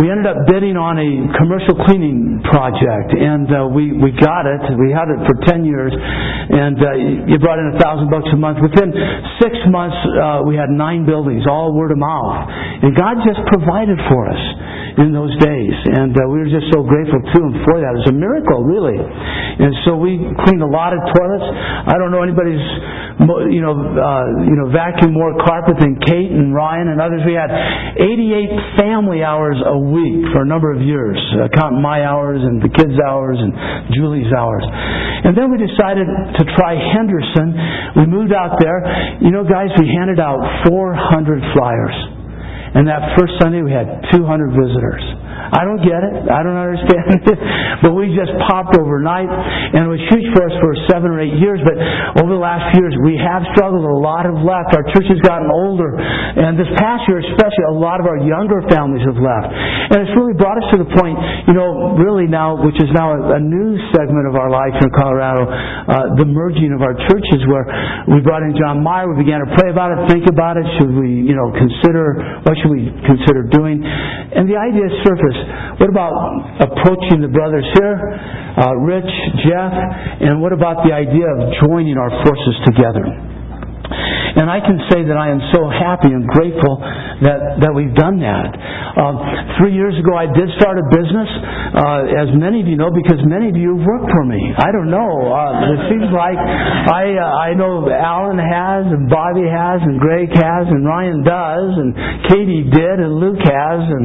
we 0.00 0.08
ended 0.08 0.24
up 0.24 0.48
bidding 0.48 0.80
on 0.80 0.96
a 0.96 1.10
commercial 1.36 1.76
cleaning 1.84 2.40
project, 2.48 3.12
and 3.12 3.44
uh, 3.52 3.68
we 3.68 3.92
we 3.92 4.08
got 4.16 4.48
it. 4.48 4.62
We 4.80 4.88
had 4.88 5.12
it 5.12 5.20
for 5.28 5.36
10 5.44 5.68
years, 5.68 5.92
and 5.92 6.80
uh, 6.80 7.28
you 7.28 7.36
brought 7.38 7.60
in 7.60 7.76
a 7.76 7.78
thousand 7.78 8.08
bucks 8.08 8.28
a 8.32 8.38
month. 8.40 8.64
Within 8.64 8.88
six 9.36 9.52
months, 9.68 9.98
uh, 10.16 10.48
we 10.48 10.56
had 10.56 10.72
nine 10.72 11.04
buildings, 11.04 11.44
all 11.44 11.76
word 11.76 11.92
of 11.92 12.00
mouth, 12.00 12.48
and 12.80 12.96
God 12.96 13.20
just 13.20 13.40
provided 13.52 14.00
for 14.08 14.32
us 14.32 14.42
in 14.96 15.12
those 15.12 15.32
days, 15.40 15.76
and 15.92 16.12
uh, 16.16 16.28
we 16.28 16.40
were 16.40 16.52
just 16.52 16.68
so 16.72 16.84
grateful 16.84 17.20
to 17.20 17.38
Him 17.40 17.51
for 17.64 17.80
that. 17.80 17.92
It 17.92 18.00
was 18.04 18.10
a 18.12 18.16
miracle, 18.16 18.64
really. 18.64 18.96
And 18.96 19.72
so 19.84 19.96
we 19.96 20.16
cleaned 20.44 20.64
a 20.64 20.70
lot 20.70 20.96
of 20.96 21.00
toilets. 21.12 21.46
I 21.88 22.00
don't 22.00 22.08
know 22.08 22.24
anybody's, 22.24 22.62
you 23.52 23.60
know, 23.60 23.76
uh, 23.76 24.48
you 24.48 24.56
know, 24.56 24.72
vacuum 24.72 25.12
more 25.12 25.36
carpet 25.44 25.76
than 25.76 26.00
Kate 26.00 26.32
and 26.32 26.56
Ryan 26.56 26.88
and 26.88 26.98
others. 26.98 27.20
We 27.28 27.36
had 27.36 27.52
88 28.00 28.80
family 28.80 29.20
hours 29.20 29.60
a 29.60 29.76
week 29.76 30.32
for 30.32 30.42
a 30.42 30.48
number 30.48 30.72
of 30.72 30.80
years, 30.80 31.20
uh, 31.36 31.52
counting 31.52 31.84
my 31.84 32.02
hours 32.08 32.40
and 32.40 32.64
the 32.64 32.72
kids' 32.72 32.96
hours 32.98 33.36
and 33.36 33.52
Julie's 33.92 34.32
hours. 34.32 34.64
And 35.28 35.36
then 35.36 35.52
we 35.52 35.60
decided 35.60 36.08
to 36.08 36.42
try 36.56 36.74
Henderson. 36.74 37.54
We 38.00 38.06
moved 38.08 38.32
out 38.32 38.58
there. 38.58 38.82
You 39.20 39.30
know, 39.30 39.44
guys, 39.44 39.70
we 39.78 39.86
handed 39.86 40.18
out 40.18 40.40
400 40.66 41.54
flyers. 41.54 41.96
And 42.74 42.88
that 42.88 43.20
first 43.20 43.36
Sunday 43.36 43.60
we 43.60 43.70
had 43.70 44.00
200 44.16 44.24
visitors. 44.56 45.04
I 45.52 45.68
don't 45.68 45.84
get 45.84 46.00
it. 46.00 46.32
I 46.32 46.40
don't 46.40 46.56
understand 46.56 47.06
it. 47.28 47.38
But 47.82 47.98
we 47.98 48.14
just 48.14 48.30
popped 48.46 48.78
overnight, 48.78 49.26
and 49.26 49.82
it 49.82 49.90
was 49.90 49.98
huge 50.06 50.30
for 50.30 50.46
us 50.46 50.54
for 50.62 50.70
seven 50.86 51.10
or 51.10 51.18
eight 51.18 51.34
years. 51.34 51.58
But 51.66 51.74
over 52.22 52.30
the 52.30 52.38
last 52.38 52.70
few 52.70 52.78
years, 52.78 52.94
we 53.02 53.18
have 53.18 53.42
struggled. 53.58 53.82
A 53.82 53.98
lot 53.98 54.22
have 54.22 54.38
left. 54.38 54.70
Our 54.70 54.86
church 54.94 55.10
has 55.10 55.18
gotten 55.26 55.50
older. 55.50 55.98
And 55.98 56.54
this 56.54 56.70
past 56.78 57.10
year, 57.10 57.18
especially, 57.26 57.66
a 57.74 57.74
lot 57.74 57.98
of 57.98 58.06
our 58.06 58.22
younger 58.22 58.62
families 58.70 59.02
have 59.02 59.18
left. 59.18 59.50
And 59.90 60.06
it's 60.06 60.14
really 60.14 60.38
brought 60.38 60.62
us 60.62 60.68
to 60.72 60.78
the 60.78 60.86
point, 60.94 61.18
you 61.50 61.58
know, 61.58 61.98
really 61.98 62.30
now, 62.30 62.54
which 62.54 62.78
is 62.78 62.86
now 62.94 63.18
a, 63.18 63.36
a 63.36 63.42
new 63.42 63.74
segment 63.90 64.30
of 64.30 64.38
our 64.38 64.46
life 64.46 64.78
in 64.78 64.88
Colorado, 64.94 65.42
uh, 65.50 66.22
the 66.22 66.28
merging 66.28 66.70
of 66.70 66.86
our 66.86 66.94
churches, 67.10 67.42
where 67.50 67.66
we 68.14 68.22
brought 68.22 68.46
in 68.46 68.54
John 68.54 68.78
Meyer. 68.78 69.10
We 69.10 69.26
began 69.26 69.42
to 69.42 69.50
pray 69.58 69.74
about 69.74 69.90
it, 69.90 70.06
think 70.06 70.30
about 70.30 70.54
it. 70.54 70.64
Should 70.78 70.94
we, 70.94 71.26
you 71.26 71.34
know, 71.34 71.50
consider, 71.50 72.40
what 72.46 72.54
should 72.62 72.70
we 72.70 72.94
consider 73.10 73.42
doing? 73.50 73.82
And 73.82 74.46
the 74.46 74.54
idea 74.54 74.86
surfaced 75.02 75.41
what 75.78 75.88
about 75.90 76.12
approaching 76.62 77.20
the 77.20 77.30
brothers 77.32 77.66
here, 77.74 77.96
uh, 78.58 78.74
Rich, 78.82 79.12
Jeff, 79.46 79.72
and 80.22 80.40
what 80.40 80.52
about 80.52 80.84
the 80.86 80.92
idea 80.92 81.26
of 81.26 81.38
joining 81.66 81.96
our 81.98 82.10
forces 82.22 82.56
together? 82.66 83.04
And 84.32 84.48
I 84.48 84.64
can 84.64 84.80
say 84.88 85.04
that 85.04 85.18
I 85.20 85.28
am 85.28 85.40
so 85.52 85.68
happy 85.68 86.08
and 86.08 86.24
grateful 86.24 86.80
that, 86.80 87.60
that 87.60 87.72
we've 87.76 87.92
done 87.92 88.16
that. 88.24 88.48
Um, 88.96 89.20
three 89.60 89.76
years 89.76 89.92
ago, 90.00 90.16
I 90.16 90.24
did 90.24 90.48
start 90.56 90.80
a 90.80 90.86
business, 90.88 91.28
uh, 91.72 92.04
as 92.20 92.28
many 92.36 92.60
of 92.60 92.68
you 92.68 92.76
know, 92.76 92.92
because 92.92 93.18
many 93.24 93.48
of 93.48 93.56
you 93.56 93.76
have 93.76 93.84
worked 93.84 94.10
for 94.12 94.24
me. 94.28 94.40
I 94.60 94.68
don't 94.72 94.92
know. 94.92 95.10
Uh, 95.32 95.72
it 95.72 95.80
seems 95.88 96.08
like 96.12 96.36
I 96.36 97.16
uh, 97.16 97.48
I 97.48 97.56
know 97.56 97.88
Alan 97.88 98.36
has, 98.36 98.84
and 98.92 99.08
Bobby 99.08 99.48
has, 99.48 99.80
and 99.80 99.96
Greg 99.96 100.28
has, 100.36 100.68
and 100.68 100.84
Ryan 100.84 101.24
does, 101.24 101.70
and 101.80 101.90
Katie 102.28 102.68
did, 102.68 102.96
and 103.00 103.16
Luke 103.16 103.40
has, 103.40 103.80
and 103.88 104.04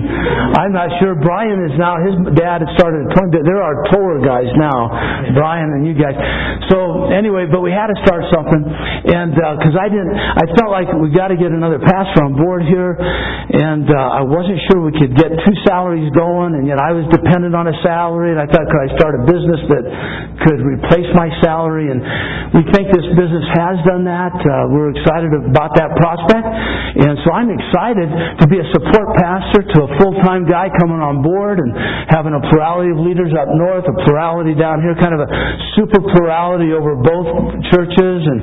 I'm 0.56 0.72
not 0.72 0.96
sure. 1.04 1.20
Brian 1.20 1.60
is 1.68 1.76
now, 1.76 2.00
his 2.00 2.16
dad 2.40 2.64
had 2.64 2.72
started. 2.80 3.12
There 3.44 3.60
are 3.60 3.84
Torah 3.92 4.24
guys 4.24 4.48
now, 4.56 4.88
Brian 5.36 5.68
and 5.76 5.84
you 5.84 5.96
guys. 5.96 6.16
So 6.72 7.12
anyway, 7.12 7.52
but 7.52 7.60
we 7.60 7.76
had 7.76 7.92
to 7.92 7.98
start 8.08 8.24
something, 8.32 8.64
and 8.64 9.36
because 9.36 9.76
uh, 9.76 9.84
I 9.84 9.88
didn't, 9.92 10.16
I 10.16 10.46
felt 10.56 10.72
like 10.72 10.88
we 10.96 11.12
got 11.12 11.36
to 11.36 11.38
get 11.38 11.52
another 11.52 11.80
pastor 11.84 12.24
on 12.24 12.40
board 12.40 12.64
here, 12.64 12.96
and 12.96 13.88
uh, 13.92 14.20
I 14.20 14.24
wasn't 14.24 14.60
sure 14.72 14.80
we 14.84 14.96
could 14.96 15.16
get 15.16 15.36
two 15.36 15.56
salaries 15.68 16.08
going, 16.16 16.56
and 16.56 16.64
yet 16.68 16.80
I 16.80 16.96
was 16.96 17.04
dependent 17.12 17.57
on 17.58 17.66
a 17.66 17.76
salary, 17.82 18.30
and 18.30 18.40
I 18.40 18.46
thought, 18.46 18.70
could 18.70 18.84
I 18.86 18.90
start 18.94 19.18
a 19.18 19.24
business 19.26 19.62
that 19.74 19.84
could 20.46 20.62
replace 20.62 21.10
my 21.18 21.34
salary? 21.42 21.90
And 21.90 22.00
we 22.54 22.62
think 22.70 22.94
this 22.94 23.10
business 23.18 23.46
has 23.58 23.82
done 23.84 24.06
that. 24.06 24.38
Uh, 24.38 24.70
we're 24.70 24.94
excited 24.94 25.34
about 25.34 25.74
that 25.76 25.98
prospect, 25.98 26.46
and 26.46 27.18
so 27.26 27.34
I'm 27.34 27.50
excited 27.50 28.08
to 28.40 28.46
be 28.46 28.62
a 28.62 28.68
support 28.78 29.18
pastor 29.18 29.66
to 29.66 29.78
a 29.84 29.90
full-time 29.98 30.46
guy 30.46 30.70
coming 30.78 31.02
on 31.02 31.26
board 31.26 31.58
and 31.58 31.74
having 32.14 32.38
a 32.38 32.42
plurality 32.54 32.94
of 32.94 33.02
leaders 33.02 33.34
up 33.34 33.50
north, 33.50 33.84
a 33.90 33.96
plurality 34.06 34.54
down 34.54 34.86
here, 34.86 34.94
kind 35.02 35.18
of 35.18 35.26
a 35.26 35.30
super 35.74 36.00
plurality 36.14 36.72
over 36.72 36.94
both 36.94 37.28
churches, 37.74 38.20
and 38.30 38.40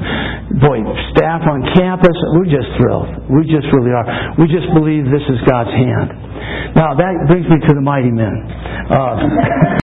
boy, 0.58 0.82
staff 1.14 1.46
on 1.46 1.62
campus. 1.78 2.16
We're 2.34 2.50
just 2.50 2.68
thrilled. 2.76 3.30
We 3.30 3.46
just 3.46 3.70
really 3.70 3.94
are. 3.94 4.06
We 4.42 4.50
just 4.50 4.66
believe 4.74 5.06
this 5.06 5.24
is 5.30 5.38
God's 5.46 5.70
hand. 5.70 6.10
Now, 6.74 6.92
that 6.98 7.14
brings 7.30 7.46
me 7.46 7.62
to 7.70 7.72
the 7.72 7.80
mighty 7.80 8.10
men. 8.10 8.34
Uh, 8.90 9.03
God. 9.04 9.64